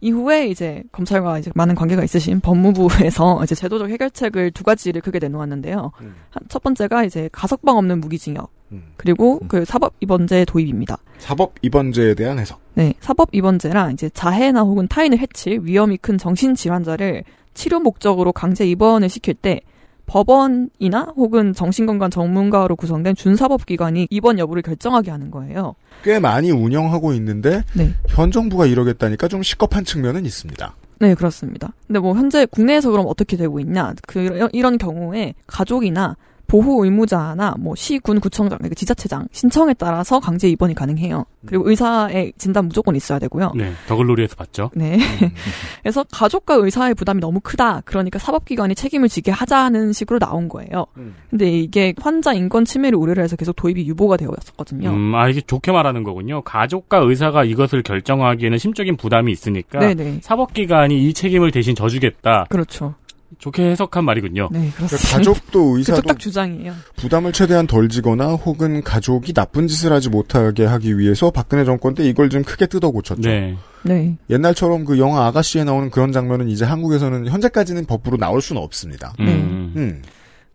[0.00, 5.92] 이후에 이제 검찰과 이제 많은 관계가 있으신 법무부에서 이제 제도적 해결책을 두 가지를 크게 내놓았는데요.
[6.02, 6.14] 음.
[6.30, 8.50] 한- 첫 번째가 이제 가석방 없는 무기징역
[8.98, 10.98] 그리고 그 사법 입원제 도입입니다.
[11.18, 12.60] 사법 입원제에 대한 해석.
[12.74, 17.24] 네, 사법 입원제라 이제 자해나 혹은 타인을 해칠 위험이 큰 정신 질환자를
[17.54, 19.62] 치료 목적으로 강제 입원을 시킬 때
[20.08, 25.74] 법원이나 혹은 정신건강 전문가로 구성된 준사법기관이 입원 여부를 결정하게 하는 거예요.
[26.02, 27.92] 꽤 많이 운영하고 있는데 네.
[28.08, 30.74] 현 정부가 이러겠다니까 좀 시겁한 측면은 있습니다.
[31.00, 31.72] 네, 그렇습니다.
[31.86, 33.94] 근데 뭐 현재 국내에서 그럼 어떻게 되고 있냐?
[34.06, 36.16] 그 이런, 이런 경우에 가족이나
[36.48, 41.26] 보호 의무자나 뭐 시, 군, 구청장, 그러니까 지자체장 신청에 따라서 강제 입원이 가능해요.
[41.46, 43.52] 그리고 의사의 진단 무조건 있어야 되고요.
[43.54, 44.70] 네, 더글로리에서 봤죠.
[44.74, 44.98] 네.
[45.82, 47.82] 그래서 가족과 의사의 부담이 너무 크다.
[47.84, 50.86] 그러니까 사법기관이 책임을 지게 하자는 식으로 나온 거예요.
[51.28, 54.88] 근데 이게 환자 인권 침해를 우려를 해서 계속 도입이 유보가 되었었거든요.
[54.90, 56.40] 음, 아, 이게 좋게 말하는 거군요.
[56.42, 60.20] 가족과 의사가 이것을 결정하기에는 심적인 부담이 있으니까 네네.
[60.22, 62.46] 사법기관이 이 책임을 대신 져주겠다.
[62.48, 62.94] 그렇죠.
[63.38, 64.48] 좋게 해석한 말이군요.
[64.50, 66.72] 네, 그러니까 가족도 의사도 딱 주장이에요.
[66.96, 72.04] 부담을 최대한 덜 지거나 혹은 가족이 나쁜 짓을 하지 못하게 하기 위해서 박근혜 정권 때
[72.04, 73.28] 이걸 좀 크게 뜯어 고쳤죠.
[73.28, 73.56] 네.
[73.82, 74.16] 네.
[74.30, 79.12] 옛날처럼 그 영화 아가씨에 나오는 그런 장면은 이제 한국에서는 현재까지는 법으로 나올 수는 없습니다.
[79.20, 79.72] 음.
[79.76, 80.02] 음.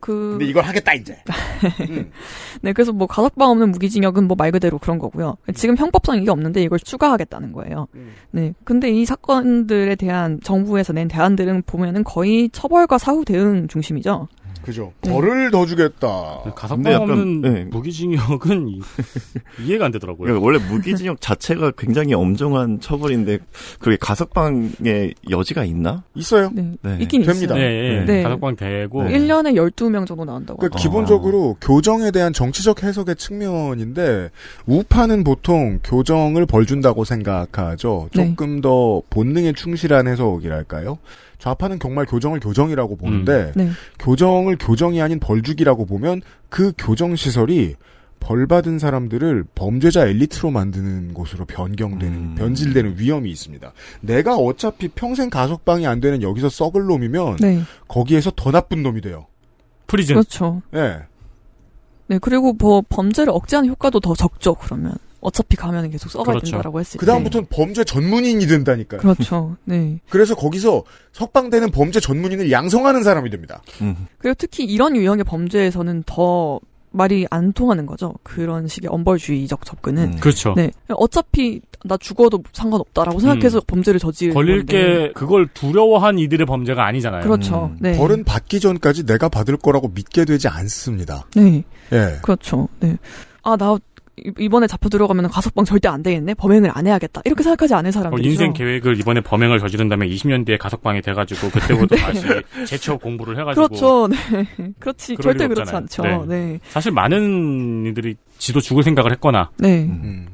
[0.04, 1.18] 그 근데 이걸 하겠다 이제.
[2.62, 5.38] 네, 그래서 뭐 가석방 없는 무기징역은 뭐 말 그대로 그런 거고요.
[5.56, 7.88] 지금 형법상 이게 없는데 이걸 추가하겠다는 거예요.
[8.32, 14.28] 네, 근데 이 사건들에 대한 정부에서 낸 대안들은 보면은 거의 처벌과 사후 대응 중심이죠.
[14.64, 14.94] 그죠.
[15.02, 16.40] 벌을 더 주겠다.
[16.56, 17.64] 가석방 약간, 없는 네.
[17.66, 18.80] 무기징역은 이-
[19.66, 20.26] 이해가 안 되더라고요.
[20.26, 23.40] 그러니까 원래 무기징역 자체가 굉장히 엄정한 처벌인데
[23.80, 26.04] 그게 가석방의 여지가 있나?
[26.16, 26.50] 있어요.
[26.54, 26.72] 네.
[26.82, 26.98] 네.
[27.02, 27.56] 있긴 됩니다.
[27.56, 27.70] 있어요.
[27.70, 28.24] 네, 네.
[28.24, 30.58] 가석방 되고 1년에 12명 정도 나온다고.
[30.60, 30.80] 그러니까 하더라고요.
[31.06, 34.30] 기본적으로 교정에 대한 정치적 해석의 측면인데
[34.66, 38.10] 우파는 보통 교정을 벌 준다고 생각하죠.
[38.16, 38.30] 네.
[38.30, 40.98] 조금 더 본능에 충실한 해석이랄까요?
[41.44, 43.70] 좌파는 정말 교정을 교정이라고 보는데 네.
[44.00, 47.76] 교정을 교정이 아닌 벌주기라고 보면 그 교정 시설이
[48.22, 53.74] 벌 받은 사람들을 범죄자 엘리트로 만드는 곳으로 변경되는 변질되는 위험이 있습니다.
[54.00, 57.62] 내가 어차피 평생 가석방이 안 되는 여기서 썩을 놈이면 네.
[57.90, 59.26] 거기에서 더 나쁜 놈이 돼요.
[59.88, 60.16] Prison.
[60.16, 60.62] 그렇죠.
[60.74, 61.00] 예.
[62.08, 64.56] 네, 그리고 뭐 범죄를 억제하는 효과도 더 적죠.
[64.56, 64.94] 그러면
[65.24, 66.52] 어차피 가면은 계속 썩어야 그렇죠.
[66.52, 67.00] 된다라고 했을 때.
[67.00, 69.02] 그 다음부터는 범죄 전문인이 된다니까요.
[69.02, 69.56] 그렇죠.
[69.64, 70.00] 네.
[70.10, 73.62] 그래서 거기서 석방되는 범죄 전문인을 양성하는 사람이 됩니다.
[74.18, 76.60] 그리고 특히 이런 유형의 범죄에서는 더
[76.92, 78.14] 말이 안 통하는 거죠.
[78.22, 80.18] 그런 식의 엄벌주의적 접근은.
[80.18, 80.54] 그렇죠.
[80.56, 80.72] 네.
[80.90, 84.74] 어차피 나 죽어도 상관없다라고 생각해서 범죄를 저지르는 걸릴 건데.
[84.74, 87.24] 게 그걸 두려워한 이들의 범죄가 아니잖아요.
[87.24, 87.74] 그렇죠.
[87.80, 87.98] 네.
[87.98, 91.26] 벌은 받기 전까지 내가 받을 거라고 믿게 되지 않습니다.
[91.36, 91.64] 네.
[91.92, 92.20] 예.
[92.22, 92.68] 그렇죠.
[92.80, 92.98] 네.
[93.42, 93.78] 아, 나
[94.18, 96.36] 이- 이번에 잡혀 들어가면 가석방 절대 안 되겠네.
[96.36, 97.22] 범행을 안 해야겠다.
[97.26, 98.30] 이렇게 생각하지 않은 어, 사람들이죠.
[98.30, 102.22] 인생 계획을 이번에 범행을 저지른 다음에 20년 뒤에 가석방이 돼가지고 그때부터 다시
[102.68, 104.08] 재취업 공부를 해가지고 그렇죠.
[104.08, 104.18] 네.
[104.80, 105.18] 그렇지.
[105.22, 105.76] 절대 그렇지.
[105.76, 106.26] 않죠.
[106.28, 106.60] 네.
[106.70, 109.84] 사실 많은 이들이 지도 죽을 생각을 했거나 네.
[109.86, 110.28] 음.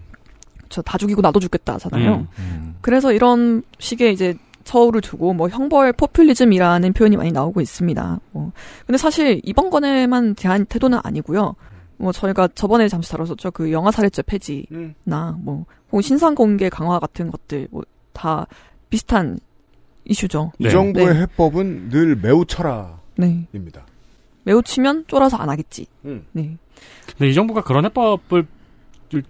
[0.69, 2.27] 저다 죽이고 나도 죽겠다잖아요.
[2.37, 2.75] 음.
[2.81, 8.19] 그래서 이런 식의 이제 처우를 두고 뭐 형벌 포퓰리즘이라는 표현이 많이 나오고 있습니다.
[8.33, 8.51] 뭐.
[8.85, 11.55] 근데 사실 이번 건에만 대한 태도는 아니고요.
[11.99, 13.51] 뭐 저희가 저번에 잠시 다뤘었죠.
[13.51, 17.83] 그 영화 살해죄 폐지나 뭐 혹은 신상 공개 강화 같은 것들 뭐
[18.19, 18.47] 다
[18.89, 19.39] 비슷한
[20.03, 20.51] 이슈죠.
[20.59, 21.21] 이 정부의 네.
[21.21, 22.99] 해법은 늘 매우 철학입니다.
[23.17, 23.47] 네.
[24.43, 25.85] 매우 치면 쫄아서 안 하겠지.
[26.03, 26.25] 음.
[26.33, 26.57] 네.
[27.07, 28.45] 근데 이 정부가 그런 해법을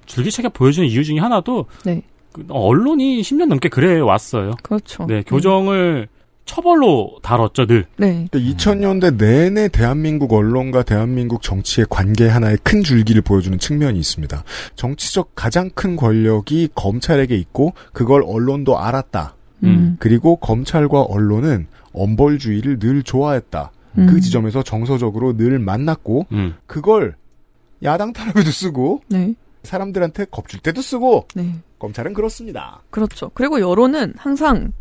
[0.06, 2.02] 줄기차게 보여주는 이유 중에 하나도 네.
[2.32, 4.54] 그 언론이 10년 넘게 그래 왔어요.
[4.64, 5.06] 그렇죠.
[5.06, 6.08] 네, 교정을
[6.50, 7.86] 처벌로 다뤘죠, 늘.
[7.98, 8.28] 네.
[8.32, 14.44] 2000년대 내내 대한민국 언론과 대한민국 정치의 관계 하나의 큰 줄기를 보여주는 측면이 있습니다.
[14.74, 19.36] 정치적 가장 큰 권력이 검찰에게 있고 그걸 언론도 알았다.
[19.64, 19.98] 음.
[20.00, 23.72] 그리고 검찰과 언론은 엄벌주의를 늘 좋아했다.
[24.00, 24.08] 음.
[24.08, 26.56] 그 지점에서 정서적으로 늘 만났고 음.
[26.66, 27.16] 그걸
[27.84, 29.36] 야당 탄압에도 쓰고 네.
[29.62, 31.60] 사람들한테 겁줄 때도 쓰고 네.
[31.78, 32.82] 검찰은 그렇습니다.
[32.90, 33.30] 그렇죠.
[33.36, 34.72] 그리고 여론은 항상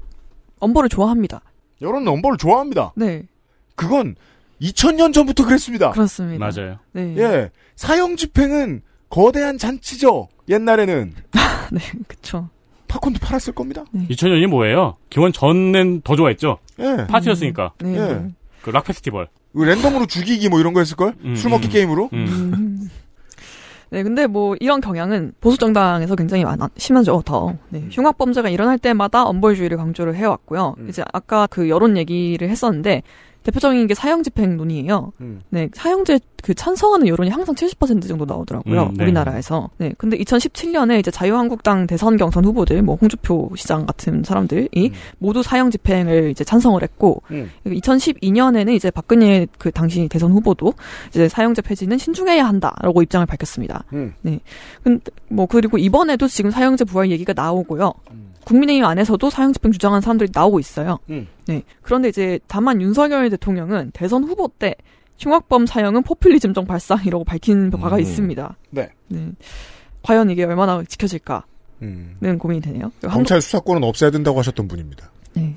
[0.61, 1.43] 엄벌을 좋아합니다.
[1.83, 2.93] 여론은 엄벌을 좋아합니다.
[2.97, 3.25] 네.
[3.77, 4.17] 그건
[4.61, 5.91] 2000년 전부터 그랬습니다.
[5.93, 6.45] 그렇습니다.
[6.45, 6.79] 맞아요.
[6.93, 7.15] 네.
[7.17, 7.51] 예.
[7.77, 10.29] 사형 집행은 거대한 잔치죠.
[10.49, 11.13] 옛날에는.
[11.73, 12.49] 네, 그쵸.
[12.89, 13.85] 팝콘도 팔았을 겁니다.
[13.95, 14.97] 2000년이 뭐예요?
[15.11, 16.59] 기원 전엔 더 좋아했죠.
[16.81, 17.07] 예.
[17.09, 17.73] 파티였으니까.
[17.81, 17.97] 네.
[17.97, 18.27] 예.
[18.63, 19.29] 그 락 페스티벌.
[19.55, 21.15] 그 랜덤으로 죽이기 뭐 이런 거 했을걸?
[21.25, 21.71] 음, 술 먹기 음.
[21.71, 22.11] 게임으로?
[23.91, 23.95] 음.
[23.97, 27.23] 네, 근데 뭐 이런 경향은 보수 정당에서 굉장히 많아, 심하죠.
[27.25, 30.77] 더 네, 흉악 범죄가 일어날 때마다 엄벌주의를 강조를 해왔고요.
[30.89, 33.03] 이제 아까 그 여론 얘기를 했었는데
[33.49, 35.13] 대표적인 게 사형 집행 논의예요.
[35.23, 35.41] 음.
[35.49, 38.83] 네, 사형제 그 찬성하는 여론이 항상 70% 정도 나오더라고요.
[38.83, 39.05] 음, 네.
[39.05, 39.71] 우리나라에서.
[39.79, 45.71] 네, 근데 2017년에 이제 자유한국당 대선 경선 후보들, 뭐 홍주표 시장 같은 사람들이 모두 사형
[45.71, 47.51] 집행을 이제 찬성을 했고, 음.
[47.65, 50.75] 2012년에는 이제 박근혜 그 당시 대선 후보도
[51.09, 53.85] 이제 사형제 폐지는 신중해야 한다라고 입장을 밝혔습니다.
[53.95, 54.13] 음.
[54.21, 54.41] 네.
[54.83, 57.95] 근데 뭐 그리고 이번에도 지금 사형제 부활 얘기가 나오고요.
[58.49, 60.99] 국민의힘 안에서도 사형 집행 주장하는 사람들이 나오고 있어요.
[61.11, 61.29] 음.
[61.47, 61.63] 네.
[61.83, 64.75] 그런데 이제 다만 윤석열 대통령은 대선 후보 때
[65.19, 68.01] 흉악범 사형은 포퓰리즘적 발상이라고 밝힌 바가 음.
[68.01, 68.57] 있습니다.
[68.71, 68.89] 네.
[69.09, 69.33] 네.
[70.03, 71.43] 과연 이게 얼마나 지켜질까는
[71.83, 72.39] 음.
[72.39, 72.91] 고민이 되네요.
[73.03, 75.11] 검찰 수사권은 없애야 된다고 하셨던 분입니다.
[75.35, 75.55] 네.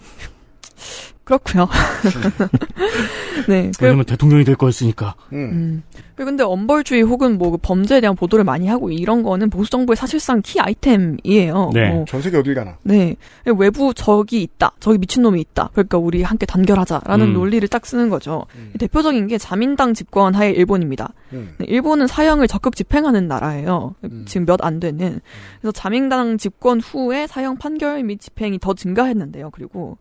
[1.38, 1.70] 그렇고요.
[3.48, 3.72] 네.
[3.78, 5.16] 그- 왜냐면 대통령이 될 거였으니까.
[5.34, 5.84] 음.
[6.16, 10.42] 그 근데 엄벌주의 혹은 뭐그 범죄에 대한 보도를 많이 하고 이런 거는 보수 정부의 사실상
[10.44, 11.72] 키 아이템이에요.
[11.74, 12.78] 뭐전 세계 어딜 가나.
[12.84, 13.16] 네.
[13.58, 14.74] 외부 적이 있다.
[14.80, 15.70] 저기 미친놈이 있다.
[15.74, 17.34] 그러니까 우리 함께 단결하자라는 음.
[17.34, 18.46] 논리를 딱 쓰는 거죠.
[18.78, 21.14] 대표적인 게 자민당 집권 하에 일본입니다.
[21.34, 21.56] 음.
[21.58, 23.96] 네, 일본은 사형을 적극 집행하는 나라예요.
[24.26, 25.20] 지금 몇 안 되는.
[25.60, 29.50] 그래서 자민당 집권 후에 사형 판결 및 집행이 더 증가했는데요.
[29.52, 29.98] 그리고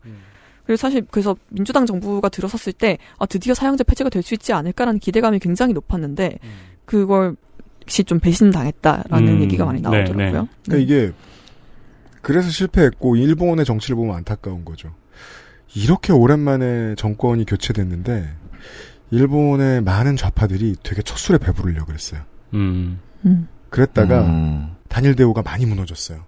[0.71, 4.99] 그리고 사실 그래서 민주당 정부가 들어섰을 때 아, 드디어 사형제 폐지가 될 수 있지 않을까라는
[4.99, 6.37] 기대감이 굉장히 높았는데
[6.85, 7.35] 그걸
[7.81, 10.47] 역시 좀 배신당했다라는 음, 얘기가 많이 네, 나오더라고요.
[10.63, 11.11] 그러니까 이게
[12.21, 14.93] 그래서 실패했고 일본의 정치를 보면 안타까운 거죠.
[15.75, 18.29] 이렇게 오랜만에 정권이 교체됐는데
[19.09, 22.21] 일본의 많은 좌파들이 되게 첫 술에 배부르려고 그랬어요.
[22.53, 22.99] 음.
[23.25, 23.47] 음.
[23.69, 24.75] 그랬다가 음.
[24.87, 26.23] 단일 대우가 많이 무너졌어요.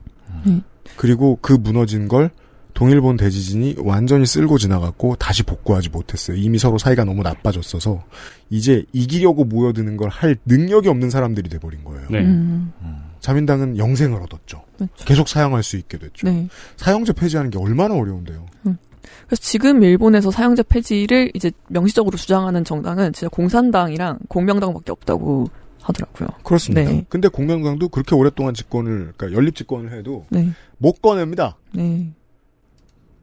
[0.47, 0.63] 음.
[0.97, 2.31] 그리고 그 무너진 걸
[2.73, 6.37] 동일본 대지진이 완전히 쓸고 지나갔고 다시 복구하지 못했어요.
[6.37, 8.03] 이미 서로 사이가 너무 나빠졌어서
[8.49, 12.07] 이제 이기려고 모여드는 걸 할 능력이 없는 사람들이 돼버린 거예요.
[12.09, 12.19] 네.
[12.19, 12.71] 음.
[13.19, 14.63] 자민당은 영생을 얻었죠.
[14.77, 15.05] 그렇죠.
[15.05, 16.27] 계속 사용할 수 있게 됐죠.
[16.27, 16.47] 네.
[16.77, 18.45] 사형제 폐지하는 게 얼마나 어려운데요.
[18.63, 25.47] 그래서 지금 일본에서 사형제 폐지를 이제 명시적으로 주장하는 정당은 진짜 공산당이랑 공명당밖에 없다고
[25.81, 26.27] 하더라고요.
[26.43, 26.89] 그렇습니다.
[26.91, 27.05] 네.
[27.09, 30.49] 근데 공명당도 그렇게 오랫동안 집권을, 그러니까 연립 집권을 해도 네.
[30.77, 31.57] 못 꺼냅니다.
[31.73, 32.11] 네.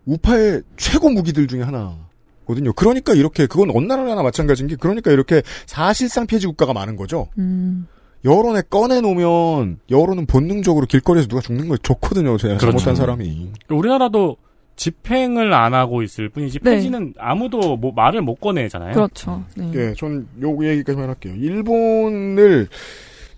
[0.06, 2.72] 우파의 최고 무기들 중에 하나거든요.
[2.74, 7.28] 그러니까 이렇게 그건 어느 나라나 마찬가지인 게 그러니까 이렇게 사실상 폐지 국가가 많은 거죠.
[7.38, 7.86] 음.
[8.24, 12.36] 여론에 꺼내놓으면 여론은 본능적으로 길거리에서 누가 죽는 걸 좋거든요.
[12.36, 12.78] 제가 그렇죠.
[12.78, 13.50] 잘못한 사람이.
[13.70, 14.36] 우리나라도
[14.76, 16.76] 집행을 안 하고 있을 뿐이지 네.
[16.76, 18.94] 폐지는 아무도 뭐 말을 못 꺼내잖아요.
[18.94, 19.44] 그렇죠.
[19.54, 19.70] 네.
[19.74, 21.34] 예, 전요 얘기까지만 할게요.
[21.36, 22.68] 일본을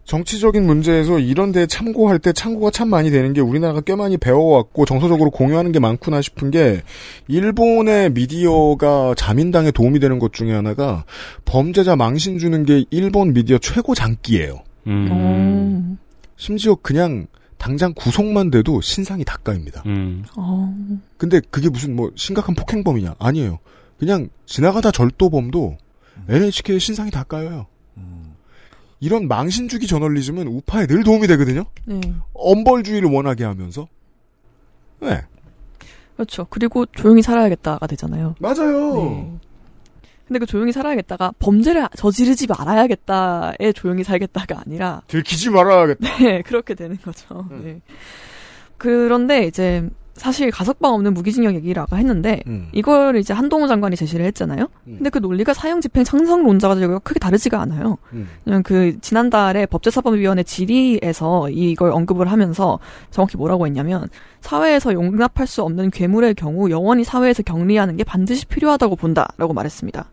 [0.05, 4.85] 정치적인 문제에서 이런 데 참고할 때 참고가 참 많이 되는 게 우리나라가 꽤 많이 배워왔고
[4.85, 6.83] 정서적으로 공유하는 게 많구나 싶은 게
[7.29, 11.05] 일본의 미디어가 자민당에 도움이 되는 것 중에 하나가
[11.45, 14.63] 범죄자 망신 주는 게 일본 미디어 최고 장기예요.
[14.89, 15.99] 음.
[16.37, 17.27] 심지어 그냥
[17.57, 19.85] 당장 구속만 돼도 신상이 닭가입니다.
[19.87, 20.25] 음.
[20.37, 20.75] 어.
[21.17, 23.15] 근데 그게 무슨 뭐 심각한 폭행범이냐?
[23.21, 23.61] 아니에요.
[23.99, 25.79] 그냥 지나가다 절도범도
[26.29, 27.67] NHK의 신상이 다 까여요.
[29.03, 31.65] 이런 망신주기 저널리즘은 우파에 늘 도움이 되거든요.
[31.87, 32.01] 네.
[32.35, 33.89] 엄벌주의를 원하게 하면서.
[35.01, 35.23] 네.
[36.15, 36.47] 그렇죠.
[36.49, 38.37] 그리고 조용히 살아야겠다가 되잖아요.
[38.39, 38.95] 맞아요.
[38.95, 39.39] 네.
[40.29, 46.19] 근데 그 조용히 살아야겠다가 범죄를 저지르지 말아야겠다에 조용히 살겠다가 아니라 들키지 말아야겠다.
[46.19, 47.49] 네, 그렇게 되는 거죠.
[47.51, 47.81] 네.
[48.79, 52.69] 그런데 이제 사실 가석방 없는 무기징역 얘기라고 했는데 음.
[52.73, 54.69] 이걸 이제 한동훈 장관이 제시를 했잖아요.
[54.85, 57.99] 근데 그 논리가 사형 집행 찬성론자가 크게 다르지가 않아요.
[58.13, 58.29] 음.
[58.45, 62.79] 그냥 그 지난달에 법제사법위원회 질의에서 이걸 언급을 하면서
[63.11, 64.09] 정확히 뭐라고 했냐면
[64.41, 70.11] 사회에서 용납할 수 없는 괴물의 경우 영원히 사회에서 격리하는 게 반드시 필요하다고 본다라고 말했습니다.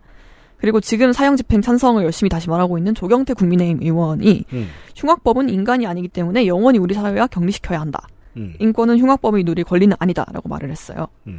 [0.58, 4.68] 그리고 지금 사형 집행 찬성을 열심히 다시 말하고 있는 조경태 국민의힘 의원이 음.
[4.96, 8.08] 흉악법은 인간이 아니기 때문에 영원히 우리 사회와 격리시켜야 한다.
[8.38, 8.54] 음.
[8.60, 11.08] 인권은 흉악법이 누릴 권리는 아니다라고 말을 했어요.
[11.24, 11.34] 네.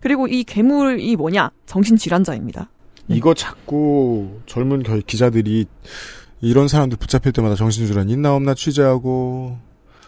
[0.00, 1.50] 그리고 이 괴물이 뭐냐?
[1.66, 2.68] 정신질환자입니다.
[3.08, 5.66] 이거 자꾸 젊은 겨- 기자들이
[6.40, 9.58] 이런 사람들 붙잡힐 때마다 정신질환 있나 없나 취재하고.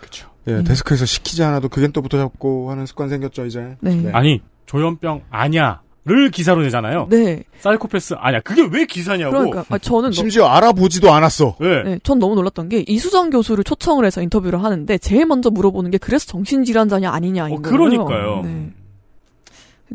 [0.01, 0.29] 그쵸.
[0.49, 0.65] 예, 음.
[0.65, 3.77] 데스크에서 시키지 않아도 그겐 또 붙어잡고 하는 습관 생겼죠, 이제.
[3.81, 4.11] 네.
[4.13, 7.07] 아니 조현병 아니야 를 기사로 내잖아요.
[7.09, 7.45] 네.
[7.61, 8.41] 사이코패스 아니야.
[8.41, 9.31] 그게 왜 기사냐고.
[9.33, 11.57] 그러니까 아, 저는 너- 심지어 알아보지도 않았어.
[11.59, 11.83] 네.
[11.83, 15.97] 네, 전 너무 놀랐던 게 이수정 교수를 초청을 해서 인터뷰를 하는데 제일 먼저 물어보는 게
[15.97, 17.77] 그래서 정신질환자냐 아니냐인 거예요.
[17.79, 18.43] 그러니까요.
[18.45, 18.71] 네.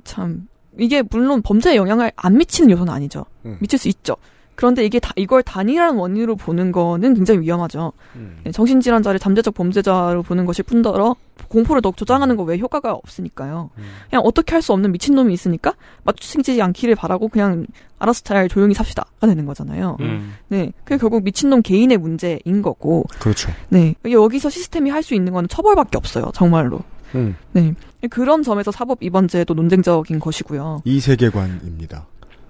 [0.04, 0.48] 참
[0.80, 3.26] 이게 물론 범죄에 영향을 안 미치는 요소는 아니죠.
[3.46, 3.58] 음.
[3.60, 4.16] 미칠 수 있죠.
[4.60, 7.94] 그런데 이게 다 이걸 단일한 원인으로 보는 거는 굉장히 위험하죠.
[8.18, 8.40] 음.
[8.44, 11.16] 네, 정신질환자를 잠재적 범죄자로 보는 것일 뿐더러
[11.48, 13.70] 공포를 더욱 조장하는 거 외에 효과가 없으니까요.
[13.78, 13.84] 음.
[14.10, 17.68] 그냥 어떻게 할 수 없는 미친놈이 있으니까 마주치지 않기를 바라고 그냥
[18.00, 19.96] 알아서 잘 조용히 삽시다가 되는 거잖아요.
[20.02, 20.34] 음.
[20.50, 23.06] 네, 그게 결국 미친놈 개인의 문제인 거고.
[23.22, 23.54] 그렇죠.
[23.70, 26.82] 네, 여기서 시스템이 할 수 있는 거는 처벌밖에 없어요, 정말로.
[27.16, 27.38] 음.
[27.54, 27.74] 네,
[28.10, 30.82] 그런 점에서 사법 입원제도 논쟁적인 것이고요.
[30.84, 32.08] 이 세계관입니다.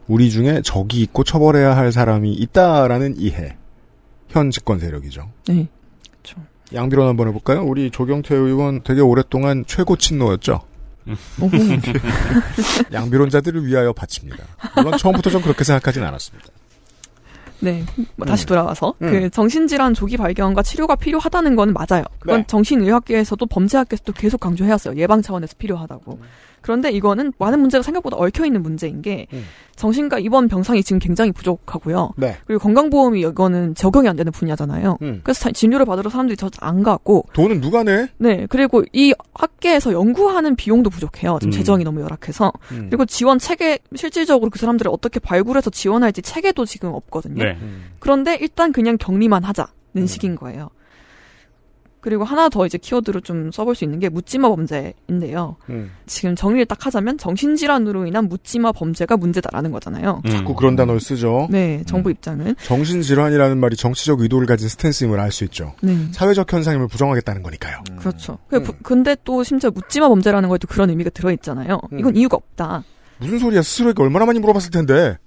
[0.10, 3.56] 우리 중에 적이 있고 처벌해야 할 사람이 있다라는 이해.
[4.27, 5.31] 현 집권 세력이죠.
[5.48, 5.68] 네,
[6.73, 7.64] 양비론 한번 해볼까요?
[7.64, 10.61] 우리 조경태 의원 되게 오랫동안 최고 친노였죠.
[12.94, 14.44] 양비론자들을 위하여 바칩니다.
[14.76, 16.49] 물론 처음부터 좀 그렇게 생각하진 않았습니다.
[17.61, 17.84] 네,
[18.15, 18.48] 뭐 다시 음.
[18.48, 19.11] 돌아와서 음.
[19.11, 22.03] 그 정신질환 조기 발견과 치료가 필요하다는 건 맞아요.
[22.19, 22.48] 그건 네.
[22.48, 24.95] 정신의학계에서도 범죄학계에서도 계속 강조해왔어요.
[24.98, 26.19] 예방 차원에서 필요하다고.
[26.61, 29.44] 그런데 이거는 많은 문제가 생각보다 얽혀 있는 문제인 게 음.
[29.76, 32.11] 정신과 입원 병상이 지금 굉장히 부족하고요.
[32.18, 32.38] 네.
[32.45, 34.98] 그리고 건강보험이 이거는 적용이 안 되는 분야잖아요.
[35.02, 35.22] 음.
[35.23, 38.10] 그래서 사- 진료를 받으러 사람들이 잘안 가고 돈은 누가 내?
[38.18, 41.38] 네, 그리고 이 학계에서 연구하는 비용도 부족해요.
[41.40, 41.52] 지금 음.
[41.52, 42.52] 재정이 너무 열악해서.
[42.73, 42.88] 음.
[42.90, 47.44] 그리고 지원 체계, 실질적으로 그 사람들을 어떻게 발굴해서 지원할지 체계도 지금 없거든요.
[47.44, 47.57] 네.
[47.99, 50.06] 그런데 일단 그냥 격리만 하자는 음.
[50.07, 50.69] 식인 거예요.
[52.02, 55.58] 그리고 하나 더 이제 키워드로 좀 써볼 수 있는 게 묻지마 범죄인데요.
[55.70, 55.92] 음.
[56.06, 60.22] 지금 정리를 딱 하자면 정신질환으로 인한 묻지마 범죄가 문제다라는 거잖아요.
[60.30, 61.48] 자꾸 그런 단어를 쓰죠.
[61.52, 62.56] 네, 정부 입장은.
[62.64, 65.74] 정신질환이라는 말이 정치적 의도를 가진 스탠스임을 알 수 있죠.
[65.82, 65.96] 네.
[66.12, 67.84] 사회적 현상임을 부정하겠다는 거니까요.
[68.00, 68.38] 그렇죠.
[68.50, 71.80] 그 부- 근데 또 심지어 묻지마 범죄라는 거에도 그런 의미가 들어있잖아요.
[71.92, 72.00] 음.
[72.00, 72.84] 이건 이유가 없다.
[73.20, 73.62] 무슨 소리야?
[73.62, 75.18] 스스로에게 얼마나 많이 물어봤을 텐데.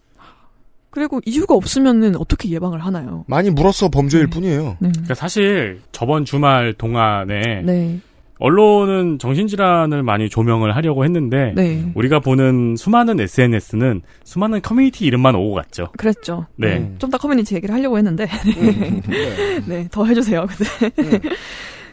[0.93, 3.25] 그리고 이유가 없으면은 어떻게 예방을 하나요?
[3.27, 4.77] 많이 물었어 범죄일 뿐이에요.
[4.79, 7.99] 그러니까 사실 저번 주말 동안에 네.
[8.39, 11.91] 언론은 정신질환을 많이 조명을 하려고 했는데 네.
[11.95, 15.89] 우리가 보는 수많은 SNS는 수많은 커뮤니티 이름만 오고 갔죠.
[15.97, 16.47] 그랬죠.
[16.57, 16.93] 네.
[16.99, 18.27] 좀더 커뮤니티 얘기를 하려고 했는데.
[19.67, 20.47] 네, 더 해주세요.
[20.95, 21.21] 근데.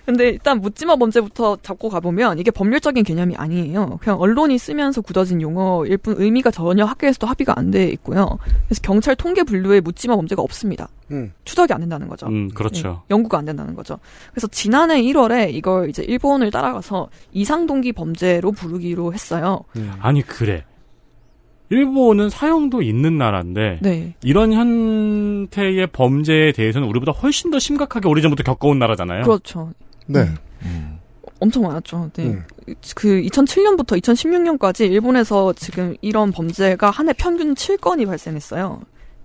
[0.06, 4.00] 근데 일단 묻지마 범죄부터 잡고 가보면 이게 법률적인 개념이 아니에요.
[4.02, 8.40] 그냥 언론이 쓰면서 굳어진 용어일 뿐 의미가 전혀 학계에서도 합의가 안 돼 있고요.
[8.66, 10.90] 그래서 경찰 통계 분류에 묻지마 범죄가 없습니다.
[11.12, 11.32] 음.
[11.46, 12.26] 추적이 안 된다는 거죠.
[12.28, 13.04] 음, 그렇죠.
[13.08, 14.00] 네, 연구가 안 된다는 거죠.
[14.32, 19.62] 그래서 지난해 1월에 이걸 이제 일본을 따라가서 이상동기 범죄로 부르기로 했어요.
[20.00, 20.66] 아니 그래.
[21.72, 24.16] 일본은 사형도 있는 나라인데 네.
[24.24, 29.22] 이런 형태의 범죄에 대해서는 우리보다 훨씬 더 심각하게 오래전부터 겪어온 나라잖아요.
[29.24, 29.72] 그렇죠.
[30.10, 30.28] 네.
[31.40, 32.10] 엄청 많았죠.
[32.16, 32.26] 네.
[32.26, 32.44] 음.
[32.96, 38.82] 그 2007년부터 2016년까지 일본에서 지금 이런 범죄가 한 해 평균 7건이 발생했어요.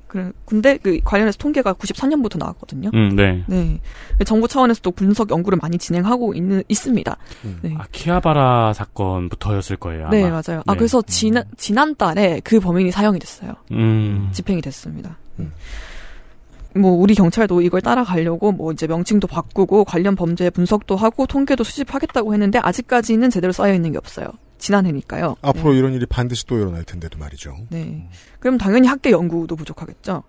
[0.06, 2.90] 그래, 근데 그 관련해서 통계가 94년부터 나왔거든요.
[2.94, 3.42] 음, 네.
[3.48, 3.80] 네.
[4.24, 7.16] 정부 차원에서도 분석 연구를 많이 진행하고 있는 있습니다.
[7.62, 7.76] 네.
[7.90, 10.02] 키아바라 사건부터였을 거예요.
[10.06, 10.10] 아마.
[10.10, 10.62] 네, 맞아요.
[10.66, 10.78] 아, 네.
[10.78, 13.54] 그래서 지난, 지난달에 그 범인이 사형이 됐어요.
[13.72, 14.28] 음.
[14.32, 15.18] 집행이 됐습니다.
[16.76, 22.32] 뭐, 우리 경찰도 이걸 따라가려고 뭐 이제 명칭도 바꾸고 관련 범죄 분석도 하고 통계도 수집하겠다고
[22.32, 24.28] 했는데 아직까지는 제대로 쌓여 있는 게 없어요.
[24.58, 25.36] 지난해니까요.
[25.42, 27.54] 앞으로 이런 일이 반드시 또 일어날 텐데도 말이죠.
[27.70, 28.08] 네.
[28.40, 30.22] 그럼 당연히 학계 연구도 부족하겠죠.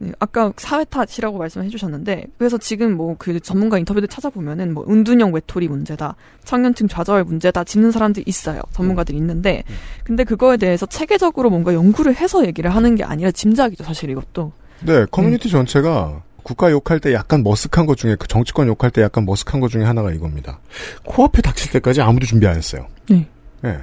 [0.00, 5.32] 네, 아까 사회 탓이라고 말씀해 주셨는데 그래서 지금 뭐 그 전문가 인터뷰들 찾아보면은 뭐 은둔형
[5.32, 6.14] 외톨이 문제다,
[6.44, 8.60] 청년층 좌절 문제다 짚는 사람들이 있어요.
[8.72, 9.64] 전문가들이 있는데
[10.04, 14.52] 근데 그거에 대해서 체계적으로 뭔가 연구를 해서 얘기를 하는 게 아니라 짐작이죠, 사실 이것도.
[14.82, 19.26] 네, 커뮤니티 전체가 국가 욕할 때 약간 머쓱한 것 중에 그 정치권 욕할 때 약간
[19.26, 20.60] 머쓱한 것 중에 하나가 이겁니다.
[21.04, 22.86] 코앞에 닥칠 때까지 아무도 준비 안 했어요.
[23.08, 23.26] 네.
[23.60, 23.78] 네.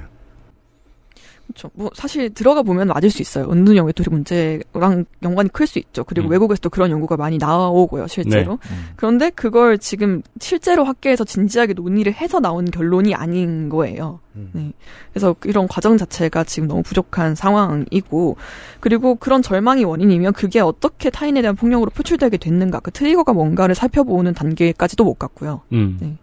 [1.46, 1.70] 그렇죠.
[1.74, 3.48] 뭐 사실 들어가 보면 맞을 수 있어요.
[3.50, 6.04] 은둔형 외톨이 문제랑 연관이 클 수 있죠.
[6.04, 6.32] 그리고 음.
[6.32, 8.58] 외국에서도 그런 연구가 많이 나오고요, 실제로.
[8.62, 8.68] 네.
[8.70, 8.88] 음.
[8.96, 14.20] 그런데 그걸 지금 실제로 학계에서 진지하게 논의를 해서 나온 결론이 아닌 거예요.
[14.52, 14.72] 네.
[15.12, 18.36] 그래서 이런 과정 자체가 지금 너무 부족한 상황이고,
[18.80, 24.34] 그리고 그런 절망이 원인이면 그게 어떻게 타인에 대한 폭력으로 표출되게 됐는가, 그 트리거가 뭔가를 살펴보는
[24.34, 25.62] 단계까지도 못 갔고요.
[25.72, 25.96] 음.
[26.00, 26.16] 네.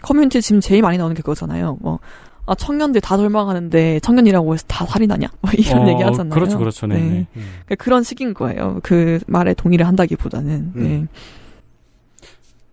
[0.00, 1.78] 커뮤니티 지금 제일 많이 나오는 게 그거잖아요.
[1.80, 2.00] 뭐,
[2.46, 5.28] 아, 청년들 다 절망하는데 청년이라고 해서 다 살인하냐?
[5.40, 6.34] 뭐 이런 어, 얘기 하잖아요.
[6.34, 6.86] 그렇죠, 그렇죠.
[6.86, 7.26] 네, 네.
[7.34, 8.80] 그러니까 그런 식인 거예요.
[8.82, 10.72] 그 말에 동의를 한다기보다는.
[10.74, 11.06] 네.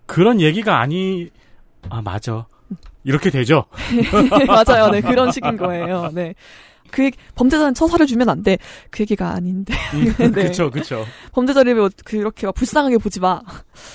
[0.05, 1.29] 그런 얘기가 아니
[1.89, 2.47] 아 맞아.
[3.03, 3.65] 이렇게 되죠.
[4.47, 4.89] 맞아요.
[4.91, 6.09] 네, 그런 식인 거예요.
[6.13, 6.33] 네.
[6.91, 8.57] 그 얘기- 범죄자는 처사를 주면 안 돼.
[8.89, 9.73] 그 얘기가 아닌데.
[10.17, 10.29] 네.
[10.29, 11.05] 그렇죠, 그렇죠.
[11.33, 13.41] 범죄자를 뭐 그렇게 막 불쌍하게 보지 마.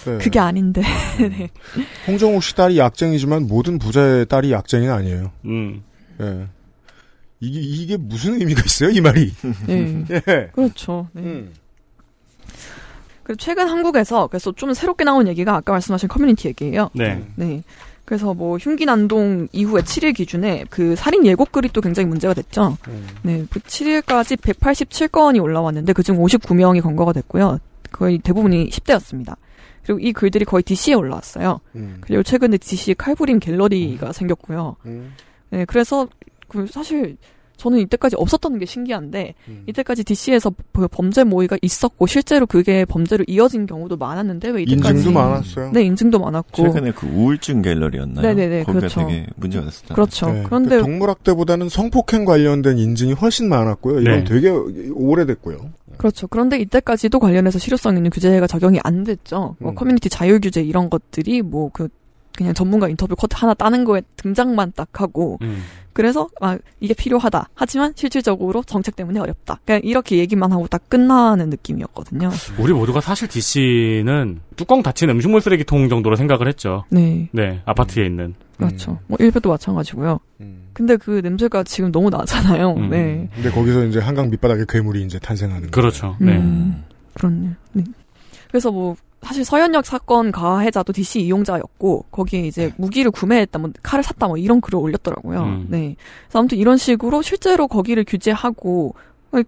[0.05, 0.19] 네.
[0.19, 0.83] 그게 아닌데.
[1.19, 1.49] 네.
[2.07, 5.33] 홍정욱 씨 딸이 약쟁이지만 모든 부자의 딸이 약쟁이는 아니에요.
[5.47, 5.83] 음.
[6.21, 6.47] 예.
[7.41, 9.33] 이게 이게 무슨 의미가 있어요 이 말이?
[9.67, 10.05] 네.
[10.29, 10.51] 예.
[10.55, 11.09] 그렇죠.
[11.13, 11.47] 네.
[13.23, 16.91] 그리고 최근 한국에서 그래서 좀 새롭게 나온 얘기가 아까 말씀하신 커뮤니티 얘기예요.
[16.95, 17.25] 네.
[17.37, 17.63] 네.
[18.05, 22.77] 그래서 뭐 흉기 난동 이후에 7일 기준에 그 살인 예고 글이 또 굉장히 문제가 됐죠.
[23.23, 23.47] 네.
[23.51, 27.59] 그 7일까지 187건이 올라왔는데 그중 59명이 검거가 됐고요.
[27.93, 29.37] 거의 대부분이 10대였습니다.
[29.85, 31.61] 그리고 이 글들이 거의 DC에 올라왔어요.
[32.01, 34.77] 그리고 최근에 DC 칼부림 갤러리가 생겼고요.
[35.51, 36.09] 네, 그래서
[36.49, 37.17] 그 사실
[37.57, 39.35] 저는 이때까지 없었던 게 신기한데
[39.67, 40.53] 이때까지 DC에서
[40.91, 45.71] 범죄 모의가 있었고 실제로 그게 범죄로 이어진 경우도 많았는데 왜 이때까지 인증도 많았어요.
[45.73, 48.27] 네, 인증도 많았고 최근에 그 우울증 갤러리였나요?
[48.27, 49.07] 네네네, 거기가 그렇죠.
[49.07, 49.95] 되게 문제가 됐었다.
[49.95, 50.27] 그렇죠.
[50.31, 54.01] 네, 그런데 동물학대보다는 성폭행 관련된 인증이 훨씬 많았고요.
[54.01, 54.25] 이건 네.
[54.25, 55.59] 되게 오래됐고요.
[55.97, 56.27] 그렇죠.
[56.27, 59.57] 그런데 이때까지도 관련해서 실효성 있는 규제가 적용이 안 됐죠.
[59.59, 59.75] 뭐 음.
[59.75, 61.89] 커뮤니티 자율 규제 이런 것들이 뭐그
[62.37, 65.63] 그냥 전문가 인터뷰 컷 하나 따는 거에 등장만 딱 하고 음.
[65.95, 67.49] 그래서 아 이게 필요하다.
[67.55, 69.61] 하지만 실질적으로 정책 때문에 어렵다.
[69.65, 72.31] 그냥 이렇게 얘기만 하고 딱 끝나는 느낌이었거든요.
[72.59, 76.85] 우리 모두가 사실 DC는 뚜껑 닫힌 음식물 쓰레기통 정도로 생각을 했죠.
[76.91, 77.29] 네.
[77.33, 78.35] 네, 아파트에 있는.
[78.59, 78.99] 그렇죠.
[79.07, 80.21] 뭐 일베도 마찬가지고요.
[80.75, 82.73] 근데 그 냄새가 지금 너무 나잖아요.
[82.73, 82.91] 음.
[82.91, 83.29] 네.
[83.33, 85.71] 근데 거기서 이제 한강 밑바닥에 괴물이 이제 탄생하는.
[85.71, 86.17] 그렇죠.
[86.19, 86.37] 네.
[86.37, 86.85] 음,
[87.15, 87.53] 그렇네요.
[87.73, 87.85] 네.
[88.49, 94.29] 그래서 뭐 사실 서현역 사건 가해자도 DC 이용자였고 거기에 이제 무기를 구매했다, 뭐 칼을 샀다,
[94.29, 95.43] 뭐 이런 글을 올렸더라고요.
[95.43, 95.67] 음.
[95.69, 95.97] 네.
[96.27, 98.95] 그래서 아무튼 이런 식으로 실제로 거기를 규제하고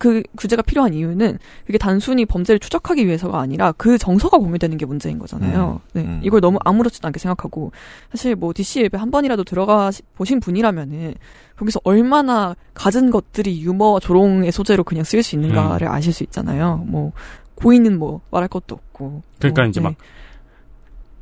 [0.01, 5.21] 그 규제가 필요한 이유는 그게 단순히 범죄를 추적하기 위해서가 아니라 그 정서가 공유되는 게 문제인
[5.21, 5.81] 거잖아요.
[5.93, 6.21] 네.
[6.25, 7.71] 이걸 너무 아무렇지도 않게 생각하고
[8.11, 11.15] 사실 뭐 DC 앱에 한 번이라도 들어가 시- 보신 분이라면은
[11.57, 16.83] 거기서 얼마나 갖은 것들이 유머와 조롱의 소재로 그냥 쓰일 수 있는가를 아실 수 있잖아요.
[16.89, 17.13] 뭐
[17.55, 19.23] 고인은 뭐 말할 것도 없고.
[19.39, 19.85] 그러니까 뭐, 이제 네.
[19.85, 19.95] 막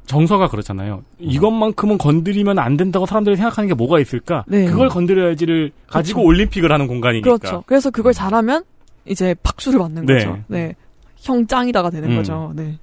[0.06, 1.02] 정서가 그렇잖아요.
[1.18, 4.44] 이것만큼은 건드리면 안 된다고 사람들이 생각하는 게 뭐가 있을까?
[4.46, 4.66] 네.
[4.66, 6.28] 그걸 건드려야지를 가지고 그렇죠.
[6.28, 7.36] 올림픽을 하는 공간이니까.
[7.38, 7.64] 그렇죠.
[7.66, 8.64] 그래서 그걸 잘하면
[9.06, 10.14] 이제 박수를 받는 네.
[10.14, 10.38] 거죠.
[10.48, 10.74] 네.
[11.16, 12.16] 형 짱이다가 되는 음.
[12.16, 12.52] 거죠.
[12.54, 12.78] 네.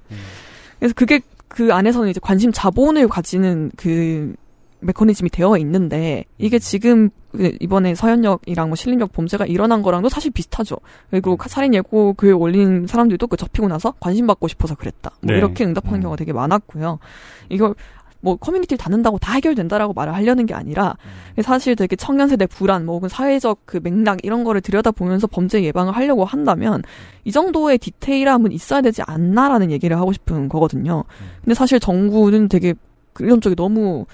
[0.78, 4.34] 그래서 그게 그 안에서는 이제 관심 자본을 가지는 그
[4.82, 10.76] 메커니즘이 되어 있는데 이게 지금 그 이번에 서현역이랑 뭐 신림역 범죄가 일어난 거랑도 사실 비슷하죠.
[11.10, 15.10] 그리고 살인 예고 글 올린 사람들도 그 접히고 나서 관심 받고 싶어서 그랬다.
[15.22, 15.38] 뭐 네.
[15.38, 16.98] 이렇게 응답하는 경우가 되게 많았고요.
[17.48, 17.74] 이걸
[18.20, 20.96] 뭐 커뮤니티를 닫는다고 다 해결된다라고 말을 하려는 게 아니라
[21.42, 25.96] 사실 되게 청년 세대 불안 뭐 혹은 사회적 그 맥락 이런 거를 들여다보면서 범죄 예방을
[25.96, 26.82] 하려고 한다면
[27.24, 31.02] 이 정도의 디테일함은 있어야 되지 않나라는 얘기를 하고 싶은 거거든요.
[31.42, 32.74] 근데 사실 정부는 되게
[33.18, 34.06] 이런 쪽이 너무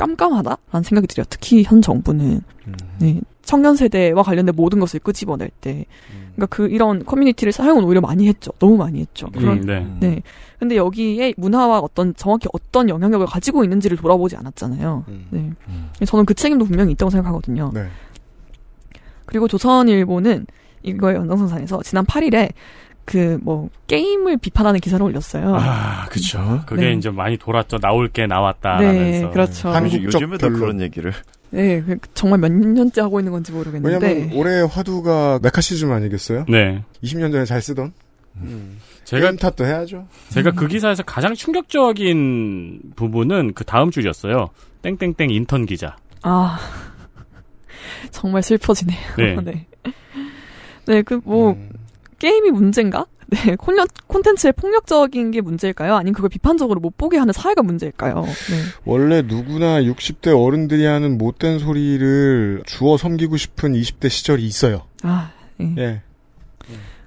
[0.00, 1.26] 깜깜하다라는 생각이 들어요.
[1.28, 2.40] 특히 현 정부는
[3.00, 5.84] 네, 청년 세대와 관련된 모든 것을 끄집어낼 때,
[6.34, 8.50] 그러니까 그 이런 커뮤니티를 사용은 오히려 많이 했죠.
[8.58, 9.28] 너무 많이 했죠.
[9.36, 9.86] 음, 네.
[10.00, 10.22] 네.
[10.58, 15.04] 근데 여기에 문화와 어떤 정확히 어떤 영향력을 가지고 있는지를 돌아보지 않았잖아요.
[15.30, 15.52] 네.
[16.06, 17.70] 저는 그 책임도 분명히 있다고 생각하거든요.
[17.74, 17.88] 네.
[19.26, 20.46] 그리고 조선일보는
[20.82, 22.52] 이거의 연장선상에서 지난 8일에
[23.10, 25.56] 그 뭐 게임을 비판하는 기사를 올렸어요.
[25.58, 26.60] 아, 그쵸.
[26.66, 26.92] 그게 네.
[26.92, 27.78] 이제 많이 돌았죠.
[27.78, 28.78] 나올 게 나왔다.
[28.78, 29.28] 네.
[29.32, 29.72] 그렇죠.
[29.84, 31.12] 요즘- 요즘에도 그런 얘기를.
[31.50, 34.06] 네, 그 정말 몇 년째 하고 있는 건지 모르겠는데.
[34.06, 36.44] 왜냐면 올해 화두가 메카시즘 아니겠어요?
[36.48, 36.84] 네.
[37.02, 37.92] 20년 전에 잘 쓰던.
[39.04, 40.06] 제가 게임 탓도 해야죠.
[40.28, 44.50] 제가 그 기사에서 가장 충격적인 부분은 그 다음 줄이었어요.
[44.82, 45.96] 땡땡땡 인턴 기자.
[46.22, 46.58] 아
[48.12, 48.98] 정말 슬퍼지네요.
[49.18, 49.36] 네.
[49.42, 49.66] 네.
[50.86, 51.56] 네, 그 뭐
[52.20, 53.06] 게임이 문제인가?
[53.30, 55.94] 네, 콘텐, 콘텐츠의 폭력적인 게 문제일까요?
[55.94, 58.22] 아니면 그걸 비판적으로 못 보게 하는 사회가 문제일까요?
[58.24, 58.30] 네.
[58.84, 64.82] 원래 누구나 60대 어른들이 하는 못된 소리를 주워 섬기고 싶은 20대 시절이 있어요.
[65.02, 65.30] 아,
[65.60, 65.74] 예.
[65.78, 66.02] 예.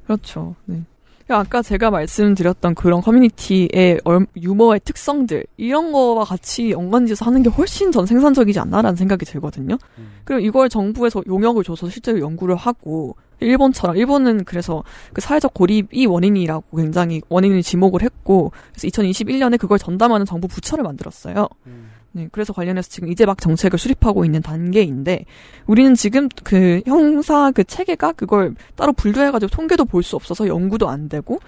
[0.05, 0.55] 그렇죠.
[0.65, 0.81] 네.
[1.29, 7.91] 아까 제가 말씀드렸던 그런 커뮤니티의 얼- 유머의 특성들 이런 거와 같이 연관지어서 하는 게 훨씬
[7.91, 9.77] 전 생산적이지 않나라는 생각이 들거든요.
[10.25, 14.83] 그리고 이걸 정부에서 용역을 줘서 실제로 연구를 하고 일본처럼 일본은 그래서
[15.13, 21.47] 그 사회적 고립이 원인이라고 굉장히 원인을 지목을 했고 그래서 2021년에 그걸 전담하는 정부 부처를 만들었어요.
[22.15, 25.25] 네, 그래서 관련해서 지금 이제 막 정책을 수립하고 있는 단계인데
[25.65, 31.09] 우리는 지금 그 형사 그 체계가 그걸 따로 분류해가지고 통계도 볼 수 없어서 연구도 안
[31.09, 31.39] 되고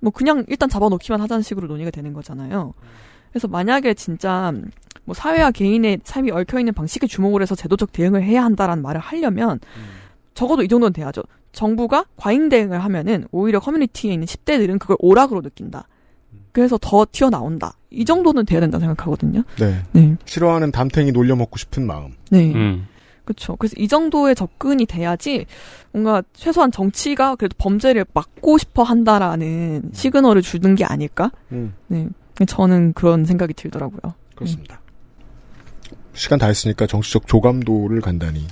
[0.00, 2.72] 뭐 그냥 일단 잡아놓기만 하자는 식으로 논의가 되는 거잖아요.
[3.30, 4.52] 그래서 만약에 진짜
[5.04, 9.60] 뭐 사회와 개인의 삶이 얽혀 있는 방식에 주목을 해서 제도적 대응을 해야 한다라는 말을 하려면
[10.34, 11.22] 적어도 이 정도는 돼야죠.
[11.52, 15.88] 정부가 과잉 대응을 하면은 오히려 커뮤니티에 있는 10대들은 그걸 오락으로 느낀다.
[16.52, 17.76] 그래서 더 튀어나온다.
[17.90, 19.42] 이 정도는 돼야 된다 생각하거든요.
[19.58, 19.82] 네.
[19.92, 20.16] 네.
[20.24, 22.12] 싫어하는 담탱이 놀려먹고 싶은 마음.
[22.30, 22.52] 네.
[22.54, 22.86] 음.
[23.24, 23.56] 그렇죠.
[23.56, 25.46] 그래서 이 정도의 접근이 돼야지
[25.92, 31.30] 뭔가 최소한 정치가 그래도 범죄를 막고 싶어 한다라는 시그널을 주는 게 아닐까?
[31.52, 31.74] 음.
[31.86, 32.08] 네.
[32.46, 34.14] 저는 그런 생각이 들더라고요.
[34.34, 34.80] 그렇습니다.
[36.12, 38.46] 시간 다 했으니까 정치적 조감도를 간단히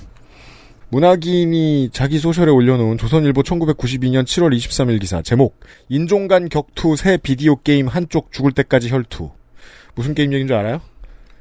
[0.93, 5.59] 문학인이 자기 소셜에 올려놓은 조선일보 1992년 7월 23일 기사 제목
[5.89, 9.31] 인종 간 격투 새 비디오 게임 한쪽 죽을 때까지 혈투.
[9.95, 10.81] 무슨 게임 얘기인 줄 알아요?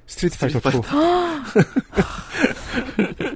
[0.06, 0.62] Street Fighter 2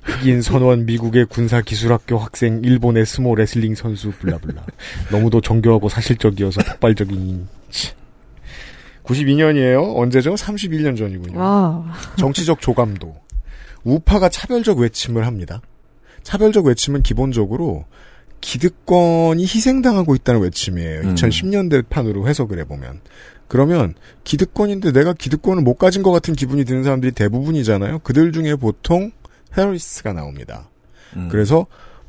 [0.05, 4.65] 흑인 선원 미국의 군사 기술학교 학생 일본의 스모 레슬링 선수 blah blah.
[5.13, 7.47] 너무도 정교하고 사실적이어서 폭발적인
[9.05, 9.99] 92년이에요.
[9.99, 10.35] 언제죠?
[10.35, 11.39] 31년 전이군요.
[11.39, 11.85] 와.
[12.17, 13.15] 정치적 조감도.
[13.85, 15.61] 우파가 차별적 외침을 합니다
[16.27, 17.85] 차별적 외침은 기본적으로
[18.41, 21.03] 기득권이 희생당하고 있다는 외침이에요.
[21.03, 21.15] 음.
[21.15, 23.01] 2010년대 판으로 해석을 해보면.
[23.47, 23.95] 그러면
[24.25, 28.01] 기득권인데 내가 기득권을 못 가진 것 같은 기분이 드는 사람들이 대부분이잖아요.
[28.01, 29.13] 그들 중에 보통
[29.55, 30.69] 테러리스트가 나옵니다.
[31.15, 31.29] 음.
[31.31, 31.67] 그래서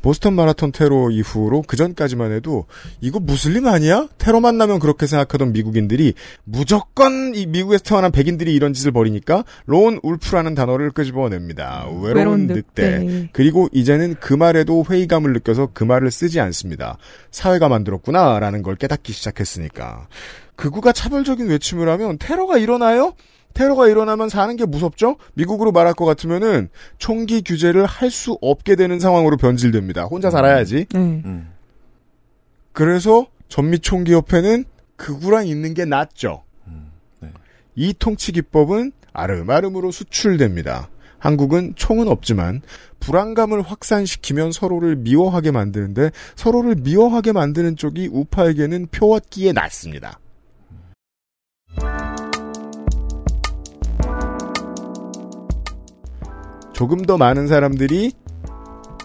[0.07, 2.65] 보스턴 마라톤 테러 이후로 그 전까지만 해도
[3.01, 4.07] 이거 무슬림 아니야?
[4.17, 6.13] 테러만 나면 그렇게 생각하던 미국인들이
[6.45, 11.87] 무조건 이 미국에서 태어난 백인들이 이런 짓을 벌이니까 론 울프라는 단어를 끄집어냅니다.
[11.87, 12.99] 외로운, 외로운 늑대.
[12.99, 13.29] 늑대.
[13.33, 16.97] 그리고 이제는 그 말에도 회의감을 느껴서 그 말을 쓰지 않습니다.
[17.31, 20.07] 사회가 만들었구나라는 걸 깨닫기 시작했으니까.
[20.55, 23.13] 극우가 차별적인 외침을 하면 테러가 일어나요?
[23.57, 25.15] 테러가 일어나면 사는 게 무섭죠?
[25.33, 26.69] 미국으로 말할 것 같으면은
[26.99, 30.05] 총기 규제를 할 수 없게 되는 상황으로 변질됩니다.
[30.05, 30.85] 혼자 살아야지.
[30.91, 30.99] 네.
[30.99, 31.51] 음.
[32.71, 34.63] 그래서 전미총기협회는
[34.95, 36.43] 극우랑 있는 게 낫죠.
[37.75, 40.89] 이 통치 기법은 아름아름으로 수출됩니다.
[41.19, 42.61] 한국은 총은 없지만
[42.99, 50.19] 불안감을 확산시키면 서로를 미워하게 만드는데 서로를 미워하게 만드는 쪽이 우파에게는 표얻기에 낫습니다.
[56.77, 58.11] 조금 더 많은 사람들이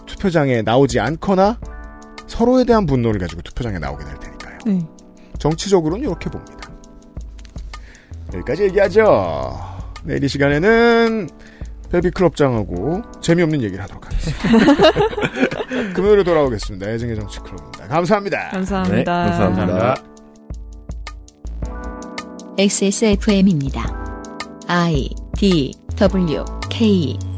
[0.05, 1.59] 투표장에 나오지 않거나
[2.27, 4.57] 서로에 대한 분노를 가지고 투표장에 나오게 될 테니까요.
[4.67, 4.87] 네.
[5.39, 6.69] 정치적으로는 이렇게 봅니다.
[8.31, 9.59] 여기까지 얘기하죠.
[10.03, 11.27] 내일 이 시간에는
[11.91, 14.91] 베비클럽장하고 재미없는 얘기를 하도록 하겠습니다.
[15.95, 16.87] 금요일에 돌아오겠습니다.
[16.91, 17.87] 애증의 정치클럽입니다.
[17.87, 18.49] 감사합니다.
[18.49, 19.23] 감사합니다.
[19.25, 19.95] 네, 감사합니다.
[22.59, 23.81] XSFM입니다.
[24.67, 27.32] I D W K